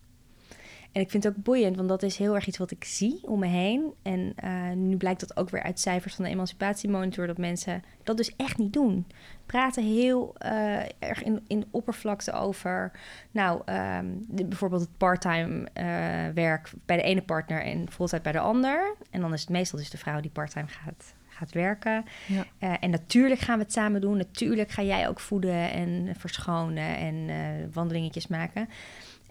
En 0.93 1.01
ik 1.01 1.09
vind 1.09 1.23
het 1.23 1.35
ook 1.35 1.43
boeiend, 1.43 1.75
want 1.75 1.89
dat 1.89 2.03
is 2.03 2.17
heel 2.17 2.35
erg 2.35 2.47
iets 2.47 2.57
wat 2.57 2.71
ik 2.71 2.83
zie 2.83 3.19
om 3.21 3.39
me 3.39 3.47
heen. 3.47 3.93
En 4.01 4.33
uh, 4.43 4.71
nu 4.71 4.97
blijkt 4.97 5.19
dat 5.19 5.37
ook 5.37 5.49
weer 5.49 5.63
uit 5.63 5.79
cijfers 5.79 6.15
van 6.15 6.25
de 6.25 6.31
Emancipatiemonitor... 6.31 7.27
dat 7.27 7.37
mensen 7.37 7.83
dat 8.03 8.17
dus 8.17 8.35
echt 8.35 8.57
niet 8.57 8.73
doen. 8.73 9.07
Praten 9.45 9.83
heel 9.83 10.35
uh, 10.45 10.79
erg 10.99 11.23
in, 11.23 11.43
in 11.47 11.65
oppervlakte 11.71 12.31
over... 12.31 12.91
nou, 13.31 13.61
um, 13.73 14.25
de, 14.27 14.45
bijvoorbeeld 14.45 14.81
het 14.81 14.97
parttime 14.97 15.67
uh, 15.73 16.33
werk 16.33 16.71
bij 16.85 16.97
de 16.97 17.03
ene 17.03 17.21
partner... 17.21 17.61
en 17.61 17.91
voltijd 17.91 18.23
bij 18.23 18.31
de 18.31 18.39
ander. 18.39 18.95
En 19.09 19.21
dan 19.21 19.33
is 19.33 19.41
het 19.41 19.49
meestal 19.49 19.79
dus 19.79 19.89
de 19.89 19.97
vrouw 19.97 20.21
die 20.21 20.31
parttime 20.31 20.67
gaat 20.67 21.13
gaat 21.33 21.51
werken. 21.51 22.05
Ja. 22.27 22.45
Uh, 22.59 22.73
en 22.79 22.89
natuurlijk 22.89 23.39
gaan 23.39 23.57
we 23.57 23.63
het 23.63 23.73
samen 23.73 24.01
doen. 24.01 24.17
Natuurlijk 24.17 24.69
ga 24.69 24.81
jij 24.81 25.07
ook 25.07 25.19
voeden 25.19 25.71
en 25.71 26.15
verschonen 26.17 26.97
en 26.97 27.15
uh, 27.15 27.35
wandelingetjes 27.73 28.27
maken. 28.27 28.69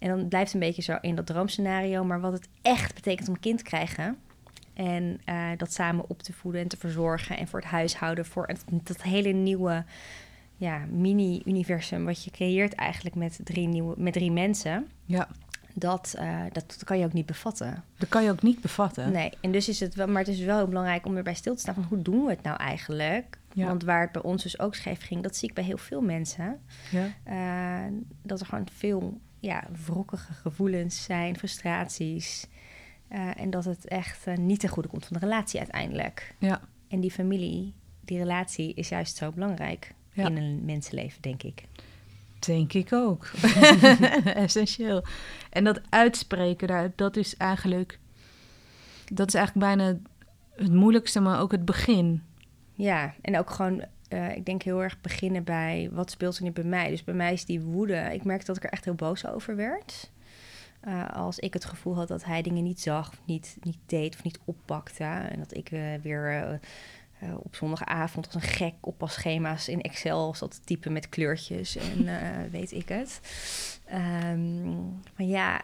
En 0.02 0.08
dan 0.08 0.28
blijft 0.28 0.54
een 0.54 0.60
beetje 0.60 0.82
zo 0.82 0.98
in 1.00 1.14
dat 1.14 1.26
droomscenario. 1.26 2.04
Maar 2.04 2.20
wat 2.20 2.32
het 2.32 2.48
echt 2.62 2.94
betekent 2.94 3.28
om 3.28 3.34
een 3.34 3.40
kind 3.40 3.58
te 3.58 3.64
krijgen. 3.64 4.18
En 4.74 5.20
uh, 5.28 5.48
dat 5.56 5.72
samen 5.72 6.04
op 6.08 6.22
te 6.22 6.32
voeden 6.32 6.60
en 6.60 6.68
te 6.68 6.76
verzorgen. 6.76 7.36
En 7.36 7.48
voor 7.48 7.60
het 7.60 7.68
huishouden. 7.68 8.26
Voor 8.26 8.46
het, 8.46 8.64
dat 8.70 9.02
hele 9.02 9.32
nieuwe 9.32 9.84
ja, 10.56 10.84
mini-universum. 10.90 12.04
Wat 12.04 12.24
je 12.24 12.30
creëert 12.30 12.74
eigenlijk 12.74 13.14
met 13.16 13.40
drie, 13.44 13.68
nieuwe, 13.68 13.94
met 13.96 14.12
drie 14.12 14.30
mensen. 14.30 14.88
Ja. 15.04 15.28
Dat, 15.74 16.14
uh, 16.18 16.40
dat 16.52 16.82
kan 16.84 16.98
je 16.98 17.04
ook 17.04 17.12
niet 17.12 17.26
bevatten. 17.26 17.84
Dat 17.98 18.08
kan 18.08 18.24
je 18.24 18.30
ook 18.30 18.42
niet 18.42 18.60
bevatten. 18.60 19.12
Nee, 19.12 19.32
en 19.40 19.52
dus 19.52 19.68
is 19.68 19.80
het 19.80 19.94
wel, 19.94 20.06
maar 20.06 20.24
het 20.24 20.34
is 20.34 20.40
wel 20.40 20.56
heel 20.56 20.68
belangrijk 20.68 21.06
om 21.06 21.16
erbij 21.16 21.34
stil 21.34 21.54
te 21.54 21.60
staan 21.60 21.74
van 21.74 21.86
hoe 21.88 22.02
doen 22.02 22.24
we 22.24 22.30
het 22.30 22.42
nou 22.42 22.56
eigenlijk? 22.56 23.38
Ja. 23.52 23.66
Want 23.66 23.82
waar 23.82 24.00
het 24.00 24.12
bij 24.12 24.22
ons 24.22 24.42
dus 24.42 24.58
ook 24.58 24.74
scheef 24.74 25.02
ging, 25.02 25.22
dat 25.22 25.36
zie 25.36 25.48
ik 25.48 25.54
bij 25.54 25.64
heel 25.64 25.78
veel 25.78 26.00
mensen. 26.00 26.60
Ja. 26.90 27.06
Uh, 27.26 27.92
dat 28.22 28.40
er 28.40 28.46
gewoon 28.46 28.66
veel 28.72 29.20
ja, 29.42 29.64
wrokkige 29.86 30.32
gevoelens 30.32 31.02
zijn, 31.04 31.36
frustraties. 31.38 32.46
Eh, 33.08 33.40
en 33.40 33.50
dat 33.50 33.64
het 33.64 33.88
echt 33.88 34.26
eh, 34.26 34.36
niet 34.36 34.60
ten 34.60 34.68
goede 34.68 34.88
komt 34.88 35.06
van 35.06 35.16
de 35.20 35.26
relatie 35.26 35.58
uiteindelijk. 35.58 36.34
Ja. 36.38 36.60
En 36.88 37.00
die 37.00 37.10
familie, 37.10 37.74
die 38.00 38.18
relatie 38.18 38.74
is 38.74 38.88
juist 38.88 39.16
zo 39.16 39.32
belangrijk 39.32 39.94
Ja. 40.12 40.26
in 40.26 40.36
een 40.36 40.64
mensenleven, 40.64 41.22
denk 41.22 41.42
ik. 41.42 41.64
Denk 42.38 42.72
ik 42.72 42.92
ook. 42.92 43.24
Essentieel. 44.24 45.04
En 45.50 45.64
dat 45.64 45.80
uitspreken, 45.88 46.68
daar, 46.68 46.92
dat 46.96 47.16
is 47.16 47.36
eigenlijk... 47.36 47.98
Dat 49.12 49.28
is 49.28 49.34
eigenlijk 49.34 49.66
bijna 49.66 49.98
het 50.56 50.72
moeilijkste, 50.72 51.20
maar 51.20 51.40
ook 51.40 51.52
het 51.52 51.64
begin. 51.64 52.22
Ja, 52.72 53.14
en 53.20 53.38
ook 53.38 53.50
gewoon, 53.50 53.84
eh, 54.12 54.36
ik 54.36 54.46
denk 54.46 54.62
heel 54.62 54.82
erg 54.82 55.00
beginnen 55.00 55.44
bij 55.44 55.88
wat 55.92 56.10
speelt 56.10 56.36
er 56.36 56.42
nu 56.42 56.50
bij 56.50 56.64
mij. 56.64 56.88
Dus 56.88 57.04
bij 57.04 57.14
mij 57.14 57.32
is 57.32 57.44
die 57.44 57.60
woede. 57.60 58.10
Ik 58.12 58.24
merk 58.24 58.46
dat 58.46 58.56
ik 58.56 58.64
er 58.64 58.70
echt 58.70 58.84
heel 58.84 58.94
boos 58.94 59.26
over 59.26 59.56
werd. 59.56 60.10
Eh, 60.80 61.10
als 61.10 61.38
ik 61.38 61.52
het 61.52 61.64
gevoel 61.64 61.94
had 61.94 62.08
dat 62.08 62.24
hij 62.24 62.42
dingen 62.42 62.62
niet 62.62 62.80
zag, 62.80 63.08
of 63.08 63.20
niet, 63.24 63.56
niet 63.62 63.78
deed 63.86 64.14
of 64.14 64.22
niet 64.22 64.38
oppakte. 64.44 65.04
En 65.04 65.38
dat 65.38 65.56
ik 65.56 65.70
eh, 65.70 65.80
weer 66.02 66.60
op 67.42 67.54
zondagavond 67.54 68.26
als 68.26 68.34
een 68.34 68.50
gek 68.50 68.74
oppasschema's 68.80 69.68
in 69.68 69.80
Excel 69.80 70.34
zat 70.34 70.50
te 70.50 70.60
typen 70.64 70.92
met 70.92 71.08
kleurtjes 71.08 71.76
en 71.76 72.08
weet 72.50 72.72
ik 72.72 72.88
het. 72.88 73.20
Ehm, 73.84 74.70
maar 75.16 75.26
ja, 75.26 75.62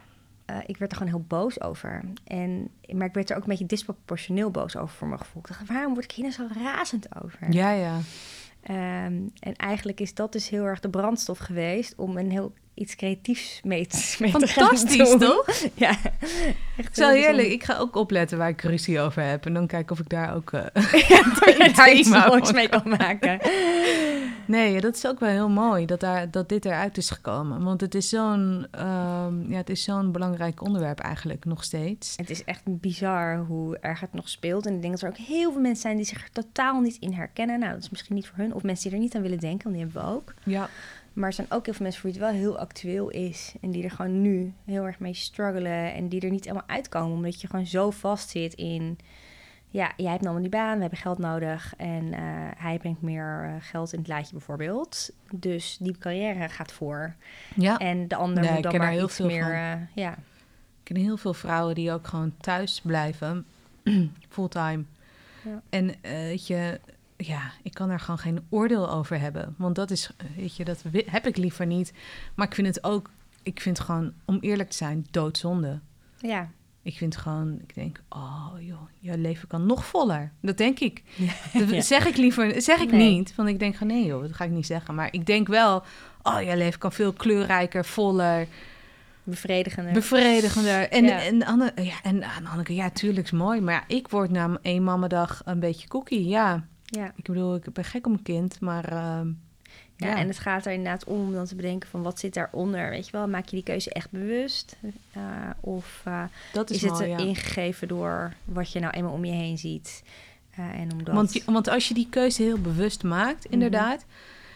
ik 0.67 0.77
werd 0.77 0.91
er 0.91 0.97
gewoon 0.97 1.13
heel 1.13 1.25
boos 1.29 1.61
over. 1.61 2.05
En, 2.25 2.71
maar 2.93 3.07
ik 3.07 3.15
werd 3.15 3.31
er 3.31 3.37
ook 3.37 3.43
een 3.43 3.49
beetje 3.49 3.67
disproportioneel 3.67 4.51
boos 4.51 4.77
over 4.77 4.97
voor 4.97 5.09
mijn 5.09 5.21
gevoel. 5.21 5.43
Ik 5.43 5.49
dacht, 5.49 5.67
waarom 5.67 5.93
word 5.93 6.05
ik 6.05 6.13
hier 6.13 6.25
nou 6.25 6.35
zo 6.35 6.61
razend 6.63 7.23
over? 7.23 7.53
Ja, 7.53 7.71
ja. 7.71 8.01
Ehm, 8.69 9.15
en 9.41 9.57
eigenlijk 9.57 10.01
is 10.01 10.15
dat 10.15 10.33
dus 10.33 10.49
heel 10.49 10.65
erg 10.65 10.81
de 10.81 10.89
brandstof 10.89 11.39
geweest 11.39 11.95
om 11.97 12.17
een 12.17 12.31
heel 12.31 12.53
iets 12.75 12.97
creatiefs 12.97 13.61
mee 13.65 13.87
te, 13.87 13.97
mee 14.19 14.33
te 14.33 14.47
gaan 14.47 14.67
Fantastisch, 14.67 15.09
doen. 15.11 15.19
toch? 15.19 15.47
Ja, 15.75 15.97
echt 16.77 16.97
Zo 16.97 17.09
heerlijk. 17.11 17.49
Ik 17.49 17.65
ga 17.65 17.77
ook 17.79 17.97
opletten 17.97 18.39
waar 18.39 18.49
ik 18.49 18.63
ruzie 18.63 19.01
over 19.01 19.23
heb. 19.23 19.47
En 19.47 19.55
dan 19.55 19.67
kijken 19.67 19.93
of 19.93 20.01
ik 20.01 20.09
daar 20.09 20.35
ook... 20.35 20.51
je 20.51 21.73
daar 21.77 21.93
iets 21.93 22.09
moois 22.09 22.53
mee 22.53 22.69
kan 22.69 22.95
maken. 22.99 23.41
Nee, 24.49 24.81
dat 24.81 24.95
is 24.95 25.07
ook 25.07 25.21
wel 25.21 25.29
heel 25.29 25.49
mooi 25.49 25.87
dat, 25.87 26.01
daar, 26.01 26.31
dat 26.31 26.49
dit 26.49 26.65
eruit 26.65 26.97
is 26.97 27.11
gekomen. 27.11 27.65
Want 27.65 27.81
het 27.81 27.95
is 27.95 28.09
zo'n 28.09 28.67
ehm, 28.71 29.51
ja, 29.51 29.57
het 29.57 29.71
is 29.71 29.83
zo'n 29.83 30.13
belangrijk 30.13 30.63
onderwerp 30.63 30.99
eigenlijk 30.99 31.45
nog 31.45 31.65
steeds. 31.65 32.17
Het 32.17 32.31
is 32.31 32.45
echt 32.45 32.63
bizar 32.65 33.39
hoe 33.39 33.79
erg 33.79 34.01
het 34.01 34.13
nog 34.13 34.29
speelt. 34.29 34.67
En 34.67 34.75
ik 34.75 34.81
denk 34.81 34.93
dat 34.93 35.03
er 35.03 35.09
ook 35.09 35.27
heel 35.27 35.53
veel 35.53 35.61
mensen 35.61 35.83
zijn 35.83 35.97
die 35.97 36.07
zich 36.07 36.23
er 36.23 36.31
totaal 36.33 36.81
niet 36.81 36.97
in 37.01 37.13
herkennen. 37.13 37.59
Nou, 37.59 37.73
dat 37.73 37.83
is 37.83 37.91
misschien 37.91 38.15
niet 38.15 38.27
voor 38.27 38.37
hun. 38.39 38.55
Of 38.55 38.63
mensen 38.63 38.85
die 38.85 38.99
er 38.99 39.05
niet 39.05 39.15
aan 39.15 39.23
willen 39.23 39.39
denken, 39.39 39.63
want 39.71 39.77
die 39.77 39.85
hebben 39.85 40.03
we 40.03 40.17
ook. 40.17 40.35
Ja, 40.45 40.69
Maar 41.13 41.29
er 41.29 41.35
zijn 41.35 41.51
ook 41.51 41.65
heel 41.65 41.75
veel 41.75 41.85
mensen 41.85 42.03
voor 42.03 42.11
wie 42.11 42.21
het 42.21 42.31
wel 42.31 42.41
heel 42.41 42.59
actueel 42.59 43.09
is. 43.09 43.55
En 43.61 43.71
die 43.71 43.85
er 43.85 43.91
gewoon 43.91 44.23
nu 44.23 44.53
heel 44.65 44.85
erg 44.87 44.99
mee 44.99 45.15
struggelen. 45.15 45.95
En 45.95 46.09
die 46.09 46.21
er 46.21 46.31
niet 46.31 46.45
helemaal 46.45 46.69
uitkomen. 46.69 47.17
Omdat 47.17 47.41
je 47.41 47.47
gewoon 47.47 47.67
zo 47.67 47.91
vast 47.91 48.31
zit 48.31 48.55
in... 48.55 48.99
Ja, 49.71 49.93
jij 49.97 50.11
hebt 50.11 50.23
allemaal 50.25 50.41
die 50.43 50.51
baan, 50.51 50.75
we 50.75 50.81
hebben 50.81 50.99
geld 50.99 51.19
nodig. 51.19 51.75
En 51.77 52.13
eh, 52.13 52.21
hij 52.57 52.79
brengt 52.79 53.03
meer 53.03 53.45
eh, 53.45 53.55
geld 53.61 53.93
in 53.93 53.99
het 53.99 54.09
laadje 54.09 54.33
bijvoorbeeld. 54.33 55.11
Dus 55.31 55.77
die 55.81 55.99
carrière 55.99 56.49
gaat 56.49 56.73
voor. 56.73 57.15
ja. 57.55 57.77
En 57.79 58.09
de 58.09 58.17
ander 58.17 58.43
Nee, 58.43 58.53
moet 58.53 58.63
dan 58.63 58.77
maar 58.77 59.03
iets 59.03 59.15
veel 59.17 59.27
meer... 59.27 59.53
eh, 59.53 59.73
ja, 59.95 60.13
Ik 60.13 60.95
ken 60.95 60.97
heel 60.97 61.17
veel 61.17 61.35
vrouwen 61.35 61.75
die 61.75 61.93
ook 61.93 62.07
gewoon 62.07 62.35
thuis 62.41 62.81
blijven, 62.81 63.47
fulltime. 64.29 64.85
Ja. 65.45 65.63
En 65.71 65.95
weet 66.03 66.47
je, 66.47 66.81
ja, 67.17 67.51
ik 67.63 67.75
kan 67.75 67.89
daar 67.89 68.01
gewoon 68.01 68.19
geen 68.19 68.47
oordeel 68.49 68.91
over 68.91 69.21
hebben. 69.21 69.55
Want 69.59 69.75
dat 69.75 69.91
is, 69.91 70.11
weet 70.37 70.57
je, 70.57 70.65
dat 70.65 70.83
heb 71.07 71.27
ik 71.27 71.37
liever 71.37 71.67
niet. 71.67 71.93
Maar 72.35 72.47
ik 72.47 72.55
vind 72.55 72.67
het 72.67 72.85
ook, 72.85 73.11
ik 73.43 73.61
vind 73.61 73.79
het 73.79 73.87
gewoon, 73.87 74.13
om 74.25 74.39
eerlijk 74.41 74.71
te 74.71 74.77
zijn, 74.77 75.07
doodzonde. 75.11 75.79
ja. 76.19 76.49
Ik 76.89 76.97
vind 76.97 77.17
gewoon, 77.17 77.59
ik 77.63 77.75
denk, 77.75 78.01
oh 78.09 78.53
joh, 78.61 78.89
je 78.99 79.19
leven 79.19 79.49
kan 79.49 79.67
nog 79.67 79.87
voller. 79.87 80.33
Dat 80.41 80.57
denk 80.57 80.79
ik. 80.79 81.03
Ja. 81.17 81.65
Dat 81.67 81.85
zeg 81.85 82.07
ik 82.07 82.17
liever, 82.17 82.63
zeg 82.63 82.81
ik 82.81 82.91
Nee. 82.91 83.11
niet. 83.15 83.35
Want 83.35 83.49
ik 83.49 83.59
denk 83.59 83.75
van 83.77 83.87
nee 83.87 84.05
joh, 84.07 84.23
dat 84.23 84.33
ga 84.35 84.45
ik 84.45 84.51
niet 84.51 84.67
zeggen. 84.67 84.95
Maar 84.95 85.09
ik 85.11 85.27
denk 85.27 85.47
wel, 85.49 85.83
oh 86.23 86.43
je 86.43 86.57
leven 86.57 86.79
kan 86.79 86.93
veel 86.93 87.13
kleurrijker, 87.13 87.85
voller, 87.85 88.47
Bevredigender. 89.23 89.93
bevredigender. 89.93 90.89
En, 90.89 91.05
Ja. 91.05 91.21
en, 91.23 91.45
Anne, 91.45 91.73
ja, 91.77 92.03
en 92.03 92.23
Anneke, 92.53 92.75
ja, 92.75 92.91
tuurlijk 92.91 93.25
is 93.27 93.31
mooi. 93.33 93.61
Maar 93.61 93.75
ja, 93.75 93.97
ik 93.97 94.09
word 94.09 94.31
na 94.31 94.59
één 94.63 94.85
mamadag 94.85 95.43
een 95.45 95.61
beetje 95.61 95.89
cookie. 95.89 96.29
Ja, 96.29 96.67
ja. 96.85 97.13
ik 97.17 97.25
bedoel, 97.27 97.55
ik 97.55 97.73
ben 97.73 97.85
gek 97.85 98.07
om 98.07 98.13
een 98.13 98.23
kind, 98.23 98.61
maar 98.61 98.85
ehm, 98.85 99.29
Ja, 100.01 100.07
Ja. 100.09 100.17
en 100.17 100.29
het 100.29 100.39
gaat 100.39 100.67
er 100.67 100.73
inderdaad 100.73 101.05
om 101.05 101.21
om 101.21 101.33
dan 101.33 101.47
te 101.47 101.55
bedenken 101.55 101.89
van 101.89 102.03
wat 102.03 102.19
zit 102.19 102.35
daaronder. 102.35 102.91
Weet 102.91 103.07
je 103.07 103.13
wel, 103.13 103.29
maak 103.29 103.45
je 103.47 103.57
die 103.57 103.65
keuze 103.65 103.91
echt 103.93 104.11
bewust? 104.11 104.77
Eh, 105.13 105.23
of 105.61 106.01
eh, 106.05 106.23
is, 106.67 106.71
is, 106.71 106.83
het 106.83 106.91
mooi, 106.93 107.09
ja. 107.09 107.17
ingegeven 107.19 107.89
door 107.89 108.33
wat 108.45 108.73
je 108.73 108.81
nou 108.81 108.93
eenmaal 108.93 109.13
om 109.13 109.25
je 109.25 109.33
heen 109.33 109.59
ziet? 109.59 110.03
Eh, 110.51 110.81
en 110.81 110.93
omdat... 110.93 111.15
Want, 111.15 111.45
want 111.45 111.69
als 111.69 111.89
je 111.89 111.95
die 111.95 112.07
keuze 112.11 112.43
heel 112.43 112.59
bewust 112.61 113.03
maakt, 113.03 113.45
Mhm. 113.45 113.53
inderdaad, 113.53 114.05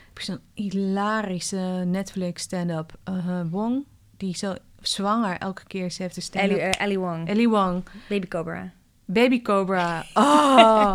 heb 0.09 0.18
je 0.18 0.24
zo'n 0.24 0.40
hilarische 0.55 1.82
Netflix 1.86 2.43
stand-up 2.43 2.93
Wong, 3.51 3.84
die 4.16 4.36
zo 4.36 4.55
zwanger 4.80 5.38
elke 5.38 5.62
keer 5.66 5.90
ze 5.90 6.03
heeft 6.03 6.16
een 6.16 6.22
stand-up. 6.22 6.59
Ellie, 6.59 6.76
Ellie 6.76 6.99
Wong, 6.99 7.28
Ellie 7.28 7.49
Wong, 7.49 7.84
Baby 8.09 8.26
Cobra. 8.28 8.70
Baby 9.05 9.43
Cobra. 9.43 10.05
Oh. 10.14 10.95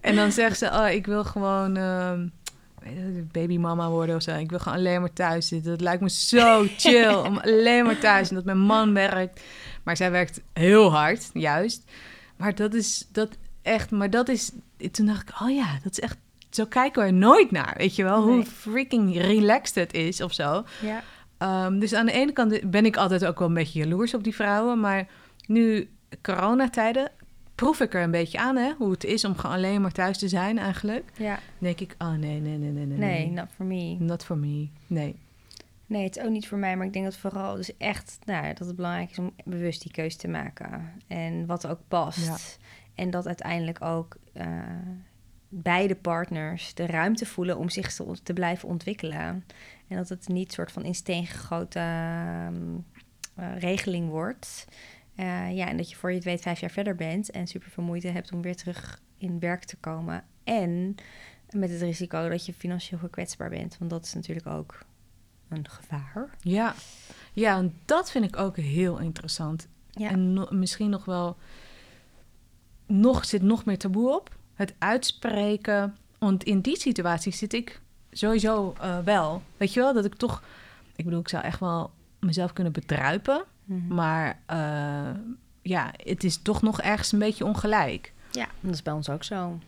en 0.00 0.16
dan 0.16 0.32
zegt 0.32 0.58
ze, 0.58 0.66
oh, 0.66 0.88
ik 0.90 1.06
wil 1.06 1.24
gewoon 1.24 1.76
ehm, 1.76 2.26
babymama 3.32 3.88
worden 3.88 4.16
of 4.16 4.22
zo. 4.22 4.36
Ik 4.36 4.50
wil 4.50 4.58
gewoon 4.58 4.78
alleen 4.78 5.00
maar 5.00 5.12
thuis 5.12 5.48
zitten. 5.48 5.70
Dat 5.70 5.80
lijkt 5.80 6.02
me 6.02 6.10
zo 6.10 6.66
chill 6.76 7.14
om 7.14 7.38
alleen 7.38 7.84
maar 7.84 7.98
thuis. 7.98 8.28
En 8.28 8.34
dat 8.34 8.44
mijn 8.44 8.58
man 8.58 8.94
werkt. 8.94 9.40
Maar 9.82 9.96
zij 9.96 10.10
werkt 10.10 10.40
heel 10.52 10.92
hard, 10.92 11.30
juist. 11.32 11.84
Maar 12.36 12.54
dat 12.54 12.74
is 12.74 13.06
dat 13.12 13.28
echt, 13.62 13.90
maar 13.90 14.10
dat 14.10 14.28
is, 14.28 14.52
toen 14.90 15.06
dacht 15.06 15.28
ik, 15.28 15.40
oh 15.40 15.54
ja, 15.54 15.78
dat 15.82 15.92
is 15.92 16.00
echt, 16.00 16.16
zo 16.50 16.64
kijken 16.64 17.02
we 17.02 17.08
er 17.08 17.14
nooit 17.14 17.50
naar. 17.50 17.74
Weet 17.76 17.96
je 17.96 18.02
wel, 18.02 18.22
hoe 18.22 18.44
freaking 18.44 19.20
relaxed 19.20 19.74
het 19.74 19.94
is 19.94 20.20
of 20.20 20.32
zo. 20.32 20.64
Ja. 20.80 21.02
Ehm, 21.38 21.78
dus 21.78 21.94
aan 21.94 22.06
de 22.06 22.12
ene 22.12 22.32
kant 22.32 22.70
ben 22.70 22.86
ik 22.86 22.96
altijd 22.96 23.24
ook 23.26 23.38
wel 23.38 23.48
een 23.48 23.54
beetje 23.54 23.78
jaloers 23.78 24.14
op 24.14 24.24
die 24.24 24.34
vrouwen. 24.34 24.80
Maar 24.80 25.06
nu 25.46 25.88
coronatijden 26.22 27.10
proef 27.56 27.80
ik 27.80 27.94
er 27.94 28.02
een 28.02 28.10
beetje 28.10 28.38
aan, 28.38 28.56
hè? 28.56 28.72
Hoe 28.78 28.90
het 28.90 29.04
is 29.04 29.24
om 29.24 29.36
gewoon 29.36 29.56
alleen 29.56 29.80
maar 29.80 29.92
thuis 29.92 30.18
te 30.18 30.28
zijn 30.28 30.58
eigenlijk. 30.58 31.10
ja. 31.16 31.34
Dan 31.34 31.42
denk 31.58 31.80
ik, 31.80 31.94
oh 31.98 32.12
nee, 32.12 32.40
nee, 32.40 32.58
nee, 32.58 32.70
nee, 32.70 32.86
nee. 32.86 32.98
Nee, 32.98 33.30
not 33.30 33.48
for 33.54 33.64
me. 33.64 33.96
Not 33.98 34.24
for 34.24 34.38
me. 34.38 34.68
Nee. 34.86 35.16
Nee, 35.86 36.04
het 36.04 36.16
is 36.16 36.22
ook 36.22 36.30
niet 36.30 36.48
voor 36.48 36.58
mij, 36.58 36.76
maar 36.76 36.86
ik 36.86 36.92
denk 36.92 37.04
dat 37.04 37.16
vooral 37.16 37.56
dus 37.56 37.76
echt 37.76 38.18
nou, 38.24 38.54
dat 38.54 38.66
het 38.66 38.76
belangrijk 38.76 39.10
is 39.10 39.18
om 39.18 39.34
bewust 39.44 39.82
die 39.82 39.92
keuze 39.92 40.16
te 40.16 40.28
maken. 40.28 40.92
En 41.06 41.46
wat 41.46 41.66
ook 41.66 41.80
past. 41.88 42.26
Ja. 42.26 42.36
En 42.94 43.10
dat 43.10 43.26
uiteindelijk 43.26 43.82
ook 43.84 44.16
eh, 44.32 44.46
beide 45.48 45.94
partners 45.94 46.74
de 46.74 46.86
ruimte 46.86 47.26
voelen 47.26 47.58
om 47.58 47.68
zich 47.68 47.94
te, 47.94 48.16
te 48.22 48.32
blijven 48.32 48.68
ontwikkelen. 48.68 49.44
En 49.88 49.96
dat 49.96 50.08
het 50.08 50.28
niet 50.28 50.52
soort 50.52 50.72
van 50.72 50.84
in 50.84 50.94
steen 50.94 51.26
gegoten 51.26 51.82
ehm, 51.82 52.76
eh, 53.34 53.58
regeling 53.58 54.08
wordt. 54.08 54.66
Eh, 55.16 55.56
ja, 55.56 55.66
en 55.68 55.76
dat 55.76 55.90
je 55.90 55.96
voor 55.96 56.10
je 56.10 56.16
het 56.16 56.24
weet 56.24 56.40
vijf 56.40 56.60
jaar 56.60 56.70
verder 56.70 56.94
bent 56.94 57.30
en 57.30 57.46
super 57.46 57.70
veel 57.70 57.84
moeite 57.84 58.08
hebt 58.08 58.32
om 58.32 58.42
weer 58.42 58.56
terug 58.56 59.00
in 59.18 59.38
werk 59.38 59.64
te 59.64 59.76
komen. 59.76 60.24
En 60.44 60.94
met 61.50 61.70
het 61.70 61.80
risico 61.80 62.28
dat 62.28 62.46
je 62.46 62.52
financieel 62.52 62.98
gekwetsbaar 62.98 63.48
bent. 63.50 63.78
Want 63.78 63.90
dat 63.90 64.04
is 64.04 64.14
natuurlijk 64.14 64.46
ook 64.46 64.78
een 65.48 65.68
gevaar. 65.68 66.30
Ja. 66.40 66.74
Ja, 67.32 67.56
en 67.56 67.74
dat 67.84 68.10
vind 68.10 68.24
ik 68.24 68.36
ook 68.36 68.56
heel 68.56 68.98
interessant. 68.98 69.68
Ja, 69.90 70.10
En 70.10 70.32
no- 70.32 70.48
misschien 70.50 70.90
nog 70.90 71.04
wel... 71.04 71.36
Nog 72.86 73.24
zit 73.24 73.42
nog 73.42 73.64
meer 73.64 73.78
taboe 73.78 74.14
op. 74.14 74.36
Het 74.54 74.74
uitspreken. 74.78 75.96
Want 76.18 76.44
in 76.44 76.60
die 76.60 76.78
situatie 76.78 77.32
zit 77.32 77.52
ik 77.52 77.80
sowieso 78.10 78.74
eh, 78.80 78.98
wel. 78.98 79.42
Weet 79.56 79.72
je 79.72 79.80
wel, 79.80 79.94
dat 79.94 80.04
ik 80.04 80.14
toch... 80.14 80.42
Ik 80.96 81.04
bedoel, 81.04 81.20
ik 81.20 81.28
zou 81.28 81.44
echt 81.44 81.60
wel 81.60 81.90
mezelf 82.20 82.52
kunnen 82.52 82.72
bedruipen. 82.72 83.44
Mhm. 83.66 83.94
Maar 83.94 84.38
eh, 84.46 85.20
ja, 85.62 85.92
het 85.96 86.24
is 86.24 86.36
toch 86.42 86.62
nog 86.62 86.80
ergens 86.80 87.12
een 87.12 87.18
beetje 87.18 87.44
ongelijk. 87.44 88.12
ja 88.30 88.46
dat 88.60 88.74
is 88.74 88.82
bij 88.82 88.92
ons 88.92 89.08
ook 89.08 89.24
zo. 89.24 89.58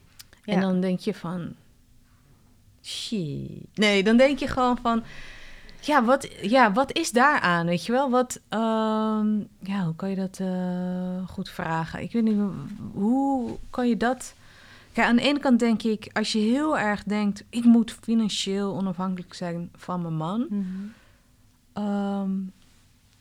Ja. 0.45 0.55
En 0.55 0.61
dan 0.61 0.81
denk 0.81 1.01
je 1.01 1.15
van... 1.15 1.55
Shit. 2.83 3.67
Nee, 3.75 4.03
dan 4.03 4.17
denk 4.17 4.39
je 4.39 4.47
gewoon 4.47 4.79
van... 4.83 5.03
Ja, 5.81 6.05
wat, 6.05 6.29
ja, 6.43 6.73
wat 6.73 6.97
is 6.97 7.11
daaraan, 7.11 7.67
weet 7.67 7.87
je 7.87 7.93
wel? 7.93 8.11
Wat, 8.11 8.41
ehm, 8.49 9.39
ja, 9.61 9.85
hoe 9.85 9.97
kan 9.97 10.11
je 10.11 10.17
dat 10.17 10.39
eh, 10.41 11.29
goed 11.29 11.51
vragen? 11.51 12.03
Ik 12.03 12.13
weet 12.13 12.23
niet, 12.23 12.41
hoe 12.93 13.59
kan 13.71 13.89
je 13.89 13.97
dat... 13.97 14.35
Kijk, 14.93 15.07
aan 15.07 15.17
de 15.17 15.23
ene 15.23 15.39
kant 15.39 15.59
denk 15.59 15.83
ik, 15.83 16.11
als 16.13 16.33
je 16.33 16.39
heel 16.39 16.79
erg 16.79 17.03
denkt... 17.03 17.45
ik 17.51 17.65
moet 17.65 17.97
financieel 18.01 18.75
onafhankelijk 18.75 19.35
zijn 19.35 19.71
van 19.77 20.03
mijn 20.03 20.17
man... 20.17 20.47
Mhm. 20.51 20.65
ehm, 21.73 22.31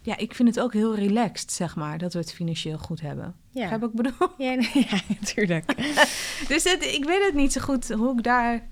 ja, 0.07 0.17
ik 0.17 0.33
vind 0.35 0.47
het 0.49 0.59
ook 0.59 0.73
heel 0.73 0.95
relaxed, 0.95 1.51
zeg 1.51 1.75
maar, 1.75 1.97
dat 1.97 2.13
we 2.13 2.19
het 2.19 2.33
financieel 2.33 2.77
goed 2.77 3.01
hebben. 3.01 3.35
Ja. 3.51 3.67
Heb 3.69 3.83
ik 3.83 3.91
bedoel? 3.91 4.29
Ja, 4.37 4.53
nee, 4.53 4.69
ja, 4.89 4.99
natuurlijk. 5.19 5.65
Dus 6.51 6.63
het, 6.63 6.83
ik 6.95 7.05
weet 7.05 7.25
het 7.25 7.33
niet 7.33 7.53
zo 7.53 7.61
goed 7.61 7.89
hoe 7.89 8.17
ik 8.17 8.23
daar... 8.23 8.67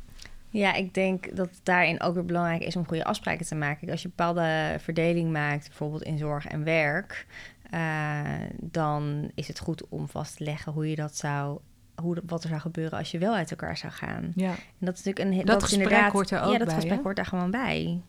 Ja, 0.49 0.73
ik 0.73 0.93
denk 0.93 1.35
dat 1.35 1.49
het 1.49 1.59
daarin 1.63 2.01
ook 2.01 2.13
weer 2.13 2.25
belangrijk 2.25 2.61
is 2.61 2.75
om 2.75 2.87
goede 2.87 3.03
afspraken 3.05 3.45
te 3.45 3.55
maken. 3.55 3.89
Als 3.89 4.01
je 4.01 4.07
een 4.07 4.13
bepaalde 4.15 4.75
verdeling 4.79 5.31
maakt, 5.31 5.67
bijvoorbeeld 5.67 6.03
in 6.03 6.17
zorg 6.17 6.47
en 6.47 6.63
werk, 6.63 7.25
eh, 7.69 8.21
dan 8.61 9.31
is 9.33 9.47
het 9.47 9.59
goed 9.59 9.87
om 9.89 10.07
vast 10.09 10.37
te 10.37 10.43
leggen 10.43 10.71
hoe 10.71 10.89
je 10.89 10.95
dat 10.95 11.15
zou. 11.17 11.59
Hoe, 12.01 12.21
wat 12.25 12.43
er 12.43 12.49
zou 12.49 12.61
gebeuren 12.61 12.97
als 12.97 13.11
je 13.11 13.17
wel 13.17 13.33
uit 13.33 13.51
elkaar 13.51 13.77
zou 13.77 13.93
gaan. 13.93 14.31
Ja. 14.35 14.49
En 14.51 14.55
dat 14.85 14.97
is 14.97 15.03
natuurlijk 15.03 15.39
een 15.39 15.45
Dat 15.45 15.57
is 15.61 15.63
gesprek 15.67 15.83
inderdaad- 15.83 16.11
hoort 16.11 16.31
er 16.31 16.41
ook 16.41 16.51
Ja, 16.51 16.57
dat 16.57 16.67
bij, 16.67 16.75
gesprek 16.75 16.97
hè? 16.97 17.03
hoort 17.03 17.15
daar 17.15 17.25
gewoon 17.25 17.51
bij. 17.51 18.01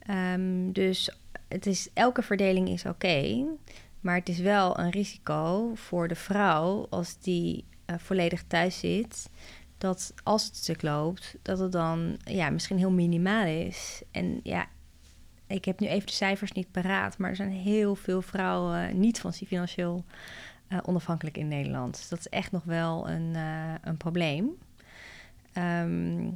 Ehm, 0.00 0.72
dus 0.72 1.10
het 1.48 1.66
is, 1.66 1.88
elke 1.94 2.22
verdeling 2.22 2.68
is 2.68 2.84
oké. 2.84 3.44
maar 4.00 4.14
het 4.14 4.28
is 4.28 4.38
wel 4.38 4.78
een 4.78 4.90
risico 4.90 5.72
voor 5.74 6.08
de 6.08 6.14
vrouw 6.14 6.86
als 6.90 7.18
die 7.18 7.64
eh, 7.84 7.96
volledig 7.98 8.44
thuis 8.46 8.78
zit. 8.78 9.30
Dat 9.78 10.14
als 10.22 10.44
het 10.44 10.56
stuk 10.56 10.82
loopt, 10.82 11.36
dat 11.42 11.58
het 11.58 11.72
dan 11.72 12.18
ja, 12.24 12.50
misschien 12.50 12.78
heel 12.78 12.90
minimaal 12.90 13.46
is. 13.46 14.02
En 14.10 14.40
ja, 14.42 14.66
ik 15.46 15.64
heb 15.64 15.80
nu 15.80 15.86
even 15.86 16.06
de 16.06 16.12
cijfers 16.12 16.52
niet 16.52 16.70
paraat, 16.70 17.18
maar 17.18 17.30
er 17.30 17.36
zijn 17.36 17.50
heel 17.50 17.94
veel 17.94 18.22
vrouwen 18.22 19.00
niet 19.00 19.20
van 19.20 19.32
financieel 19.32 20.04
eh, 20.68 20.78
onafhankelijk 20.82 21.36
in 21.36 21.48
Nederland. 21.48 21.96
Dus 21.96 22.08
dat 22.08 22.18
is 22.18 22.28
echt 22.28 22.52
nog 22.52 22.64
wel 22.64 23.08
een, 23.08 23.34
eh, 23.34 23.74
een 23.80 23.96
probleem. 23.96 24.50
Ehm, 25.52 26.28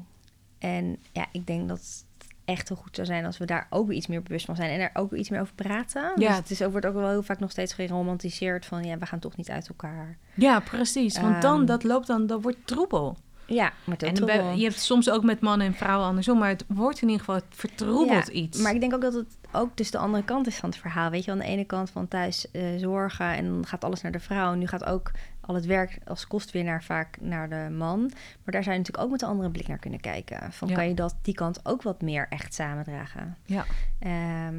en 0.58 0.96
ja, 1.12 1.26
ik 1.32 1.46
denk 1.46 1.68
dat 1.68 2.04
echt 2.44 2.68
heel 2.68 2.76
goed 2.76 2.94
zou 2.94 3.06
zijn 3.06 3.24
als 3.24 3.38
we 3.38 3.44
daar 3.44 3.66
ook 3.70 3.86
weer 3.86 3.96
iets 3.96 4.06
meer 4.06 4.22
bewust 4.22 4.44
van 4.46 4.56
zijn 4.56 4.70
en 4.70 4.80
er 4.80 4.90
ook 4.94 5.10
weer 5.10 5.20
iets 5.20 5.28
meer 5.30 5.40
over 5.40 5.54
praten. 5.54 6.02
Ja. 6.02 6.28
Dus 6.28 6.36
het 6.36 6.50
is, 6.50 6.62
ook- 6.62 6.70
wordt 6.70 6.86
ook 6.86 6.94
wel 6.94 7.08
heel 7.08 7.22
vaak 7.22 7.38
nog 7.40 7.50
steeds 7.50 7.72
geromantiseerd 7.72 8.66
van 8.66 8.84
ja, 8.84 8.98
we 8.98 9.06
gaan 9.06 9.18
toch 9.18 9.36
niet 9.36 9.50
uit 9.50 9.68
elkaar. 9.68 10.18
Ja, 10.34 10.60
precies. 10.60 11.20
Want 11.20 11.42
dan, 11.42 11.56
Ehm. 11.56 11.66
dat 11.66 11.82
loopt 11.84 12.06
dan, 12.06 12.26
dat 12.26 12.42
wordt 12.42 12.58
troebel. 12.64 13.16
Ja, 13.46 13.72
maar 13.84 13.96
En 13.96 14.14
dan 14.14 14.26
ben- 14.26 14.56
je 14.56 14.64
hebt 14.64 14.78
soms 14.80 15.10
ook 15.10 15.22
met 15.24 15.40
mannen 15.40 15.66
en 15.66 15.74
vrouwen 15.74 16.06
andersom, 16.06 16.38
maar 16.38 16.48
het 16.48 16.64
wordt 16.68 16.96
in 17.02 17.08
ieder 17.08 17.18
geval, 17.24 17.34
het 17.34 17.44
vertroebelt 17.48 18.26
Ja, 18.26 18.32
iets. 18.32 18.58
Maar 18.58 18.74
ik 18.74 18.80
denk 18.80 18.94
ook 18.94 19.00
dat 19.00 19.14
het 19.14 19.36
ook 19.52 19.76
dus 19.76 19.90
de 19.90 19.98
andere 19.98 20.24
kant 20.24 20.46
is 20.46 20.56
van 20.56 20.68
het 20.68 20.78
verhaal. 20.78 21.10
Weet 21.10 21.24
je, 21.24 21.30
aan 21.30 21.38
de 21.38 21.44
ene 21.44 21.64
kant 21.64 21.90
van 21.90 22.08
thuis 22.08 22.50
eh, 22.50 22.62
zorgen 22.76 23.26
en 23.34 23.44
dan 23.44 23.66
gaat 23.66 23.84
alles 23.84 24.02
naar 24.02 24.12
de 24.12 24.20
vrouw. 24.20 24.52
En 24.52 24.58
nu 24.58 24.66
gaat 24.66 24.84
ook 24.84 25.10
al 25.46 25.54
het 25.54 25.66
werk 25.66 25.98
als 26.06 26.26
kostwinnaar 26.26 26.82
vaak 26.84 27.16
naar 27.20 27.48
de 27.48 27.68
man. 27.70 28.00
Maar 28.42 28.52
daar 28.54 28.62
zou 28.62 28.74
je 28.74 28.80
natuurlijk 28.80 29.04
ook 29.04 29.10
met 29.10 29.22
een 29.22 29.28
andere 29.28 29.50
blik 29.50 29.68
naar 29.68 29.78
kunnen 29.78 30.00
kijken. 30.00 30.52
Van 30.52 30.68
Ja. 30.68 30.74
kan 30.74 30.88
je 30.88 30.94
dat 30.94 31.16
die 31.22 31.34
kant 31.34 31.60
ook 31.66 31.82
wat 31.82 32.02
meer 32.02 32.26
echt 32.28 32.54
samendragen? 32.54 33.36
Ja. 33.44 33.64
Ehm, 33.98 34.56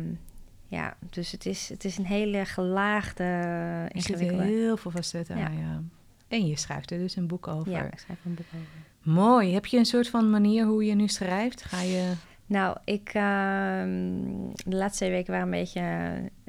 ja, 0.68 0.96
dus 1.10 1.32
het 1.32 1.46
is, 1.46 1.70
het 1.70 1.86
is 1.86 1.98
een 1.98 2.06
hele 2.06 2.46
gelaagde, 2.46 3.24
Er 3.24 3.96
ingewikkelde... 3.96 4.44
heel 4.44 4.78
veel 4.78 4.92
facetten 4.92 5.38
Ja. 5.38 5.82
En 6.28 6.48
je 6.48 6.58
schrijft 6.58 6.92
er 6.92 6.98
dus 6.98 7.16
een 7.16 7.28
boek 7.28 7.48
over. 7.48 7.72
Ja, 7.72 7.84
ik 7.84 8.00
schrijf 8.00 8.20
er 8.20 8.26
een 8.26 8.36
boek 8.36 8.46
over. 8.56 9.14
Mooi. 9.14 9.54
Heb 9.54 9.66
je 9.66 9.78
een 9.78 9.86
soort 9.86 10.10
van 10.10 10.30
manier 10.30 10.66
hoe 10.66 10.86
je 10.86 10.96
nu 10.96 11.08
schrijft? 11.08 11.64
Ga 11.64 11.82
je... 11.82 12.12
Nou, 12.46 12.78
ik, 12.84 13.10
ehm, 13.14 13.90
de 14.66 14.76
laatste 14.76 14.98
twee 14.98 15.12
weken 15.12 15.32
waren 15.32 15.46
een 15.54 15.60
beetje, 15.60 15.82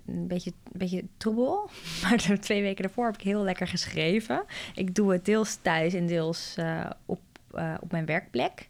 een 0.06 0.26
beetje, 0.26 0.52
een 0.72 0.78
beetje 0.78 1.04
troebel. 1.16 1.70
Maar 2.02 2.24
de 2.26 2.38
twee 2.38 2.62
weken 2.62 2.82
daarvoor 2.82 3.04
heb 3.04 3.14
ik 3.14 3.22
heel 3.22 3.42
lekker 3.42 3.68
geschreven. 3.68 4.44
Ik 4.74 4.94
doe 4.94 5.12
het 5.12 5.24
deels 5.24 5.58
thuis 5.62 5.94
en 5.94 6.06
deels 6.06 6.54
eh, 6.56 6.90
op, 7.06 7.20
eh, 7.54 7.74
op 7.80 7.92
mijn 7.92 8.06
werkplek. 8.06 8.68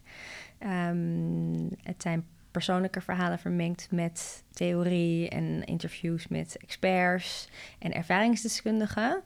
Ehm, 0.57 1.69
het 1.83 2.01
zijn 2.01 2.25
persoonlijke 2.51 3.01
verhalen 3.01 3.39
vermengd 3.39 3.87
met 3.91 4.43
theorie 4.53 5.29
en 5.29 5.63
interviews 5.63 6.27
met 6.27 6.57
experts 6.57 7.49
en 7.79 7.93
ervaringsdeskundigen. 7.93 9.21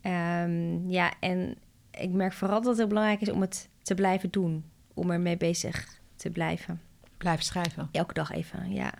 Ehm, 0.00 0.88
ja, 0.90 1.12
en 1.20 1.56
ik 1.90 2.10
merk 2.10 2.32
vooral 2.32 2.58
dat 2.58 2.68
het 2.68 2.76
heel 2.78 2.86
belangrijk 2.86 3.20
is 3.20 3.30
om 3.30 3.40
het 3.40 3.68
te 3.82 3.94
blijven 3.94 4.30
doen. 4.30 4.64
Om 4.94 5.10
ermee 5.10 5.36
bezig 5.36 6.00
te 6.16 6.30
blijven. 6.30 6.80
Blijf 7.16 7.42
schrijven. 7.42 7.88
Elke 7.92 8.14
dag 8.14 8.32
even, 8.32 8.72
ja. 8.72 8.92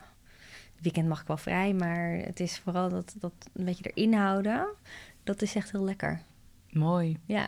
Weekend 0.81 1.09
mag 1.09 1.21
ik 1.21 1.27
wel 1.27 1.37
vrij, 1.37 1.73
maar 1.73 2.09
het 2.11 2.41
is 2.41 2.59
vooral 2.59 2.89
dat, 2.89 3.15
dat 3.19 3.33
een 3.53 3.65
beetje 3.65 3.91
erin 3.95 4.15
houden. 4.15 4.67
Dat 5.25 5.43
is 5.43 5.55
echt 5.55 5.71
heel 5.73 5.85
lekker. 5.85 6.21
Mooi. 6.71 7.19
Ja. 7.25 7.47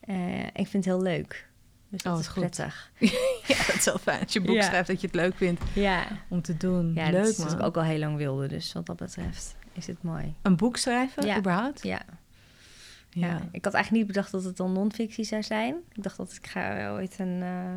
Eh, 0.00 0.44
ik 0.44 0.66
vind 0.66 0.72
het 0.72 0.84
heel 0.84 1.02
leuk. 1.02 1.46
Dus 1.88 2.02
dat 2.02 2.12
Oh, 2.14 2.18
is 2.20 2.24
wat 2.26 2.34
goed. 2.34 2.42
prettig. 2.44 2.90
Ja, 3.48 3.56
dat 3.66 3.74
is 3.76 3.84
wel 3.84 3.98
fijn. 3.98 4.22
Als 4.22 4.32
je 4.32 4.40
boek 4.40 4.54
Ja. 4.54 4.62
schrijft, 4.62 4.88
dat 4.88 5.00
je 5.00 5.06
het 5.06 5.16
leuk 5.16 5.36
vindt 5.36 5.62
Ja, 5.74 6.06
om 6.28 6.42
te 6.42 6.56
doen. 6.56 6.92
ja 6.94 7.04
leuk, 7.10 7.14
dat 7.22 7.26
is 7.28 7.38
man. 7.38 7.52
ik 7.52 7.62
ook 7.62 7.76
al 7.76 7.82
heel 7.82 7.98
lang 7.98 8.16
wilde. 8.16 8.46
Dus 8.48 8.72
wat 8.72 8.86
dat 8.86 8.96
betreft 8.96 9.56
is 9.72 9.86
het 9.86 10.02
mooi. 10.02 10.34
Een 10.42 10.56
boek 10.56 10.76
schrijven, 10.76 11.26
Ja. 11.26 11.38
überhaupt? 11.38 11.82
Ja, 11.82 12.02
Ja. 13.10 13.26
ja. 13.26 13.40
ik 13.52 13.64
had 13.64 13.74
eigenlijk 13.74 13.90
niet 13.90 14.06
bedacht 14.14 14.32
dat 14.32 14.44
het 14.44 14.56
dan 14.56 14.72
non-fictie 14.72 15.24
zou 15.24 15.42
zijn. 15.42 15.74
Ik 15.92 16.02
dacht 16.02 16.16
dat 16.16 16.32
ik 16.32 16.46
ga 16.46 16.90
ooit 16.90 17.18
een, 17.18 17.42
eh, 17.42 17.76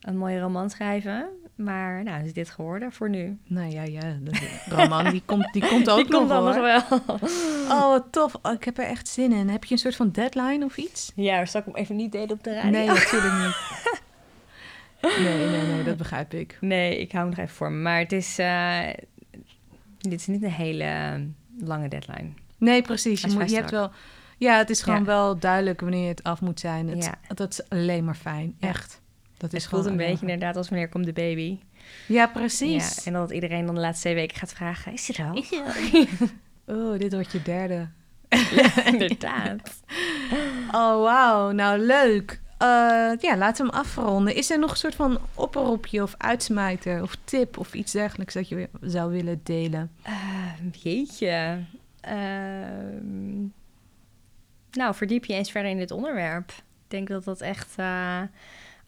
een 0.00 0.16
mooie 0.16 0.40
roman 0.40 0.70
schrijven. 0.70 1.28
Maar 1.64 2.02
nou, 2.02 2.24
is 2.24 2.32
dit 2.32 2.50
geworden 2.50 2.92
voor 2.92 3.08
nu. 3.10 3.38
Nou 3.46 3.70
ja, 3.70 3.82
ja. 3.82 4.00
De 4.22 4.50
roman, 4.68 5.10
die 5.10 5.22
komt, 5.24 5.52
die 5.52 5.66
komt 5.68 5.90
ook 5.90 5.96
Die 5.96 6.08
komt 6.08 6.28
nog, 6.28 6.28
dan 6.28 6.44
nog 6.44 6.54
hoor. 6.54 6.62
wel. 7.08 7.18
Oh, 7.78 7.88
wat 7.88 8.04
tof. 8.10 8.34
Oh, 8.42 8.52
ik 8.52 8.64
heb 8.64 8.78
er 8.78 8.84
echt 8.84 9.08
zin 9.08 9.32
in. 9.32 9.48
Heb 9.48 9.64
je 9.64 9.72
een 9.74 9.80
soort 9.80 9.96
van 9.96 10.10
deadline 10.10 10.64
of 10.64 10.76
iets? 10.76 11.12
Ja, 11.14 11.44
zal 11.46 11.60
ik 11.60 11.66
hem 11.66 11.76
even 11.76 11.96
niet 11.96 12.12
delen 12.12 12.30
op 12.30 12.44
de 12.44 12.54
radio? 12.54 12.70
Nee, 12.70 12.86
natuurlijk 12.98 13.32
niet. 13.34 13.56
Nee, 15.18 15.46
nee, 15.48 15.66
nee, 15.66 15.82
dat 15.84 15.96
begrijp 15.96 16.34
ik. 16.34 16.56
Nee, 16.60 16.98
ik 17.00 17.12
hou 17.12 17.24
hem 17.26 17.34
nog 17.36 17.44
even 17.44 17.56
voor 17.56 17.70
me. 17.72 17.80
Maar 17.82 17.98
het 17.98 18.12
is, 18.12 18.38
eh, 18.38 18.78
dit 19.98 20.20
is 20.20 20.26
niet 20.26 20.42
een 20.42 20.50
hele 20.50 20.84
eh, 20.84 21.14
lange 21.66 21.88
deadline. 21.88 22.28
Nee, 22.58 22.82
precies. 22.82 23.20
Je, 23.20 23.28
moet, 23.30 23.50
je 23.50 23.56
hebt 23.56 23.70
wel... 23.70 23.90
Ja, 24.38 24.56
het 24.56 24.70
is 24.70 24.82
gewoon 24.82 24.98
Ja. 24.98 25.04
wel 25.04 25.38
duidelijk 25.38 25.80
wanneer 25.80 26.08
het 26.08 26.22
af 26.22 26.40
moet 26.40 26.60
zijn. 26.60 26.88
Het, 26.88 27.04
Ja. 27.04 27.34
Dat 27.34 27.50
is 27.52 27.68
alleen 27.68 28.04
maar 28.04 28.14
fijn. 28.14 28.54
Ja. 28.58 28.68
Echt. 28.68 28.99
Dat 29.40 29.52
is 29.52 29.62
Het 29.62 29.72
voelt 29.72 29.86
een 29.86 29.96
beetje 29.96 30.20
inderdaad 30.26 30.56
als 30.56 30.68
wanneer 30.68 30.88
komt 30.88 31.04
de 31.04 31.12
baby. 31.12 31.58
Ja, 32.06 32.26
precies. 32.26 32.94
Ja, 32.94 33.02
en 33.04 33.12
dat 33.12 33.30
iedereen 33.30 33.66
dan 33.66 33.74
de 33.74 33.80
laatste 33.80 34.02
twee 34.02 34.14
weken 34.14 34.36
gaat 34.36 34.52
vragen, 34.52 34.92
is 34.92 35.18
er 35.18 35.24
al? 35.24 35.44
Oh, 36.66 36.98
dit 36.98 37.12
wordt 37.12 37.32
je 37.32 37.42
derde. 37.42 37.88
inderdaad. 38.92 39.80
Oh, 40.72 41.02
wauw. 41.02 41.50
Nou, 41.50 41.78
leuk. 41.78 42.40
Eh, 42.58 42.66
ja, 43.18 43.36
laten 43.36 43.66
we 43.66 43.70
hem 43.70 43.80
afronden. 43.80 44.34
Is 44.34 44.50
er 44.50 44.58
nog 44.58 44.70
een 44.70 44.76
soort 44.76 44.94
van 44.94 45.18
oproepje 45.34 46.02
of 46.02 46.14
uitsmijter 46.18 47.02
of 47.02 47.16
tip 47.24 47.58
of 47.58 47.74
iets 47.74 47.92
dergelijks 47.92 48.34
dat 48.34 48.48
je 48.48 48.54
weer 48.54 48.68
zou 48.80 49.12
willen 49.12 49.40
delen? 49.42 49.90
Eh, 50.02 50.12
jeetje. 50.72 51.64
Ehm, 52.00 53.40
nou, 54.70 54.94
verdiep 54.94 55.24
je 55.24 55.34
eens 55.34 55.50
verder 55.50 55.70
in 55.70 55.78
dit 55.78 55.90
onderwerp. 55.90 56.50
Ik 56.50 56.88
denk 56.88 57.08
dat 57.08 57.24
dat 57.24 57.40
echt, 57.40 57.72
eh, 57.76 58.20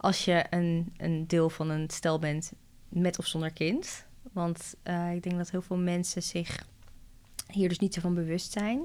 als 0.03 0.25
je 0.25 0.45
een, 0.49 0.93
een 0.97 1.27
deel 1.27 1.49
van 1.49 1.69
een 1.69 1.89
stel 1.89 2.19
bent 2.19 2.51
met 2.89 3.19
of 3.19 3.25
zonder 3.25 3.51
kind. 3.51 4.05
Want 4.31 4.75
eh, 4.83 5.13
ik 5.13 5.23
denk 5.23 5.37
dat 5.37 5.51
heel 5.51 5.61
veel 5.61 5.77
mensen 5.77 6.23
zich 6.23 6.65
hier 7.47 7.69
dus 7.69 7.79
niet 7.79 7.93
zo 7.93 8.01
van 8.01 8.13
bewust 8.13 8.51
zijn. 8.51 8.81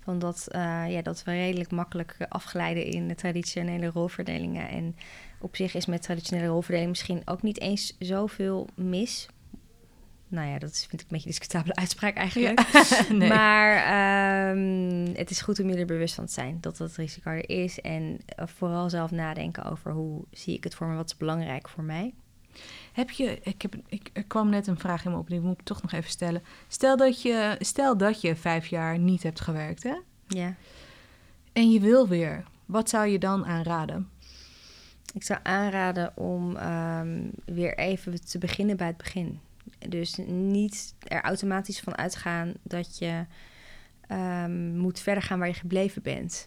Van 0.00 0.18
dat, 0.18 0.48
eh, 0.50 0.84
ja, 0.88 1.02
dat 1.02 1.22
we 1.22 1.30
redelijk 1.30 1.70
makkelijk 1.70 2.16
afglijden 2.28 2.84
in 2.84 3.08
de 3.08 3.14
traditionele 3.14 3.86
rolverdelingen. 3.86 4.68
En 4.68 4.96
op 5.40 5.56
zich 5.56 5.74
is 5.74 5.86
met 5.86 6.02
traditionele 6.02 6.46
rolverdeling 6.46 6.90
misschien 6.90 7.22
ook 7.24 7.42
niet 7.42 7.60
eens 7.60 7.96
zoveel 7.98 8.68
mis. 8.74 9.28
Nou 10.28 10.48
ja, 10.48 10.58
dat 10.58 10.86
vind 10.88 10.92
ik 10.92 11.00
een 11.00 11.06
beetje 11.08 11.26
een 11.26 11.36
discutabele 11.36 11.74
uitspraak 11.74 12.14
eigenlijk. 12.14 12.60
nee. 13.10 13.28
Maar 13.28 13.76
ehm, 13.76 15.14
het 15.16 15.30
is 15.30 15.40
goed 15.40 15.60
om 15.60 15.68
je 15.68 15.76
er 15.76 15.86
bewust 15.86 16.14
van 16.14 16.26
te 16.26 16.32
zijn 16.32 16.58
dat 16.60 16.76
dat 16.76 16.96
risico 16.96 17.30
er 17.30 17.48
is. 17.48 17.80
En 17.80 18.18
eh, 18.26 18.46
vooral 18.46 18.90
zelf 18.90 19.10
nadenken 19.10 19.64
over 19.64 19.92
hoe 19.92 20.24
zie 20.30 20.56
ik 20.56 20.64
het 20.64 20.74
voor 20.74 20.86
me, 20.86 20.94
wat 20.94 21.06
is 21.06 21.16
belangrijk 21.16 21.68
voor 21.68 21.84
mij. 21.84 22.14
Heb 22.92 23.10
je, 23.10 23.38
ik 23.42 23.62
heb, 23.62 23.74
ik, 23.86 24.10
er 24.12 24.24
kwam 24.24 24.48
net 24.48 24.66
een 24.66 24.78
vraag 24.78 25.04
in 25.04 25.10
me 25.10 25.16
op, 25.18 25.28
die 25.28 25.40
moet 25.40 25.58
ik 25.60 25.64
toch 25.64 25.82
nog 25.82 25.92
even 25.92 26.10
stellen. 26.10 26.42
Stel 26.68 26.96
dat 26.96 27.22
je, 27.22 27.56
stel 27.58 27.96
dat 27.96 28.20
je 28.20 28.36
vijf 28.36 28.66
jaar 28.66 28.98
niet 28.98 29.22
hebt 29.22 29.40
gewerkt, 29.40 29.82
hè? 29.82 29.94
Ja. 30.28 30.54
En 31.52 31.70
je 31.70 31.80
wil 31.80 32.08
weer. 32.08 32.44
Wat 32.66 32.88
zou 32.88 33.06
je 33.06 33.18
dan 33.18 33.46
aanraden? 33.46 34.08
Ik 35.14 35.22
zou 35.22 35.40
aanraden 35.42 36.16
om 36.16 36.56
ehm, 36.56 37.22
weer 37.44 37.78
even 37.78 38.24
te 38.24 38.38
beginnen 38.38 38.76
bij 38.76 38.86
het 38.86 38.96
begin. 38.96 39.40
Dus 39.88 40.16
niet 40.26 40.94
er 40.98 41.22
automatisch 41.22 41.80
van 41.80 41.96
uitgaan 41.96 42.54
dat 42.62 42.98
je 42.98 43.26
ehm, 44.06 44.76
moet 44.76 45.00
verder 45.00 45.22
gaan 45.22 45.38
waar 45.38 45.48
je 45.48 45.54
gebleven 45.54 46.02
bent. 46.02 46.46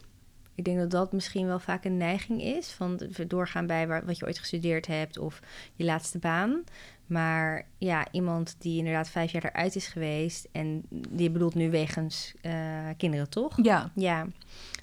Ik 0.56 0.66
denk 0.66 0.78
dat 0.78 0.92
dat 0.92 1.12
misschien 1.12 1.48
wel 1.48 1.60
vaak 1.60 1.86
een 1.86 1.98
neiging 1.98 2.42
is 2.42 2.72
van 2.72 3.02
doorgaan 3.28 3.68
bij 3.68 3.88
waar, 3.88 4.06
wat 4.06 4.18
je 4.18 4.26
ooit 4.26 4.40
gestudeerd 4.40 4.88
hebt 4.88 5.18
of 5.18 5.42
je 5.76 5.84
laatste 5.84 6.20
baan. 6.20 6.64
Maar 7.06 7.68
ja, 7.78 8.08
iemand 8.12 8.56
die 8.60 8.78
inderdaad 8.78 9.10
vijf 9.10 9.32
jaar 9.32 9.46
eruit 9.46 9.76
is 9.76 9.88
geweest 9.88 10.48
en 10.52 10.84
die 10.90 11.30
bedoelt 11.30 11.56
nu 11.56 11.70
wegens 11.70 12.34
eh, 12.42 12.54
kinderen, 12.98 13.30
toch? 13.30 13.58
Ja, 13.62 13.92
Ja, 13.96 14.28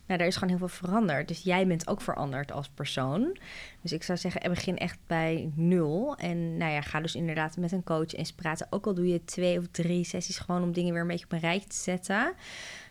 nou, 0.06 0.20
er 0.20 0.26
is 0.26 0.34
gewoon 0.34 0.48
heel 0.48 0.68
veel 0.68 0.86
veranderd. 0.86 1.28
Dus 1.28 1.42
jij 1.42 1.66
bent 1.66 1.88
ook 1.88 2.00
veranderd 2.00 2.52
als 2.52 2.68
persoon. 2.68 3.36
Dus 3.80 3.92
ik 3.92 4.02
zou 4.02 4.18
zeggen, 4.18 4.40
eh, 4.40 4.50
begin 4.50 4.78
echt 4.78 4.98
bij 5.06 5.50
nul. 5.54 6.16
En 6.16 6.56
nou 6.56 6.72
ja, 6.72 6.80
ga 6.80 7.00
dus 7.00 7.14
inderdaad 7.14 7.56
met 7.56 7.72
een 7.72 7.84
coach 7.84 8.12
eens 8.12 8.32
praten. 8.32 8.66
Ook 8.70 8.86
al 8.86 8.94
doe 8.94 9.08
je 9.08 9.24
twee 9.24 9.58
of 9.58 9.64
drie 9.70 10.04
sessies 10.04 10.38
gewoon 10.38 10.62
om 10.62 10.72
dingen 10.72 10.92
weer 10.92 11.02
een 11.02 11.08
beetje 11.08 11.24
op 11.24 11.32
een 11.32 11.38
rijtje 11.38 11.68
te 11.68 11.76
zetten. 11.76 12.34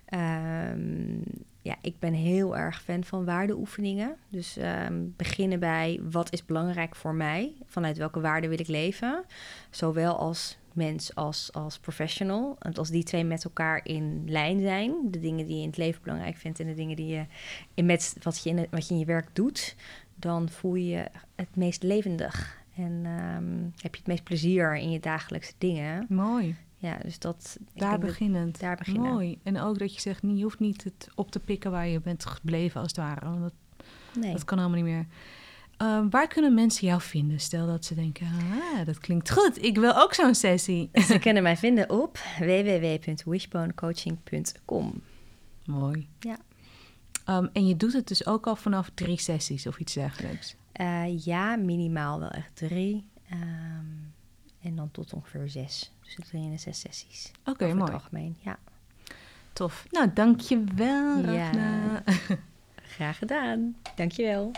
Ehm, 0.05 1.17
ja, 1.61 1.75
ik 1.81 1.99
ben 1.99 2.13
heel 2.13 2.57
erg 2.57 2.81
fan 2.81 3.03
van 3.03 3.25
waardeoefeningen. 3.25 4.15
Dus 4.29 4.57
ehm, 4.57 5.01
beginnen 5.17 5.59
bij 5.59 5.99
wat 6.11 6.31
is 6.31 6.45
belangrijk 6.45 6.95
voor 6.95 7.13
mij? 7.13 7.53
Vanuit 7.65 7.97
welke 7.97 8.19
waarden 8.19 8.49
wil 8.49 8.59
ik 8.59 8.67
leven? 8.67 9.25
Zowel 9.69 10.17
als 10.17 10.57
mens 10.75 11.15
als 11.15 11.53
als 11.53 11.79
professional. 11.79 12.55
En 12.59 12.73
als 12.73 12.89
die 12.89 13.03
twee 13.03 13.23
met 13.23 13.43
elkaar 13.43 13.79
in 13.83 14.23
lijn 14.25 14.61
zijn, 14.61 14.93
de 15.11 15.19
dingen 15.19 15.45
die 15.45 15.55
je 15.55 15.61
in 15.61 15.67
het 15.67 15.77
leven 15.77 16.01
belangrijk 16.03 16.37
vindt 16.37 16.59
en 16.59 16.67
de 16.67 16.73
dingen 16.73 16.95
die 16.95 17.07
je 17.07 17.25
in 17.73 17.85
met 17.85 18.15
wat 18.21 18.43
je 18.43 18.49
in, 18.49 18.57
het, 18.57 18.67
wat 18.71 18.87
je 18.87 18.93
in 18.93 18.99
je 18.99 19.05
werk 19.05 19.29
doet, 19.33 19.75
dan 20.15 20.49
voel 20.49 20.75
je 20.75 21.07
het 21.35 21.55
meest 21.55 21.83
levendig. 21.83 22.61
En 22.75 23.01
ehm, 23.03 23.63
heb 23.81 23.93
je 23.93 23.97
het 23.97 24.07
meest 24.07 24.23
plezier 24.23 24.75
in 24.75 24.91
je 24.91 24.99
dagelijkse 24.99 25.53
dingen. 25.57 26.05
Mooi. 26.09 26.55
Ja, 26.77 26.97
dus 27.03 27.19
dat... 27.19 27.57
Daar 27.73 27.99
beginnend. 27.99 28.59
daar 28.59 28.75
beginnen. 28.75 29.11
Mooi. 29.11 29.39
En 29.43 29.59
ook 29.59 29.79
dat 29.79 29.93
je 29.93 30.01
zegt, 30.01 30.23
niet- 30.23 30.37
je 30.37 30.43
hoeft 30.43 30.59
niet 30.59 30.83
het 30.83 31.07
op 31.15 31.31
te 31.31 31.39
pikken 31.39 31.71
waar 31.71 31.87
je 31.87 31.99
bent 31.99 32.25
gebleven 32.25 32.81
als 32.81 32.89
het 32.89 32.97
ware. 32.97 33.25
Want 33.25 33.41
dat, 33.41 33.53
nee. 34.19 34.31
dat 34.31 34.43
kan 34.43 34.57
helemaal 34.57 34.81
niet 34.81 34.93
meer. 34.93 35.05
Ehm, 35.83 36.09
waar 36.09 36.27
kunnen 36.27 36.53
mensen 36.53 36.87
jou 36.87 37.01
vinden? 37.01 37.39
Stel 37.39 37.67
dat 37.67 37.85
ze 37.85 37.95
denken, 37.95 38.27
ah, 38.27 38.85
dat 38.85 38.99
klinkt 38.99 39.31
goed. 39.31 39.63
Ik 39.63 39.77
wil 39.77 39.95
ook 39.95 40.13
zo'n 40.13 40.35
sessie. 40.35 40.89
Ze 41.07 41.19
kunnen 41.19 41.43
mij 41.43 41.57
vinden 41.57 41.89
op 41.89 42.17
www.wishbonecoaching.com. 42.39 45.01
Mooi. 45.65 46.07
Ja. 46.19 46.37
Ehm, 47.25 47.47
en 47.53 47.67
je 47.67 47.77
doet 47.77 47.93
het 47.93 48.07
dus 48.07 48.25
ook 48.25 48.47
al 48.47 48.55
vanaf 48.55 48.89
drie 48.93 49.19
sessies 49.19 49.67
of 49.67 49.79
iets 49.79 49.93
dergelijks. 49.93 50.55
Eh, 50.71 51.25
ja, 51.25 51.55
minimaal 51.55 52.19
wel 52.19 52.29
echt 52.29 52.55
drie. 52.55 53.05
Ehm, 53.29 53.85
en 54.61 54.75
dan 54.75 54.91
tot 54.91 55.13
ongeveer 55.13 55.49
zes. 55.49 55.91
Dus 56.01 56.15
drie 56.27 56.49
en 56.51 56.59
zes 56.59 56.79
sessies. 56.79 57.31
Oké, 57.45 57.63
over 57.63 57.77
mooi. 57.77 57.91
het 57.91 58.01
algemeen, 58.01 58.35
ja. 58.39 58.57
Tof. 59.53 59.85
Nou, 59.91 60.13
dankjewel, 60.13 61.17
Ja. 61.17 61.23
Ragna. 61.23 62.03
Graag 62.95 63.17
gedaan. 63.17 63.75
Dankjewel. 63.95 64.51